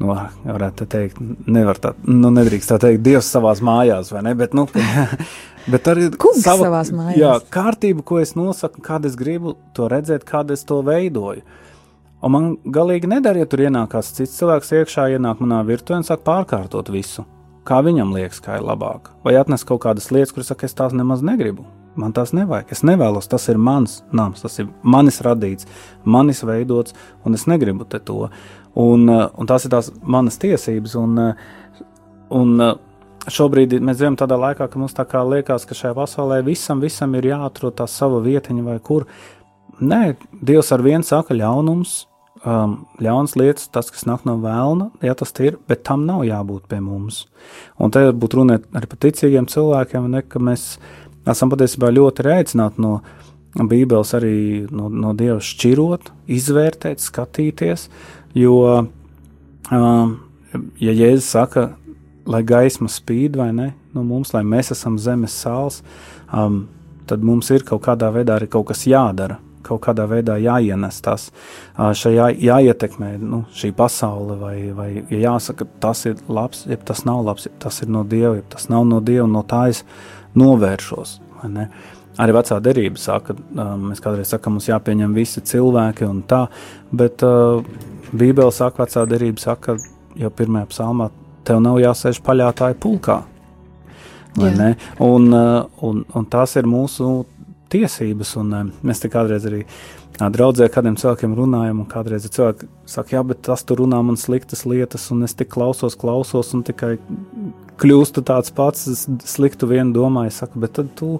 Nu, 0.00 0.14
varētu 0.46 0.86
teikt, 0.90 1.18
nevar 1.46 1.78
tā, 1.78 1.92
nu, 2.08 2.30
nedrīkst 2.34 2.72
tā 2.72 2.78
teikt, 2.82 3.02
Dievs 3.04 3.28
savā 3.30 3.52
mājās, 3.62 4.10
vai 4.14 4.22
ne? 4.26 4.32
Bet, 4.38 4.54
nu, 4.56 4.64
bet 5.72 5.90
arī 5.92 6.08
sava, 6.40 6.64
savās 6.66 6.92
mājās. 6.94 7.18
Jā, 7.20 7.34
kārtība, 7.52 8.04
ko 8.06 8.18
es 8.22 8.34
nosaku, 8.38 8.82
kāda 8.84 9.10
es 9.10 9.18
gribu 9.18 9.56
to 9.76 9.90
redzēt, 9.92 10.24
kāda 10.28 10.56
es 10.56 10.64
to 10.68 10.80
veidoju. 10.86 11.44
Un 12.22 12.30
man 12.30 12.48
galīgi 12.62 13.10
nedara, 13.10 13.42
ja 13.42 13.50
tur 13.50 13.64
ienāk 13.64 13.92
kāds 13.96 14.12
cits 14.14 14.36
cilvēks 14.38 14.72
iekšā, 14.78 15.08
ienāk 15.16 15.42
manā 15.42 15.58
virtuvē 15.66 16.00
un 16.00 16.06
sāk 16.06 16.22
pārkārtot 16.26 16.90
visu. 16.94 17.26
Kā 17.66 17.80
viņam 17.82 18.14
liekas, 18.14 18.40
kā 18.42 18.58
ir 18.58 18.66
labāk. 18.66 19.10
Vai 19.26 19.34
atnes 19.38 19.66
kaut 19.66 19.82
kādas 19.84 20.10
lietas, 20.14 20.34
kuras 20.34 20.50
saka, 20.50 20.66
es 20.66 20.78
tās 20.78 20.94
nemaz 20.94 21.22
negribu. 21.26 21.66
Man 21.98 22.14
tās 22.16 22.30
nevajag. 22.32 22.70
Es 22.72 22.80
nevēlos, 22.86 23.28
tas 23.28 23.44
ir 23.52 23.58
mans 23.60 24.00
nams, 24.16 24.40
tas 24.42 24.54
ir 24.62 24.70
manis 24.82 25.20
radīts, 25.22 25.68
manis 26.08 26.40
veidots, 26.46 26.94
un 27.26 27.36
es 27.36 27.44
negribu 27.50 27.84
to. 27.92 28.30
Un, 28.78 29.04
uh, 29.10 29.26
un 29.36 29.48
tās 29.48 29.66
ir 29.66 29.72
tās 29.74 29.90
manas 30.02 30.38
tiesības. 30.40 30.94
Un, 31.00 31.18
uh, 31.20 31.82
un 32.32 32.54
uh, 32.62 32.72
šobrīd 33.30 33.76
mēs 33.80 33.98
dzīvojam 33.98 34.18
tādā 34.20 34.38
laikā, 34.40 34.68
ka 34.70 34.80
mums 34.80 34.96
tā 34.96 35.04
kā 35.08 35.22
liekas, 35.26 35.66
ka 35.68 35.76
šajā 35.78 35.94
pasaulē 35.98 36.40
visam, 36.46 36.80
visam 36.82 37.12
ir 37.18 37.28
jāatrod 37.32 37.76
tā 37.78 37.88
sava 37.90 38.22
vietiņa 38.24 38.64
vai 38.66 38.78
kur. 38.82 39.06
Nē, 39.82 40.16
Dievs 40.44 40.72
ar 40.74 40.82
vienu 40.84 41.06
saka 41.06 41.34
ļaunums, 41.36 41.94
um, 42.46 42.76
ļaunas 43.02 43.36
lietas, 43.38 43.68
tas, 43.72 43.90
kas 43.92 44.06
nāk 44.08 44.26
no 44.28 44.36
vēlna, 44.42 44.90
ja 45.04 45.14
tas 45.18 45.34
ir, 45.44 45.58
bet 45.68 45.84
tam 45.88 46.06
nav 46.08 46.24
jābūt 46.26 46.68
pie 46.70 46.80
mums. 46.84 47.26
Un 47.82 47.94
te 47.94 48.04
būtu 48.10 48.40
runa 48.40 48.60
arī 48.72 48.90
par 48.90 49.02
ticīgiem 49.06 49.48
cilvēkiem, 49.50 50.08
ne, 50.12 50.22
ka 50.26 50.42
mēs 50.42 50.76
esam 51.28 51.52
patiesībā 51.52 51.92
ļoti 51.94 52.26
rēcināti 52.26 52.82
no 52.82 52.98
Bībeles, 53.52 54.14
arī 54.16 54.36
no, 54.72 54.88
no 54.88 55.12
Dieva 55.16 55.36
šķirot, 55.44 56.08
izvērtēt, 56.32 57.02
skatīties, 57.04 57.88
jo, 58.34 58.56
um, 59.70 60.16
ja 60.80 60.96
Jēzus 60.96 61.30
saka, 61.34 61.68
lai 62.26 62.42
gaisma 62.46 62.90
spīd 62.92 63.36
vai 63.40 63.50
ne, 63.56 63.72
no 63.94 64.04
mums, 64.06 64.34
lai 64.34 64.44
mēs 64.46 64.72
esam 64.74 64.98
zemes 64.98 65.34
sāls, 65.44 65.80
um, 66.32 66.66
tad 67.10 67.24
mums 67.26 67.50
ir 67.50 67.66
kaut 67.66 67.82
kādā 67.86 68.12
veidā 68.14 68.38
arī 68.38 68.50
kaut 68.52 68.70
kas 68.70 68.86
jādara 68.86 69.40
kaut 69.66 69.82
kādā 69.86 70.06
veidā 70.10 70.36
jāienes 70.42 71.00
tas, 71.04 71.28
šajā 71.76 72.28
jāietekmē 72.42 73.14
nu, 73.22 73.42
šī 73.56 73.72
pasaule, 73.76 74.36
vai, 74.40 74.56
vai 74.76 74.88
ja 74.98 75.22
jāsaka, 75.28 75.66
tas 75.82 76.04
ir 76.08 76.20
labs, 76.28 76.66
ja 76.70 76.78
tas 76.90 77.04
nav 77.08 77.24
labs, 77.28 77.46
ja 77.48 77.54
tas 77.62 77.82
ir 77.84 77.92
no 77.92 78.04
Dieva, 78.08 78.36
ja 78.40 78.46
tas 78.56 78.68
nav 78.72 78.86
no 78.88 79.00
Dieva, 79.04 79.28
no 79.30 79.44
tā 79.46 79.68
es 79.72 79.82
novēršos. 80.38 81.18
Arī 82.22 82.34
vecā 82.36 82.58
derība 82.60 83.00
saka, 83.00 83.34
mēs 83.80 84.02
kādreiz 84.04 84.34
sakām, 84.34 84.58
mums 84.58 84.68
jāpieņem 84.68 85.14
visi 85.16 85.42
cilvēki 85.48 86.06
un 86.08 86.20
tā, 86.28 86.44
bet 86.92 87.24
uh, 87.26 87.62
Bībele 88.12 88.52
saka, 88.52 88.84
vecā 88.84 89.04
derība 89.08 89.40
saka, 89.42 89.76
jau 90.20 90.30
pirmajā 90.36 90.68
psalmā, 90.72 91.10
tev 91.48 91.62
nav 91.64 91.80
jāsēž 91.82 92.20
paļātāju 92.24 92.78
pulkā. 92.82 93.22
Un, 95.02 95.32
un, 95.32 96.04
un 96.16 96.26
tas 96.32 96.56
ir 96.56 96.68
mūsu 96.68 97.08
tiesības. 97.72 98.36
Un, 98.40 98.54
um, 98.56 98.70
mēs 98.86 99.02
te 99.02 99.10
kādreiz 99.12 99.46
arī 99.48 99.62
draudzē 100.20 100.68
kādiem 100.72 100.96
cilvēkiem 101.00 101.34
runājam, 101.36 101.82
un 101.82 101.88
kādreiz 101.90 102.28
cilvēki 102.28 102.68
saka, 102.88 103.16
jā, 103.16 103.22
bet 103.26 103.42
tas 103.48 103.64
tur 103.66 103.82
runā 103.82 104.02
man 104.04 104.18
sliktas 104.20 104.66
lietas, 104.68 105.08
un 105.14 105.24
es 105.26 105.34
tik 105.36 105.50
klausos, 105.54 105.96
klausos, 105.98 106.52
un 106.56 106.64
tikai 106.66 106.94
kļūstu 107.82 108.24
tāds 108.28 108.52
pats, 108.54 109.06
sliktu 109.26 109.70
vienu 109.70 109.96
domāju, 109.96 110.34
saku, 110.36 110.62
bet 110.62 110.76
tad 110.78 110.92
tu 110.98 111.16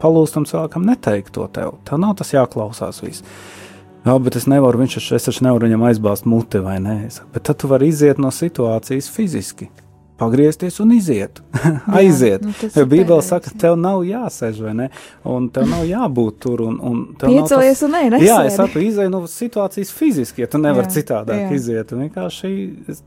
palūstam 0.00 0.48
cilvēkam 0.48 0.88
neteikt 0.88 1.34
to 1.36 1.46
tev. 1.52 1.76
Tev 1.86 2.00
nav 2.00 2.16
tas 2.18 2.32
jāklausās 2.34 3.02
viss. 3.04 3.24
Jā, 4.00 4.16
bet 4.24 4.38
es 4.40 4.48
nevaru, 4.48 4.80
viņš 4.80 4.98
es 5.16 5.28
taču 5.28 5.44
nevaru 5.44 5.68
viņam 5.68 5.86
aizbāzt 5.90 6.28
muti 6.28 6.62
vai 6.64 6.78
nē. 6.80 6.96
Bet 7.34 7.48
tad 7.48 7.60
tu 7.60 7.68
vari 7.70 7.90
iziet 7.92 8.20
no 8.22 8.32
situācijas 8.32 9.10
fiziski 9.12 9.68
pagriezties 10.20 10.80
un 10.80 10.92
iziet. 10.92 11.40
Aiziet. 11.98 12.44
Jā, 12.44 12.70
nu, 12.74 12.84
Bībele 12.90 13.22
saka, 13.24 13.52
tev 13.60 13.76
nav 13.80 14.02
jāsēž, 14.04 14.58
vai 14.66 14.74
ne? 14.76 14.88
Un 15.28 15.48
tev 15.52 15.64
nav 15.70 15.86
jābūt 15.88 16.40
tur. 16.44 16.64
Un, 16.66 16.76
un 16.84 16.98
Piecelies 17.20 17.80
tas... 17.80 17.86
un 17.86 17.96
nē. 17.96 18.20
Jā, 18.20 18.40
es 18.48 18.58
saprotu, 18.60 18.82
izēj 18.84 19.08
no 19.12 19.22
situācijas 19.30 19.92
fiziski, 19.96 20.44
ja 20.44 20.50
tu 20.52 20.60
nevari 20.60 20.90
jā, 20.90 20.94
citādāk 20.98 21.46
jā. 21.46 21.48
iziet. 21.56 21.94
Vienkārši 22.02 22.52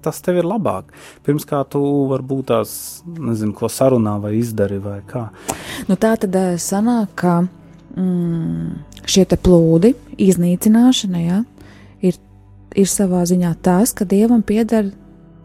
tas 0.04 0.24
tev 0.26 0.42
ir 0.42 0.50
labāk. 0.50 0.90
Pirms 1.26 1.46
kā 1.50 1.62
tu 1.70 1.84
varbūt 2.10 2.50
tās, 2.50 2.74
nezinu, 3.06 3.54
ko 3.58 3.70
sarunā 3.70 4.18
vai 4.24 4.34
izdari 4.40 4.82
vai 4.82 5.00
kā. 5.10 5.28
Nu 5.90 6.00
tā 6.02 6.16
tad 6.26 6.34
eh, 6.40 6.56
sanāk, 6.62 7.14
ka 7.22 7.36
mm, 7.44 8.93
šie 9.10 9.26
plūdi, 9.28 9.94
iznīcināšana, 10.22 11.22
jā, 11.24 11.40
ir, 12.06 12.20
ir 12.76 12.90
savā 12.90 13.24
ziņā 13.30 13.54
tas, 13.66 13.94
ka 13.96 14.08
Dievam 14.10 14.44
pieder 14.46 14.92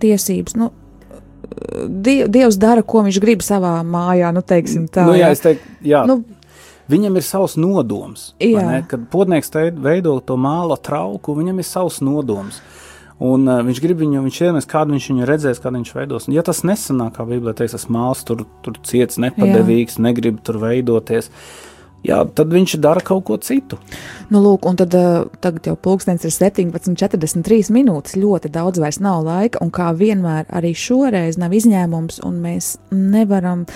tiesības. 0.03 0.57
Nu, 0.59 0.71
die, 1.89 2.23
Dievs 2.31 2.59
dara, 2.61 2.85
ko 2.87 3.05
viņš 3.07 3.21
grib 3.23 3.45
savā 3.47 3.79
mājā, 3.87 4.33
nu, 4.35 4.43
teiksim 4.47 4.89
tā. 4.91 5.07
Nu, 5.09 5.17
jā, 5.19 5.29
jā. 5.29 5.37
es 5.37 5.45
teiktu, 5.45 5.79
jā. 5.95 6.05
Nu, 6.09 6.23
Viņam 6.89 7.19
ir 7.21 7.25
savs 7.27 7.59
nodoms. 7.61 8.31
Kad 8.89 9.03
podnieks 9.13 9.51
veido 9.77 10.15
to 10.25 10.39
māla 10.41 10.79
trauku, 10.81 11.35
viņam 11.37 11.59
ir 11.61 11.67
savs 11.69 11.99
nodoms. 12.01 12.63
Un, 13.21 13.45
uh, 13.45 13.59
viņš 13.67 13.81
grib 13.85 14.01
viņu, 14.01 14.23
viņš 14.25 14.39
ienes, 14.47 14.69
kādu 14.71 14.95
viņš 14.95 15.09
viņu 15.11 15.27
redzēs, 15.29 15.61
kādu 15.61 15.83
viņš 15.83 15.91
veidos. 15.93 16.29
Un, 16.31 16.39
ja 16.39 16.45
tas 16.47 16.63
nesanāk, 16.65 17.19
kā 17.19 17.27
Bībelē 17.29 17.53
teiks, 17.59 17.75
tas 17.77 17.85
māls 17.93 18.25
tur, 18.25 18.47
tur 18.65 18.79
ciets, 18.89 19.21
nepadevīgs, 19.21 19.99
Jā. 19.99 20.07
negrib 20.07 20.41
tur 20.47 20.63
veidoties. 20.63 21.29
Uh, 21.29 21.78
jā, 22.07 22.19
tad 22.35 22.53
viņš 22.53 22.77
dara 22.83 23.03
kaut 23.05 23.25
ko 23.29 23.39
citu. 23.43 23.79
Nu, 24.33 24.43
lūk, 24.45 24.67
un 24.69 24.79
tad, 24.79 24.95
uh, 24.97 25.27
tagad 25.43 25.71
jau 25.71 25.77
pulkstenis 25.81 26.27
ir 26.29 26.35
17,43 26.35 27.73
minūtes. 27.75 28.19
Ļoti 28.21 28.53
daudz 28.55 28.83
vairs 28.83 29.01
nav 29.05 29.25
laika, 29.27 29.63
un 29.65 29.73
kā 29.75 29.91
vienmēr, 29.97 30.47
arī 30.53 30.75
šoreiz 30.77 31.41
nav 31.41 31.57
izņēmums, 31.57 32.23
un 32.29 32.39
mēs 32.45 32.77
nevaram 32.95 33.67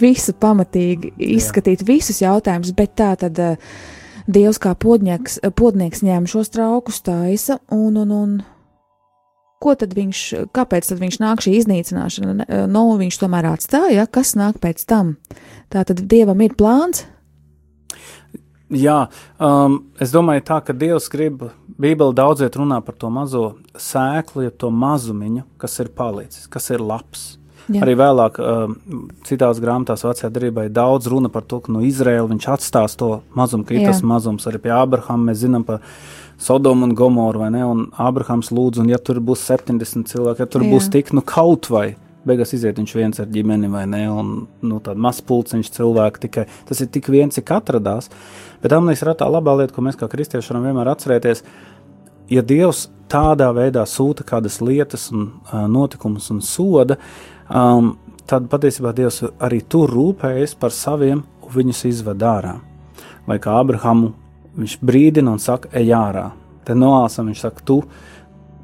visu 0.00 0.34
pamatīgi 0.34 1.14
izskatīt, 1.32 1.82
jā. 1.82 1.90
visus 1.94 2.22
jautājumus, 2.24 2.76
bet 2.76 2.96
tā 3.00 3.14
tad. 3.24 3.42
Uh, 3.42 3.90
Dievs 4.22 4.60
kā 4.62 4.70
podnieks, 4.78 5.40
podnieks 5.58 6.04
ņēma 6.06 6.30
šos 6.30 6.52
traukus, 6.54 7.00
taisa, 7.02 7.56
un, 7.74 7.96
un, 7.98 8.12
un 8.14 8.36
ko 9.62 9.74
tad 9.78 9.94
viņš, 9.96 10.20
kāpēc 10.54 10.90
tad 10.90 11.00
viņš 11.02 11.18
nāk 11.22 11.42
šī 11.44 11.56
iznīcināšana? 11.60 12.46
No, 12.46 12.60
nu, 12.70 12.84
viņš 13.00 13.18
tomēr 13.22 13.50
atstāja, 13.52 14.06
kas 14.10 14.34
nāk 14.38 14.60
pēc 14.62 14.84
tam. 14.90 15.16
Tā 15.72 15.84
tad 15.88 16.04
Dievam 16.10 16.42
ir 16.44 16.56
plāns, 16.58 17.04
Jā, 18.72 18.96
um, 19.36 19.82
es 20.00 20.14
domāju, 20.14 20.46
tā, 20.48 20.58
ka 20.64 20.72
Dievs 20.76 21.10
grib, 21.12 21.44
Bībeli 21.82 22.16
daudziet 22.16 22.56
runā 22.56 22.78
par 22.84 22.96
to 22.96 23.10
mazo 23.12 23.44
sēklu, 23.76 24.46
ja 24.46 24.52
to 24.54 24.70
mazumiņu, 24.72 25.44
kas 25.60 25.76
ir 25.84 25.92
palicis, 25.96 26.48
kas 26.48 26.70
ir 26.72 26.84
labs. 26.84 27.34
Jā. 27.70 27.82
Arī 27.84 27.94
vēlāk, 28.00 28.40
um, 28.42 29.04
citās 29.28 29.60
grāmatās, 29.62 30.02
vecajā 30.06 30.32
darbā, 30.34 30.66
ir 30.66 30.74
daudz 30.74 31.06
runa 31.12 31.30
par 31.30 31.44
to, 31.46 31.60
ka 31.62 31.72
no 31.74 31.82
Izraēla 31.86 32.30
viņš 32.32 32.48
atstās 32.56 32.96
to 32.98 33.20
mazumu, 33.38 33.66
ka 33.68 33.76
ir 33.76 33.84
Jā. 33.84 33.92
tas 33.92 34.02
mazums. 34.02 34.48
Arī 34.50 34.58
pie 34.64 34.72
Abrahama 34.74 35.30
mēs 35.30 35.44
zinām 35.44 35.66
par 35.68 35.84
Sodomu 36.42 36.88
un 36.88 36.96
Gomoru, 36.98 37.44
vai 37.44 37.52
ne? 37.54 37.62
Un 37.62 37.84
Abrahams 38.02 38.50
lūdz, 38.50 38.82
un 38.82 38.90
ja 38.90 38.98
tur 38.98 39.20
būs 39.22 39.44
70 39.46 40.10
cilvēki, 40.10 40.42
ja 40.42 40.50
tur 40.50 40.66
Jā. 40.66 40.72
būs 40.74 40.90
tik, 40.90 41.12
nu 41.14 41.22
kaut 41.22 41.70
vai 41.70 41.92
beigās 42.28 42.54
iziet 42.56 42.78
viņš 42.78 42.94
viens 42.96 43.20
ar 43.22 43.28
ģimeni 43.32 43.70
vai 43.72 43.84
ne, 43.90 44.02
un 44.10 44.32
nu, 44.62 44.78
tāda 44.84 45.00
mazs 45.00 45.24
pulciņš 45.28 45.72
cilvēku 45.76 46.22
tikai. 46.26 46.46
Tas 46.68 46.82
ir 46.82 46.90
tik 46.94 47.10
viens, 47.12 47.34
cik 47.36 47.52
atradās. 47.56 48.10
Bet 48.62 48.74
amnijas 48.76 49.02
ir 49.04 49.12
tā 49.18 49.28
labā 49.30 49.56
lieta, 49.58 49.74
ko 49.74 49.84
mēs 49.84 49.98
kā 50.00 50.08
kristieši 50.10 50.52
varam 50.52 50.68
vienmēr 50.68 50.92
atcerēties. 50.92 51.44
Ja 52.32 52.44
Dievs 52.46 52.86
tādā 53.12 53.50
veidā 53.56 53.84
sūta 53.88 54.24
kādas 54.24 54.60
lietas 54.64 55.10
un 55.12 55.28
uh, 55.28 55.66
notikumus 55.68 56.30
un 56.32 56.40
soda, 56.44 56.96
um, 57.50 57.96
tad 58.30 58.48
patiesībā 58.52 58.94
Dievs 58.96 59.20
arī 59.42 59.60
tur 59.68 59.90
rūpējas 59.92 60.56
par 60.58 60.72
saviem 60.72 61.24
un 61.42 61.52
viņus 61.52 61.84
izved 61.90 62.22
ārā. 62.24 62.56
Vai 63.26 63.38
kā 63.42 63.58
Abrahamu 63.60 64.12
viņš 64.58 64.78
brīdina 64.84 65.32
un 65.34 65.42
saka, 65.42 65.70
ej 65.76 65.92
ārā. 65.96 66.30
Te 66.66 66.74
noāsam 66.78 67.28
viņš 67.30 67.42
saka, 67.42 67.64
tu 67.66 67.80
esi 67.82 68.11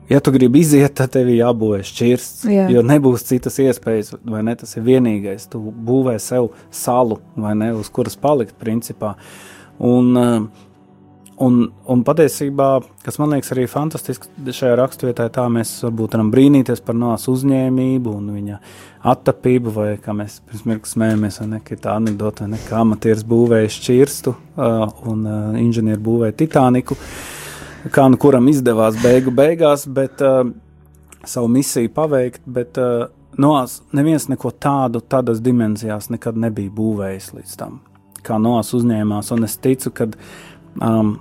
ja 0.09 0.21
tu 0.21 0.33
gribi 0.33 0.63
iziet, 0.63 0.95
tad 0.97 1.13
tev 1.17 1.29
jābūvē 1.33 1.83
šķirsts, 1.87 2.47
Jā. 2.49 2.69
jo 2.73 2.85
nebūs 2.87 3.27
citas 3.29 3.59
iespējas, 3.63 4.15
vai 4.25 4.45
ne? 4.47 4.57
Tas 4.59 4.77
ir 4.79 4.87
vienīgais. 4.87 5.49
Tu 5.53 5.61
būvē 5.61 6.17
sev 6.23 6.53
salu, 6.75 7.21
vai 7.37 7.55
ne, 7.59 7.75
uz 7.77 7.91
kuras 7.93 8.17
palikt, 8.21 8.57
principā. 8.61 9.15
Un, 9.85 10.11
eh, 10.17 10.65
un, 11.45 11.61
un 11.87 12.05
patiesībā, 12.09 12.71
kas 13.05 13.21
man 13.21 13.37
liekas 13.37 13.53
arī 13.55 13.69
fantastiski 13.71 14.55
šajā 14.57 14.81
raksturvietā, 14.81 15.29
tā 15.35 15.45
mēs 15.53 15.77
varbūt 15.85 16.17
varam 16.17 16.33
brīnīties 16.35 16.83
par 16.85 16.97
nāsu 16.99 17.37
uzņēmību 17.37 18.19
un 18.19 18.35
viņa 18.39 18.61
attapību, 19.09 19.73
vai 19.77 19.89
kā 20.03 20.17
mēs 20.17 20.41
pirms 20.49 20.65
mirkli 20.67 20.97
smējamies, 20.97 21.43
vai 21.45 21.51
ne, 21.53 21.65
tā 21.79 21.95
anekdote, 22.01 22.47
vai 22.47 22.57
ne, 22.57 22.63
kā 22.67 22.81
amatieris 22.83 23.23
būvēja 23.29 23.71
šķirstu 23.77 24.35
uh, 24.35 25.03
un 25.13 25.27
uh, 25.29 25.59
inženieri 25.61 26.01
būvēja 26.03 26.41
Titaniku. 26.41 26.97
Uh, 26.99 27.38
kā 27.95 28.09
nu 28.11 28.19
kuram 28.21 28.49
izdevās 28.51 28.99
beigu 29.03 29.33
beigās, 29.35 29.87
bet 29.87 30.23
uh, 30.25 30.43
savu 31.25 31.51
misiju 31.53 31.93
paveikt, 31.95 32.43
bet 32.47 32.81
uh, 32.81 33.07
Noās 33.39 33.77
neviens 33.95 34.25
neko 34.27 34.51
tādu, 34.51 34.99
tādas 34.99 35.39
dimensijās 35.45 36.09
nekad 36.11 36.35
nebija 36.43 36.73
būvējis 36.75 37.29
līdz 37.37 37.53
tam, 37.61 37.77
kā 38.27 38.39
Noās 38.43 38.73
uzņēmās, 38.75 39.31
un 39.37 39.47
es 39.47 39.55
ticu, 39.63 39.93
ka, 39.95 40.09
um, 40.83 41.13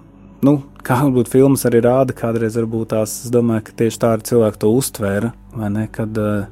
nu, 0.41 0.53
kā 0.87 0.97
varbūt 1.03 1.29
filmas 1.29 1.67
arī 1.69 1.83
rāda, 1.85 2.15
kādreiz 2.17 2.57
varbūt 2.57 2.95
tās, 2.95 3.19
es 3.27 3.33
domāju, 3.33 3.67
ka 3.67 3.77
tieši 3.83 4.01
tā 4.01 4.15
arī 4.15 4.25
cilvēki 4.31 4.61
to 4.63 4.73
uztvēra, 4.79 5.33
vai 5.53 5.69
ne, 5.75 5.85
kad 5.93 6.21
uh, 6.23 6.47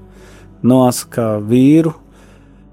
Noās 0.66 1.02
kā 1.12 1.36
vīru 1.46 1.96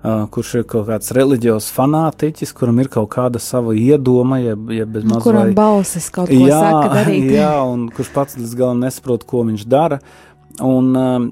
Uh, 0.03 0.25
kurš 0.35 0.49
ir 0.59 0.65
kaut 0.67 0.89
kāds 0.89 1.13
reliģijos 1.15 1.69
fanātiķis, 1.77 2.51
kuram 2.59 2.81
ir 2.83 2.89
kaut 2.91 3.07
kāda 3.13 3.39
sava 3.39 3.71
iedoma, 3.79 4.41
jeb, 4.43 4.73
jeb 4.75 4.97
mazliet. 4.99 5.23
Kuram 5.23 5.53
balsis 5.55 6.09
kaut 6.11 6.27
ko 6.33 6.41
jā, 6.49 6.59
saka 6.59 6.89
darīt. 6.97 7.29
Jā, 7.39 7.53
un 7.71 7.85
kurš 7.95 8.11
pats 8.11 8.35
līdz 8.41 8.57
galam 8.59 8.83
nesaprot, 8.83 9.23
ko 9.31 9.45
viņš 9.47 9.63
dara. 9.71 10.01
Un, 10.59 10.91
um, 10.99 11.31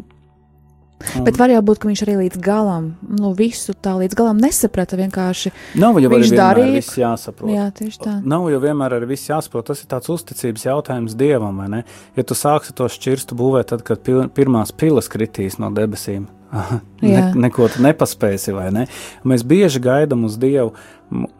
Un, 1.16 1.24
Bet 1.24 1.38
var 1.40 1.48
jau 1.48 1.62
būt, 1.64 1.78
ka 1.80 1.88
viņš 1.88 2.00
arī 2.04 2.14
līdz 2.18 2.40
galam, 2.44 2.90
nu, 3.08 3.30
visu 3.36 3.72
tā 3.72 3.94
līdz 3.96 4.16
galam 4.18 4.40
nesaprata. 4.40 4.98
Vienkārši 5.00 5.52
nav 5.80 5.96
jau 6.02 6.10
viņš 6.12 6.32
darīja. 6.36 6.74
Viss 6.76 6.98
jāsaprot. 7.00 7.48
Jā, 7.54 7.70
tieši 7.72 8.02
tā. 8.02 8.16
Nav 8.28 8.50
jau 8.52 8.58
vienmēr 8.60 8.98
arī 8.98 9.08
viss 9.14 9.30
jāsaprot. 9.30 9.70
Tas 9.70 9.80
ir 9.80 9.88
tāds 9.88 10.12
uzticības 10.12 10.66
jautājums 10.68 11.16
dievam, 11.16 11.56
vai 11.62 11.70
ne? 11.72 11.80
Ja 12.20 12.26
tu 12.26 12.36
sāksi 12.36 12.76
to 12.76 12.90
šķirstu 12.92 13.38
būvēt, 13.38 13.70
tad, 13.72 13.84
kad 13.86 14.04
pil, 14.04 14.26
pirmās 14.36 14.74
pilas 14.76 15.08
kritīs 15.08 15.56
no 15.62 15.72
debesīm, 15.72 16.28
ne, 17.02 17.22
neko 17.46 17.68
tu 17.70 17.84
nepaspēsi, 17.84 18.54
vai 18.56 18.68
ne? 18.74 18.86
Mēs 19.28 19.46
bieži 19.46 19.82
gaidām 19.82 20.26
uz 20.28 20.38
Dievu. 20.40 20.74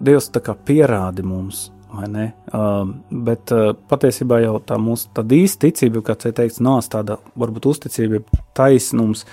Dievs 0.02 0.30
tā 0.34 0.42
kā 0.42 0.54
pierādi 0.54 1.22
mums, 1.26 1.68
vai 1.94 2.08
ne? 2.10 2.26
Uh, 2.50 2.82
bet 3.10 3.52
uh, 3.54 3.72
patiesībā 3.90 4.40
jau 4.44 4.56
tā 4.66 4.78
mūsu 4.82 5.10
īsta 5.36 5.66
ticība, 5.66 6.02
kā 6.06 6.16
te 6.18 6.32
teikts, 6.34 6.62
nās 6.64 6.90
tāda 6.90 7.20
varbūt 7.38 7.70
uzticība, 7.70 8.22
taisnums 8.56 9.26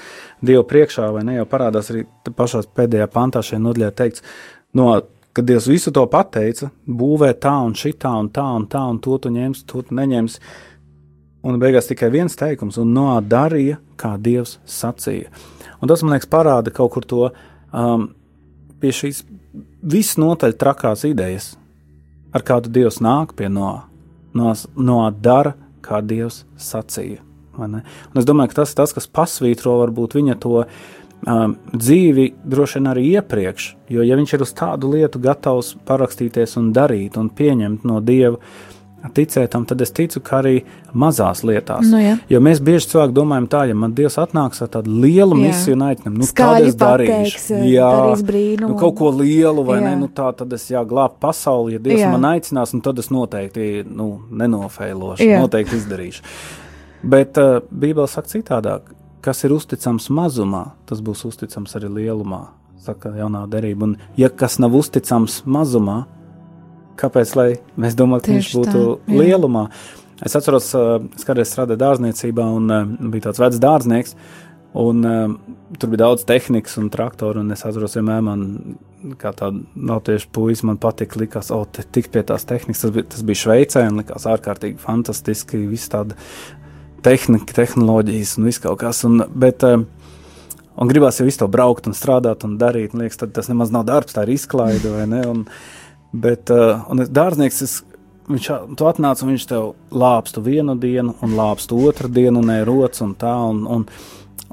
Dievu 0.45 0.65
priekšā, 0.69 1.09
vai 1.13 1.25
ne, 1.25 1.37
jau 1.39 1.49
parādās 1.49 1.91
arī 1.93 2.05
pašās 2.37 2.69
pēdējā 2.77 3.09
pantā 3.13 3.41
šajā 3.45 3.61
nodaļā 3.63 3.91
teikts, 3.97 4.25
no, 4.77 4.91
kad 5.37 5.45
Dievs 5.45 5.69
visu 5.69 5.93
to 5.93 6.05
pateica, 6.09 6.71
būvē 6.85 7.33
tā 7.41 7.53
un 7.65 7.75
šitā 7.77 8.13
un 8.21 8.31
tā 8.33 8.45
un 8.57 8.65
tā 8.69 8.81
un 8.89 9.01
to 9.01 9.17
tu 9.21 9.33
ņems, 9.33 9.65
to 9.69 9.83
tu 9.85 9.97
neņems, 9.97 10.39
un 11.45 11.59
beigās 11.61 11.89
tikai 11.89 12.09
viens 12.13 12.37
teikums, 12.37 12.79
un 12.81 12.93
no 12.95 13.11
darīja, 13.21 13.77
kā 13.97 14.15
Dievs 14.21 14.57
sacīja. 14.65 15.29
Un 15.81 15.91
tas, 15.91 16.03
man 16.03 16.15
liekas, 16.15 16.29
parāda 16.31 16.73
kaut 16.73 16.93
kur 16.95 17.05
to 17.05 17.23
um, 17.27 18.09
pie 18.81 18.93
šīs 18.93 19.23
visnotaļ 19.87 20.57
trakās 20.59 21.05
idejas, 21.07 21.53
ar 22.35 22.45
kādu 22.45 22.71
Dievs 22.73 22.99
nāk 23.03 23.35
pie 23.37 23.49
no, 23.49 23.71
no, 24.37 24.53
no 24.75 24.99
dara, 25.11 25.55
kā 25.85 26.01
Dievs 26.03 26.43
sacīja. 26.59 27.23
Es 27.57 28.27
domāju, 28.27 28.51
ka 28.51 28.61
tas 28.61 28.73
ir 28.73 28.77
tas, 28.77 28.93
kas 28.93 29.09
pasvītro 29.09 29.79
varbūt 29.79 30.17
viņa 30.19 30.35
to 30.43 30.59
um, 30.61 31.55
dzīvi 31.73 32.27
droši 32.45 32.77
vien 32.77 32.89
arī 32.91 33.05
iepriekš. 33.15 33.69
Jo, 33.93 34.05
ja 34.05 34.17
viņš 34.19 34.35
ir 34.35 34.45
uz 34.45 34.53
tādu 34.57 34.91
lietu 34.93 35.21
gatavs 35.23 35.73
parakstīties 35.87 36.57
un 36.61 36.69
darīt 36.75 37.17
un 37.17 37.31
pieņemt 37.33 37.87
no 37.87 38.01
Dieva, 38.05 38.37
ticēt 39.13 39.51
tam, 39.53 39.65
tad 39.67 39.81
es 39.81 39.91
ticu, 39.95 40.19
ka 40.25 40.39
arī 40.41 40.55
mazās 40.97 41.43
lietās. 41.45 41.85
Nu, 41.91 41.99
jā. 42.01 42.15
jo 42.31 42.39
mēs 42.43 42.61
bieži 42.63 42.89
cilvēki 42.91 43.15
domājam 43.15 43.47
tā, 43.51 43.61
ja 43.69 43.77
man 43.77 43.93
Dievs 43.97 44.17
atnāks 44.21 44.61
ar 44.65 44.71
tādu 44.73 44.95
lielu 45.03 45.37
Jā. 45.37 45.41
misiju 45.43 45.77
un 45.77 45.85
aicinājumu, 45.87 46.17
nu 46.17 46.29
tad 46.39 46.65
es 46.65 46.77
darīšu. 46.79 47.13
pateiks, 47.13 47.47
darīs 47.53 48.25
brīnumu. 48.27 48.71
nu, 48.73 48.79
kaut 48.81 48.97
ko 48.99 49.11
lielu, 49.13 49.65
vai 49.67 49.79
Jā. 49.79 49.85
ne? 49.89 49.95
Nu, 50.01 50.09
tā 50.09 50.31
tad 50.37 50.53
es 50.57 50.67
jāglāb 50.73 51.19
pasauli, 51.23 51.77
ja 51.77 51.83
Dievs 51.83 52.03
Jā. 52.03 52.11
man 52.13 52.29
aicinās, 52.33 52.73
un 52.73 52.83
tad 52.85 52.99
es 52.99 53.11
noteikti 53.13 53.85
nu, 53.87 54.09
nenofeilošu, 54.43 55.29
Jā. 55.29 55.41
noteikti 55.45 55.77
izdarīšu. 55.77 56.25
Bet 57.07 57.37
uh, 57.37 57.61
Bībele 57.69 58.09
saka 58.09 58.33
citādāk, 58.33 58.91
kas 59.21 59.43
ir 59.45 59.53
uzticams 59.53 60.09
mazumā, 60.09 60.71
tas 60.89 61.03
būs 61.05 61.25
uzticams 61.29 61.77
arī 61.77 61.93
lielumā, 62.01 62.47
saka 62.81 63.13
jaunā 63.13 63.45
derība. 63.51 63.91
Un 63.91 63.97
ja 64.17 64.29
kas 64.33 64.57
nav 64.63 64.75
uzticams 64.77 65.43
mazumā, 65.45 66.05
kāpēc 66.99 67.33
mēs 67.77 67.95
domājam, 67.97 68.25
ka 68.25 68.35
viņš 68.35 68.51
būtu 68.57 68.83
tā, 68.83 69.21
lielumā? 69.21 69.67
Es 70.25 70.33
atceros, 70.37 70.71
uh, 70.73 70.97
es 71.13 71.25
kādreiz 71.27 71.51
strādāju 71.51 71.81
dārzniecībā 71.83 72.45
un 72.57 72.73
uh, 72.73 72.85
bija 73.13 73.29
tāds 73.29 73.41
vecs 73.43 73.61
dārznieks. 73.61 74.15
Un, 74.77 75.01
uh, 75.05 75.75
tur 75.79 75.91
bija 75.93 76.03
daudz 76.03 76.25
tehnikas 76.27 76.77
un 76.81 76.89
traktoru, 76.93 77.41
un 77.41 77.53
es 77.53 77.63
atceros, 77.65 77.95
vienmēr 77.97 78.23
man, 78.25 78.43
kā 79.21 79.31
tāda 79.37 79.61
latviešu 79.89 80.29
puisis, 80.33 80.65
man 80.67 80.79
patika, 80.81 81.19
likās, 81.21 81.51
o, 81.53 81.63
te 81.69 81.85
tik 81.85 82.09
pie 82.13 82.23
tās 82.27 82.45
tehnikas, 82.49 82.83
tas 82.83 82.93
bija, 82.93 83.07
tas 83.13 83.23
bija 83.25 83.41
Šveicē, 83.43 83.85
un 83.89 84.01
likās 84.01 84.27
ārkārtīgi 84.29 84.81
fantastiski, 84.81 85.61
viss 85.69 85.93
tāda 85.93 86.17
tehnika, 87.05 87.55
tehnoloģijas 87.61 88.35
un 88.37 88.49
viss 88.49 88.61
kaut 88.63 88.81
kas. 88.83 89.03
Un, 89.07 89.21
bet, 89.37 89.65
uh, 89.65 89.85
un 90.77 90.91
gribās 90.91 91.21
jau 91.21 91.29
visu 91.29 91.41
to 91.41 91.49
braukt 91.53 91.89
un 91.89 91.97
strādāt 91.97 92.45
un 92.45 92.57
darīt, 92.61 92.93
un 92.93 93.05
liekas, 93.05 93.21
tas 93.21 93.49
nemaz 93.53 93.73
nav 93.73 93.85
darbs, 93.87 94.17
tā 94.17 94.25
ir 94.27 94.35
izklaide, 94.35 94.93
vai 94.93 95.05
ne? 95.09 95.23
Un, 95.29 95.45
bet, 96.13 96.51
uh, 96.53 96.83
dārznieks, 97.11 97.61
es, 97.65 97.77
viņš 98.31 98.49
tu 98.79 98.89
atnāc 98.89 99.23
un 99.23 99.33
viņš 99.33 99.47
tev 99.49 99.69
lāpstu 99.91 100.43
vienu 100.45 100.77
dienu, 100.79 101.15
un 101.23 101.37
lāpstu 101.37 101.79
otru 101.87 102.11
dienu, 102.11 102.43
un 102.43 102.51
rots 102.67 103.03
un 103.05 103.15
tā, 103.19 103.33
un, 103.51 103.63
un, 103.77 103.87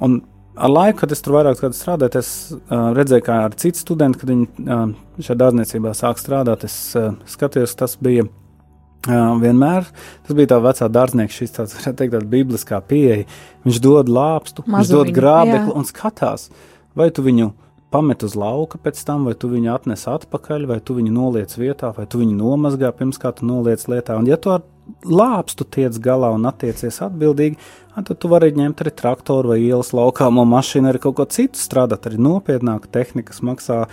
un 0.05 0.21
ar 0.55 0.71
laiku, 0.71 1.01
kad 1.03 1.13
es 1.13 1.25
tur 1.25 1.39
vairāk 1.39 1.63
strādāju, 1.75 2.21
es 2.21 2.31
uh, 2.55 2.93
redzēju, 2.97 3.27
kā 3.27 3.41
ar 3.49 3.59
citu 3.59 3.83
studentu, 3.83 4.23
kad 4.23 4.33
viņi 4.35 4.49
uh, 4.65 4.87
šajā 5.19 5.41
dārzniecībā 5.43 5.95
sāk 5.99 6.23
strādāt, 6.23 6.67
es 6.69 6.79
uh, 6.99 7.13
skatījos, 7.31 7.77
tas 7.79 7.99
bija 8.03 8.29
Uh, 9.05 9.35
vienmēr 9.37 9.85
tas 10.25 10.33
bija 10.33 10.49
tā 10.55 10.57
vecā 10.65 10.87
dārznieka, 10.89 11.35
šis 11.35 11.51
tāds, 11.53 11.75
varētu 11.77 11.99
teikt, 11.99 12.15
tāda 12.15 12.29
bibliskā 12.31 12.79
pieeja. 12.89 13.27
Viņš 13.67 13.81
dod 13.85 14.09
lāpstu, 14.09 14.65
viņš 14.65 14.93
dod 14.95 15.11
grābekli 15.13 15.75
un 15.77 15.85
skatās, 15.85 16.47
vai 16.97 17.11
tu 17.13 17.21
viņu 17.27 17.51
pamet 17.95 18.25
uz 18.27 18.35
lauka 18.39 18.81
pēc 18.83 18.99
tam, 19.07 19.29
vai 19.29 19.37
tu 19.39 19.49
viņu 19.53 19.71
atnes 19.77 20.07
atpakaļ, 20.11 20.67
vai 20.73 20.81
tu 20.83 20.97
viņu 20.99 21.15
noliec 21.15 21.55
vietā, 21.55 21.93
vai 21.95 22.09
tu 22.11 22.21
viņu 22.23 22.35
nomazgā 22.41 22.91
pirms 22.99 23.21
kā 23.23 23.31
tu 23.37 23.47
noliec 23.47 23.87
lietā. 23.91 24.19
Un 24.19 24.27
ja 24.27 24.39
tu 24.41 24.51
ar 24.55 24.65
lāpstu 25.07 25.67
tiec 25.77 25.97
galā 26.03 26.33
un 26.35 26.45
attiecies 26.51 26.99
atbildīgi, 27.07 27.59
tad 27.95 28.15
tu 28.21 28.31
vari 28.33 28.51
ņemt 28.57 28.83
arī 28.83 28.93
traktoru 28.99 29.55
vai 29.55 29.61
ielas 29.63 29.95
laukāmo 29.97 30.45
mašīnu, 30.49 30.91
arī 30.91 31.03
kaut 31.07 31.19
ko 31.21 31.29
citu 31.31 31.61
strādāt, 31.61 32.09
arī 32.11 32.19
nopietnāka 32.21 32.91
tehnika, 32.99 33.31
kas 33.31 33.45
maksā 33.47 33.85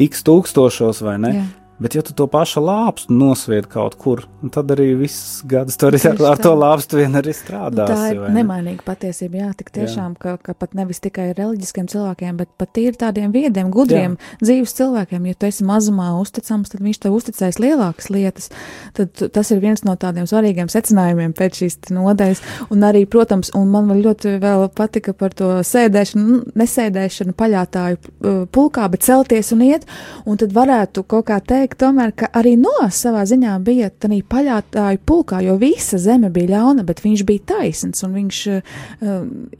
x 0.00 0.24
tūkstošos 0.26 1.04
vai 1.04 1.18
ne. 1.22 1.34
Jā. 1.36 1.48
Bet, 1.80 1.94
ja 1.96 2.02
tu 2.04 2.12
to 2.14 2.26
pašu 2.30 2.60
lāpstu 2.62 3.14
nosvied 3.16 3.66
kaut 3.70 3.96
kur, 3.98 4.20
tad 4.54 4.70
arī 4.70 4.92
viss 5.00 5.40
gads 5.48 5.78
tur 5.80 5.90
ar, 5.90 5.98
Tieši 5.98 6.26
ar 6.28 6.38
to 6.38 6.52
lāpstu 6.54 7.00
vien 7.00 7.16
arī 7.18 7.32
Nu, 7.32 7.38
strādās. 7.38 7.90
tā 7.90 8.10
ir 8.12 8.20
ne? 8.20 8.30
nemainīga 8.36 8.84
patiesība. 8.86 9.40
Jā, 9.40 9.48
tik 9.58 9.72
tiešām, 9.74 10.14
ka, 10.20 10.36
ka 10.38 10.54
pat 10.54 10.76
nevis 10.78 11.00
tikai 11.02 11.30
reliģiskiem 11.34 11.88
cilvēkiem, 11.90 12.36
bet 12.38 12.50
pat 12.60 12.78
ir 12.78 12.98
tādiem 13.00 13.32
viediem, 13.34 13.70
gudriem, 13.72 14.14
jā. 14.14 14.38
dzīves 14.44 14.76
cilvēkiem. 14.78 15.26
Ja 15.30 15.34
tu 15.34 15.48
esi 15.48 15.66
mazumā 15.66 16.10
uzticams, 16.20 16.70
tad 16.70 16.84
viņš 16.84 17.00
tev 17.02 17.16
uzticēs 17.16 17.58
lielākas 17.62 18.10
lietas. 18.12 18.52
Tad 18.94 19.24
tas 19.32 19.50
ir 19.50 19.64
viens 19.64 19.82
no 19.88 19.96
tādiem 19.96 20.28
svarīgiem 20.30 20.70
secinājumiem 20.70 21.34
pēc 21.34 21.62
šīs 21.64 21.78
nodaļas. 21.90 22.44
Un 22.70 22.86
arī, 22.86 23.06
protams, 23.10 23.50
un 23.58 23.72
man 23.72 23.90
ļoti 23.96 24.36
vēl 24.44 24.68
patika 24.76 25.16
par 25.16 25.34
to 25.34 25.50
sēdēšanu, 25.66 26.22
nu, 26.28 26.40
nesēdēšanu 26.62 27.34
paļātāju 27.38 27.98
uh, 27.98 28.40
pulkā, 28.52 28.86
bet 28.92 29.08
celties 29.08 29.50
un 29.56 29.64
iet. 29.66 29.88
Un 30.28 30.38
tad 30.38 30.52
varētu 30.54 31.02
kaut 31.08 31.26
kā 31.30 31.40
teikt, 31.40 31.61
tomēr, 31.78 32.12
ka 32.16 32.28
arī 32.38 32.56
Noas 32.60 33.00
savā 33.04 33.24
ziņā 33.28 33.56
bija 33.64 33.90
tādā 33.90 34.18
paļātāju 34.28 35.00
pulkā, 35.06 35.40
jo 35.46 35.56
visa 35.60 35.98
zeme 35.98 36.30
bija 36.30 36.56
ļauna, 36.56 36.84
bet 36.88 37.02
viņš 37.04 37.24
bija 37.28 37.46
taisns 37.54 38.04
un 38.06 38.14
viņš 38.18 38.44
uh, 38.52 38.62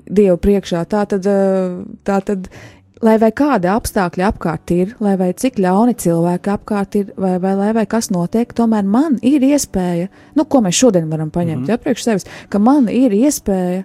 Dievu 0.07 0.39
priekšā. 0.43 0.85
Tā 0.91 1.05
tad, 1.11 1.27
uh, 1.27 1.83
tā 2.07 2.21
tad 2.27 2.49
lai 3.03 3.17
vai 3.19 3.31
kādi 3.35 3.71
apstākļi 3.71 4.25
apkārt 4.27 4.73
ir, 4.75 4.97
lai 5.03 5.15
vai 5.21 5.33
cik 5.39 5.59
ļauni 5.63 5.95
cilvēki 5.99 6.53
apkārt 6.55 6.99
ir, 7.01 7.15
vai, 7.19 7.37
vai 7.43 7.55
lai 7.59 7.71
vai 7.77 7.87
kas 7.91 8.13
notiek, 8.15 8.53
tomēr 8.57 8.87
man 8.87 9.19
ir 9.27 9.43
iespēja, 9.47 10.11
nu, 10.39 10.47
ko 10.47 10.63
mēs 10.65 10.79
šodien 10.79 11.11
varam 11.11 11.33
paņemt 11.35 11.63
mm 11.63 11.65
-hmm. 11.65 11.71
ja, 11.71 11.79
priekš 11.83 12.05
sevis, 12.05 12.29
ka 12.49 12.59
man 12.59 12.89
ir 12.89 13.13
iespēja. 13.13 13.85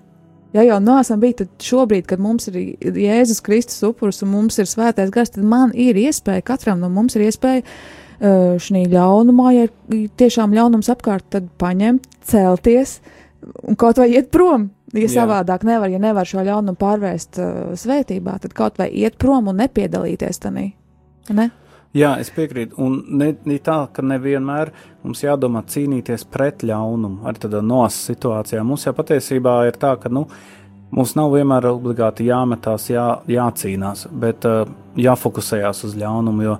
Ja 0.55 0.63
jau 0.63 0.77
nāsam 0.79 1.19
bija, 1.19 1.43
tad 1.43 1.49
šobrīd, 1.59 2.05
kad 2.07 2.19
mums 2.19 2.47
ir 2.47 2.55
Jēzus 2.81 3.41
Kristus 3.43 3.83
upuris 3.83 4.23
un 4.23 4.29
mums 4.31 4.57
ir 4.57 4.65
svētais 4.65 5.11
gars, 5.11 5.29
tad 5.29 5.43
man 5.43 5.71
ir 5.75 5.95
iespēja, 5.95 6.41
katram 6.41 6.79
no 6.79 6.89
mums 6.89 7.15
ir 7.15 7.21
iespēja 7.27 7.61
šī 8.19 8.87
ļaunumā, 8.89 9.51
ja 9.53 9.67
ir 9.67 10.07
tiešām 10.17 10.55
ļaunums 10.57 10.89
apkārt, 10.93 11.27
tad 11.35 11.51
paņemt, 11.61 12.07
celties 12.25 12.99
un 13.63 13.77
kaut 13.79 14.01
vai 14.01 14.09
iet 14.15 14.31
prom. 14.33 14.71
Ja 14.95 15.03
Jā. 15.03 15.09
savādāk 15.17 15.65
nevar, 15.67 15.91
ja 15.91 15.99
nevar 15.99 16.27
šo 16.27 16.39
ļaunumu 16.47 16.79
pārvērst 16.79 17.39
uh, 17.43 17.55
svētībā, 17.75 18.37
tad 18.39 18.53
kaut 18.55 18.77
vai 18.79 18.87
iet 18.95 19.17
prom 19.19 19.49
un 19.51 19.59
nepiedalīties 19.59 20.39
tajā. 20.39 20.69
Ne? 21.35 21.49
Jā, 21.97 22.13
es 22.21 22.29
piekrītu. 22.31 22.77
Un 22.83 23.01
ne, 23.19 23.33
ne 23.47 23.57
tā, 23.63 23.81
ka 23.91 24.03
nevienmēr 24.05 24.71
mums 25.03 25.23
jādomā 25.25 25.65
cīnīties 25.67 26.23
pret 26.31 26.63
ļaunumu, 26.67 27.25
arī 27.27 27.43
tādā 27.43 27.59
nosacījuma 27.59 28.13
situācijā. 28.13 28.63
Mums 28.63 28.87
jau 28.87 28.95
patiesībā 28.95 29.57
ir 29.67 29.79
tā, 29.81 29.97
ka 29.99 30.11
nu, 30.13 30.23
mums 30.95 31.15
nav 31.19 31.35
vienmēr 31.35 31.67
obligāti 31.73 32.29
jāmetās, 32.29 32.87
jā, 32.93 33.07
jācīnās, 33.27 34.07
bet 34.23 34.47
uh, 34.47 34.63
jāfokusējās 34.95 35.83
uz 35.89 35.97
ļaunumu. 35.99 36.47
Jo 36.47 36.57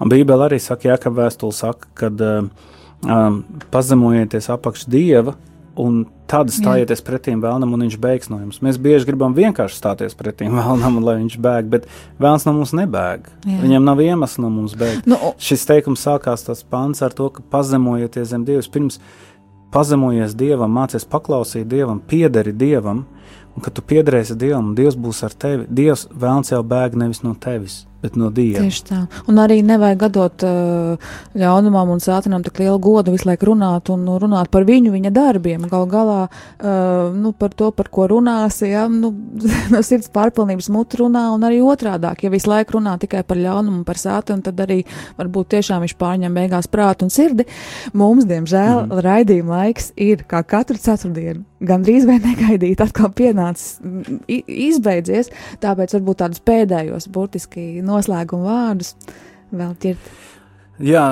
Bībele 0.00 0.48
arī 0.48 0.58
saka, 0.62 0.92
Jākab 0.92 1.18
vēstule 1.20 1.54
saka, 1.54 1.88
ka 1.98 2.10
uh, 2.10 2.50
um, 3.06 3.42
pazemojieties 3.70 4.50
apakš 4.52 4.86
dieva. 4.90 5.36
Un 5.72 6.02
tad 6.28 6.50
stājieties 6.52 7.00
pretī 7.00 7.32
vēlnam, 7.40 7.70
un 7.72 7.84
viņš 7.86 7.94
bēgs 8.00 8.28
no 8.28 8.36
jums. 8.42 8.58
Mēs 8.60 8.76
bieži 8.76 9.06
gribam 9.08 9.32
vienkārši 9.32 9.78
stāties 9.78 10.16
pretī 10.18 10.50
vēlnam, 10.52 10.98
lai 11.00 11.16
viņš 11.22 11.38
bēg, 11.40 11.70
bet 11.72 11.86
vēlns 12.20 12.44
no 12.44 12.52
mums 12.58 12.74
nebēg. 12.76 13.30
Jā. 13.48 13.56
Viņam 13.62 13.86
nav 13.88 14.02
iemesla 14.04 14.44
no 14.44 14.50
mums 14.52 14.76
bēgt. 14.76 15.08
Nu, 15.08 15.16
Šis 15.40 15.64
teikums 15.68 16.04
sākās 16.04 16.44
tas 16.44 16.60
pants 16.68 17.00
ar 17.04 17.16
to, 17.16 17.30
ka 17.32 17.44
pazemojieties 17.54 18.34
zem 18.34 18.44
Dievs. 18.48 18.68
Pirms 18.72 19.00
pazemojies 19.72 20.36
Dievam, 20.36 20.72
mācies 20.76 21.08
paklausīt 21.08 21.70
Dievam, 21.72 22.02
piederi 22.04 22.52
Dievam, 22.52 23.06
un 23.56 23.64
kad 23.64 23.72
tu 23.76 23.84
piederēsi 23.84 24.36
Dievam, 24.36 24.74
Dievs 24.76 24.98
būs 25.00 25.24
ar 25.24 25.32
tevi. 25.32 25.64
Dievs 25.72 26.04
vēlns 26.12 26.52
jau 26.52 26.60
bēg 26.68 27.00
nevis 27.00 27.24
no 27.24 27.32
tevis, 27.40 27.86
bet 28.02 28.16
no 28.18 28.30
Dieva. 28.34 28.64
Tieši 28.64 28.84
tā. 28.88 29.00
Un 29.30 29.40
arī 29.42 29.60
nevajag 29.66 30.00
gadot 30.04 30.44
uh, 30.46 31.10
ļaunumam 31.38 31.94
un 31.94 32.02
sātanam 32.02 32.44
tik 32.44 32.62
lielu 32.62 32.80
godu 32.82 33.14
visu 33.14 33.28
laiku 33.28 33.52
runāt 33.52 33.92
un 33.94 34.06
runāt 34.22 34.50
par 34.52 34.66
viņu, 34.68 34.92
viņa 34.94 35.12
darbiem. 35.14 35.68
Gal 35.70 35.86
galā 35.90 36.18
uh, 36.26 37.12
nu, 37.14 37.34
par 37.36 37.54
to, 37.56 37.70
par 37.76 37.90
ko 37.92 38.08
runāsi, 38.10 38.72
ja, 38.72 38.88
nu, 38.90 39.12
no 39.72 39.82
sirds 39.86 40.10
pārpilnības 40.14 40.70
mutu 40.74 41.04
runā 41.04 41.28
un 41.34 41.46
arī 41.48 41.62
otrādāk. 41.64 42.26
Ja 42.26 42.32
visu 42.34 42.50
laiku 42.50 42.78
runā 42.78 42.96
tikai 43.02 43.22
par 43.26 43.40
ļaunumu 43.40 43.82
un 43.82 43.86
par 43.88 44.00
sātanu, 44.00 44.44
tad 44.46 44.60
arī 44.64 44.82
varbūt 45.20 45.52
tiešām 45.56 45.86
viņš 45.86 45.96
pārņem 46.00 46.40
beigās 46.40 46.70
prātu 46.72 47.06
un 47.06 47.14
sirdi. 47.14 47.48
Mums, 47.94 48.26
diemžēl, 48.30 48.86
mm 48.86 49.00
raidījuma 49.02 49.62
laiks 49.62 49.90
ir 50.00 50.24
kā 50.28 50.42
katru 50.46 50.78
ceturtdienu. 50.80 51.44
Gan 51.62 51.84
drīz 51.86 52.06
vai 52.08 52.18
negaidīt, 52.22 52.80
atkal 52.82 53.12
pienācis, 53.14 53.78
izbeidzies. 54.28 55.30
Tāpēc 55.62 55.94
varbūt 55.96 56.20
tādus 56.22 56.42
pēdējos, 56.46 57.08
burtiski 57.12 57.66
noslēguma 57.92 58.48
vārdus 58.48 58.96
vēl 59.52 59.76
ķert. 59.84 60.10
Jā, 60.82 61.06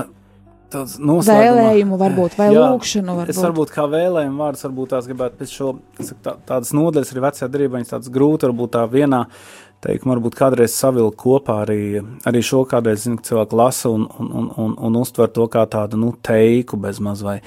tāds 0.73 0.99
noslēgumā. 1.01 1.47
Vēlējumu, 1.47 1.99
varbūt, 2.01 2.37
vai 2.39 2.51
Jā, 2.51 2.67
lūkšanu. 2.73 3.17
Varbūt. 3.21 3.33
Es 3.35 3.41
varbūt 3.45 3.73
kā 3.75 3.87
vēlējumu 3.91 4.45
vārdus, 4.45 4.67
varbūt 4.69 4.95
tās 4.95 5.09
gribētu 5.11 5.41
pēc 5.41 5.57
šo, 5.57 5.73
saku, 6.01 6.21
tā, 6.25 6.37
tādas 6.49 6.75
nodaļas 6.77 7.11
arī 7.15 7.25
vecajā 7.27 7.51
darbā, 7.51 7.75
viņas 7.79 7.93
tādas 7.95 8.15
grūti, 8.15 8.49
varbūt 8.49 8.73
tā 8.77 8.85
vienā, 8.91 9.25
teiktu, 9.85 10.11
varbūt 10.11 10.37
kādreiz 10.37 10.75
savilkt 10.77 11.17
kopā 11.21 11.63
arī, 11.65 11.81
arī 12.29 12.43
šo 12.45 12.63
kādreiz, 12.69 13.07
zinu, 13.07 13.21
cilvēku 13.25 13.57
lasa 13.57 13.93
un, 13.93 14.07
un, 14.21 14.31
un, 14.43 14.51
un, 14.61 14.77
un 14.89 14.99
uztver 15.01 15.31
to 15.33 15.47
kā 15.53 15.65
tādu, 15.71 16.01
nu, 16.01 16.13
teiku 16.27 16.79
bez 16.81 17.01
maz 17.03 17.25
vai, 17.25 17.39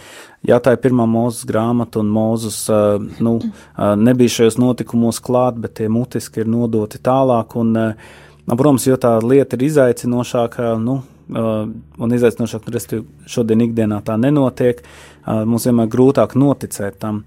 jā, 0.45 0.57
tā 0.63 0.73
ir 0.75 0.81
pirmā 0.83 1.05
mūzes 1.09 1.45
grāmata 1.49 2.01
un 2.01 2.09
mūzus, 2.13 2.63
uh, 2.73 2.97
nu, 3.23 3.37
uh, 3.39 3.93
nebija 3.99 4.39
šajos 4.39 4.57
notikumos 4.61 5.21
klāt, 5.23 5.61
bet 5.61 5.77
tie 5.79 5.91
mutiski 5.93 6.41
ir 6.41 6.49
nodoti 6.49 7.01
tālāk 7.05 7.57
un, 7.61 7.75
uh, 7.77 8.21
protams, 8.49 8.87
jo 8.87 8.99
tā 8.99 9.17
lieta 9.23 9.59
ir 9.59 9.67
izaicinošāka, 9.71 10.75
nu, 10.83 11.01
Uh, 11.23 11.69
un 12.03 12.11
izaicinošāk, 12.11 12.65
respektīvi, 12.67 13.05
šodien 13.31 13.61
ikdienā 13.63 14.01
tā 14.03 14.17
nenotiek. 14.19 14.81
Uh, 15.23 15.45
mums 15.47 15.63
vienmēr 15.69 15.87
grūtāk 15.89 16.35
noticēt 16.35 16.97
tam. 16.99 17.21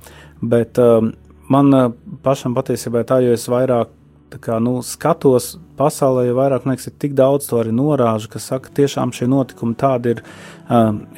Bet 0.45 0.77
uh, 0.77 1.01
man 1.49 1.95
pašam 2.23 2.53
patiesībā 2.55 3.07
tā, 3.09 3.23
jo 3.25 3.33
es 3.33 3.47
vairāk 3.49 3.95
kā, 4.43 4.59
nu, 4.63 4.79
skatos 4.85 5.55
pasaulē, 5.79 6.27
jo 6.27 6.35
vairāk 6.37 6.67
liekas, 6.69 6.91
ir 6.91 6.97
tik 7.01 7.15
daudz 7.17 7.49
to 7.49 7.61
arī 7.61 7.73
norāžu, 7.75 8.29
kas 8.33 8.49
saka, 8.51 8.69
ka 8.69 8.77
tiešām 8.81 9.15
šie 9.17 9.29
notikumi 9.31 9.77
tādi 9.79 10.17
ir, 10.17 10.23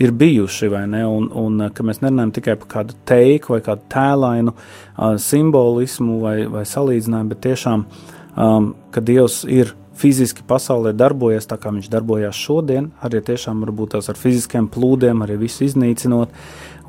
ir 0.02 0.14
bijuši, 0.22 0.70
vai 0.72 0.84
ne? 0.90 1.02
Un, 1.08 1.28
un 1.32 1.68
ka 1.74 1.86
mēs 1.86 2.02
nerunājam 2.04 2.34
tikai 2.36 2.56
par 2.60 2.70
kādu 2.76 2.96
teiku 3.08 3.56
vai 3.56 3.60
kādu 3.64 3.86
tēlainu 3.92 4.54
simbolismu 5.24 6.20
vai, 6.22 6.36
vai 6.52 6.64
salīdzinājumu, 6.68 7.32
bet 7.32 7.44
tiešām, 7.48 7.86
um, 8.36 8.72
ka 8.94 9.04
Dievs 9.04 9.42
ir 9.48 9.74
fiziski 9.98 10.44
pasaulē 10.46 10.92
darbojas 10.96 11.48
tā, 11.50 11.58
kā 11.60 11.72
viņš 11.74 11.90
darbojās 11.92 12.38
šodien, 12.38 12.90
arī 13.04 13.20
tiešām 13.26 13.64
varbūt 13.66 13.96
tās 13.96 14.08
ar 14.12 14.18
fiziskiem 14.18 14.68
plūdiem, 14.70 15.24
arī 15.24 15.38
visu 15.42 15.66
iznīcinot. 15.66 16.34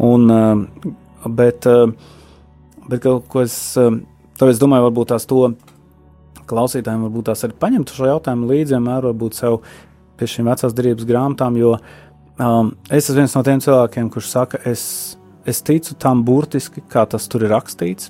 Un, 0.06 0.32
eh, 0.32 0.92
bet, 1.26 1.66
eh, 1.66 1.92
bet 2.88 3.02
kaut 3.02 3.28
ko 3.28 3.42
es, 3.42 3.78
eh, 3.78 4.00
tāpēc 4.40 4.62
domāju, 4.62 4.92
varbūt 4.92 5.08
tās 5.14 5.26
to 5.26 5.56
klausītājiem 6.50 7.06
varbūt 7.06 7.30
tās 7.30 7.44
arī 7.46 7.54
paņemt 7.62 7.94
šo 7.94 8.10
jautājumu 8.10 8.50
līdzi, 8.50 8.76
vienmēr 8.78 9.10
varbūt 9.14 9.34
sev 9.34 9.62
pie 10.18 10.26
šīm 10.26 10.50
vecās 10.50 10.74
derības 10.74 11.06
grāmatām, 11.06 11.58
jo 11.58 11.78
um, 12.40 12.74
es 12.90 13.10
esmu 13.10 13.16
viens 13.22 13.36
no 13.36 13.44
tiem 13.44 13.60
cilvēkiem, 13.60 14.10
kurš 14.12 14.32
saka, 14.34 14.60
es, 14.66 15.18
es 15.46 15.62
ticu 15.62 15.96
tam 16.00 16.24
burtiski, 16.24 16.82
kā 16.90 17.08
tas 17.10 17.28
tur 17.28 17.46
ir 17.46 17.54
rakstīts. 17.54 18.10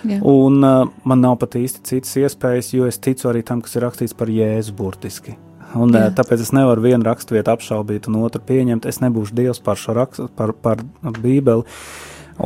Jā. 0.00 0.18
Un 0.24 0.64
uh, 0.64 0.88
man 1.04 1.20
nav 1.20 1.36
pat 1.42 1.58
īsti 1.60 1.82
citas 1.84 2.14
iespējas, 2.16 2.72
jo 2.72 2.86
es 2.88 2.98
ticu 3.02 3.28
arī 3.28 3.42
tam, 3.46 3.60
kas 3.64 3.76
ir 3.76 3.84
rakstīts 3.84 4.16
par 4.16 4.32
Jēzu 4.32 4.72
burtiski. 4.76 5.36
Un, 5.76 5.92
uh, 5.92 6.06
Jā. 6.06 6.14
tāpēc 6.20 6.44
es 6.46 6.52
nevaru 6.56 6.86
vienu 6.86 7.06
raksturvietu 7.06 7.52
apšaubīt 7.52 8.08
un 8.10 8.20
otru 8.24 8.42
pieņemt. 8.48 8.88
Es 8.88 9.02
nebūšu 9.04 9.36
Dievs 9.36 9.60
par 9.64 9.78
šo 9.80 9.94
rakstu, 9.98 10.30
par, 10.36 10.54
par 10.56 10.82
Bībeli, 11.20 11.66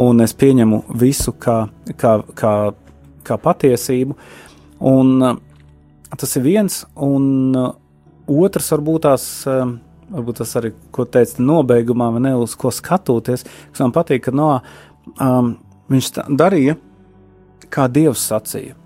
un 0.02 0.24
es 0.24 0.34
pieņemu 0.34 0.82
visu 1.00 1.36
kā, 1.38 1.60
kā, 2.00 2.18
kā, 2.34 2.54
kā 3.24 3.38
patiesību. 3.46 4.18
Un, 4.90 5.14
uh, 5.22 5.38
tas 6.18 6.36
ir 6.40 6.46
viens, 6.46 6.82
un 7.00 7.26
uh, 7.58 7.72
otrs 8.44 8.74
varbūt 8.74 9.08
tās. 9.08 9.28
Uh, 9.48 9.76
Varbūt 10.14 10.36
tas 10.36 10.50
arī, 10.60 10.68
ko 10.92 11.06
teica 11.08 11.40
nobeigumā, 11.42 12.10
vai 12.12 12.20
ne 12.26 12.34
uz 12.36 12.52
ko 12.60 12.68
skatoties, 12.70 13.46
kas 13.72 13.80
man 13.80 13.94
patīk, 13.96 14.26
ka 14.26 14.34
no, 14.36 14.50
um, 15.16 15.54
viņš 15.90 16.10
darīja 16.36 16.76
kā 17.70 17.88
Dievs 17.92 18.24
sacīja. 18.30 18.76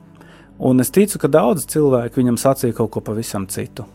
Un 0.58 0.82
es 0.82 0.90
ticu, 0.90 1.20
ka 1.22 1.30
daudz 1.30 1.68
cilvēku 1.70 2.18
viņam 2.18 2.38
sacīja 2.40 2.74
kaut 2.80 2.90
ko 2.96 3.02
pavisam 3.04 3.46
citu. 3.50 3.86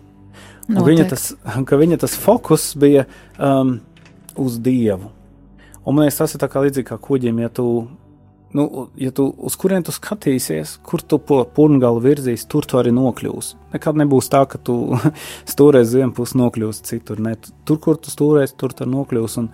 Viņa 0.67 1.09
tas, 1.11 1.33
viņa 1.67 1.99
tas 1.99 2.15
fokus 2.15 2.71
bija 2.79 3.03
um, 3.35 3.75
uz 4.39 4.55
Dievu. 4.63 5.11
Un 5.83 5.97
man 5.97 6.05
liekas, 6.05 6.21
tas 6.21 6.35
ir 6.37 6.63
līdzīgi 6.63 6.87
kā 6.87 6.97
kuģim, 7.03 7.41
ja 7.43 7.49
tu, 7.51 7.65
nu, 8.55 8.67
ja 8.95 9.11
tu 9.11 9.25
uz 9.27 9.57
kurien 9.59 9.83
tu 9.83 9.91
skatīsies, 9.91 10.77
kur 10.87 11.03
tu 11.03 11.19
po 11.19 11.41
purngalu 11.43 11.99
virzīs, 12.05 12.45
tur 12.47 12.63
tu 12.63 12.79
arī 12.79 12.93
nokļūsi. 12.95 13.59
Nekad 13.75 13.99
nebūs 13.99 14.31
tā, 14.31 14.45
ka 14.47 14.61
tu 14.63 14.95
vienu 15.97 16.13
pusi, 16.15 16.39
nokļūsi 16.39 16.87
citur. 16.87 17.19
Ne, 17.19 17.35
tur, 17.67 17.81
kur 17.83 17.99
tu 17.99 18.13
stūrēsi, 18.13 18.55
tur 18.55 18.71
tu 18.71 18.87
nokļūsi. 18.87 19.43
Un 19.43 19.51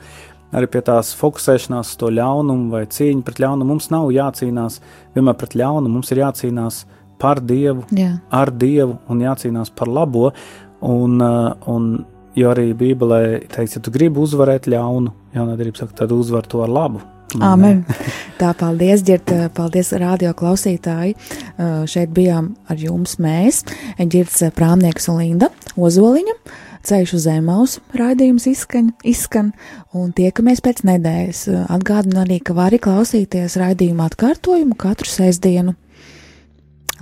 arī 0.56 0.70
pie 0.72 0.82
tās 0.86 1.12
fokusēšanās 1.20 1.94
uz 1.94 2.00
to 2.00 2.12
ļaunumu 2.14 2.72
vai 2.74 2.86
cīņu 2.90 3.26
pret 3.26 3.42
ļaunumu. 3.44 3.74
Mums 3.74 3.90
nav 3.94 4.10
jācīnās 4.14 4.80
vienmēr 5.16 5.38
pret 5.40 5.58
ļaunumu, 5.60 6.00
mums 6.00 6.12
ir 6.14 6.24
jācīnās 6.24 6.84
par 7.20 7.42
Dievu, 7.44 7.84
Jā. 7.96 8.16
ar 8.32 8.52
Dievu 8.56 8.98
un 9.12 9.22
jācīnās 9.26 9.74
par 9.76 9.92
labo. 9.92 10.32
Un, 10.80 11.20
uh, 11.20 11.52
un, 11.68 11.92
jo 12.40 12.52
arī 12.54 12.72
Bībelē 12.78 13.22
teikts, 13.52 13.76
ja 13.76 13.84
tu 13.84 13.92
gribi 13.92 14.22
uzvarēt 14.24 14.70
ļaunu, 14.72 15.12
jaunadarbība 15.36 15.84
saka, 15.84 15.98
tad 16.04 16.14
uzvar 16.16 16.48
to 16.48 16.64
ar 16.64 16.72
labu. 16.72 17.04
Amen. 17.44 17.84
Tā, 18.40 18.54
paldies, 18.58 19.04
Girt, 19.06 19.30
paldies, 19.54 19.92
radio 20.02 20.32
klausītāji. 20.38 21.14
Uh, 21.60 21.84
šeit 21.90 22.16
bijām 22.16 22.54
ar 22.72 22.80
jums 22.80 23.20
mēs, 23.22 23.66
Girts 24.00 24.42
Prāmnieks 24.56 25.12
un 25.12 25.20
Linda 25.22 25.52
Ozoliņa. 25.78 26.38
Ceļš 26.88 27.14
uz 27.18 27.26
Zemausu 27.28 27.82
raidījums 27.98 28.48
izskan, 28.50 28.94
izskan, 29.04 29.52
un 29.96 30.14
tiekamies 30.16 30.64
pēc 30.64 30.82
nedēļas. 30.88 31.44
Atgādinu 31.76 32.24
arī, 32.24 32.40
ka 32.40 32.56
vari 32.58 32.80
klausīties 32.82 33.58
raidījuma 33.60 34.08
atkārtojumu 34.10 34.78
katru 34.80 35.12
sestdienu. 35.12 35.76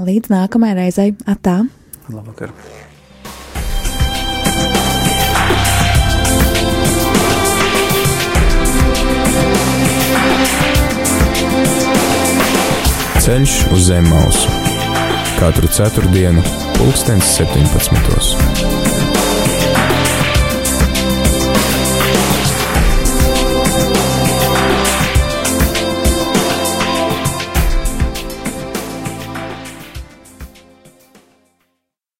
Līdz 0.01 0.33
nākamajai 0.33 0.77
reizei, 0.81 1.15
atā! 1.29 1.61
Labvakar! 2.09 2.53
Ceļš 13.27 13.57
uz 13.75 13.89
zem 13.89 14.07
mausu 14.07 14.57
katru 15.37 15.69
ceturtdienu, 15.69 16.41
pulkstens 16.79 17.35
17. 17.37 18.56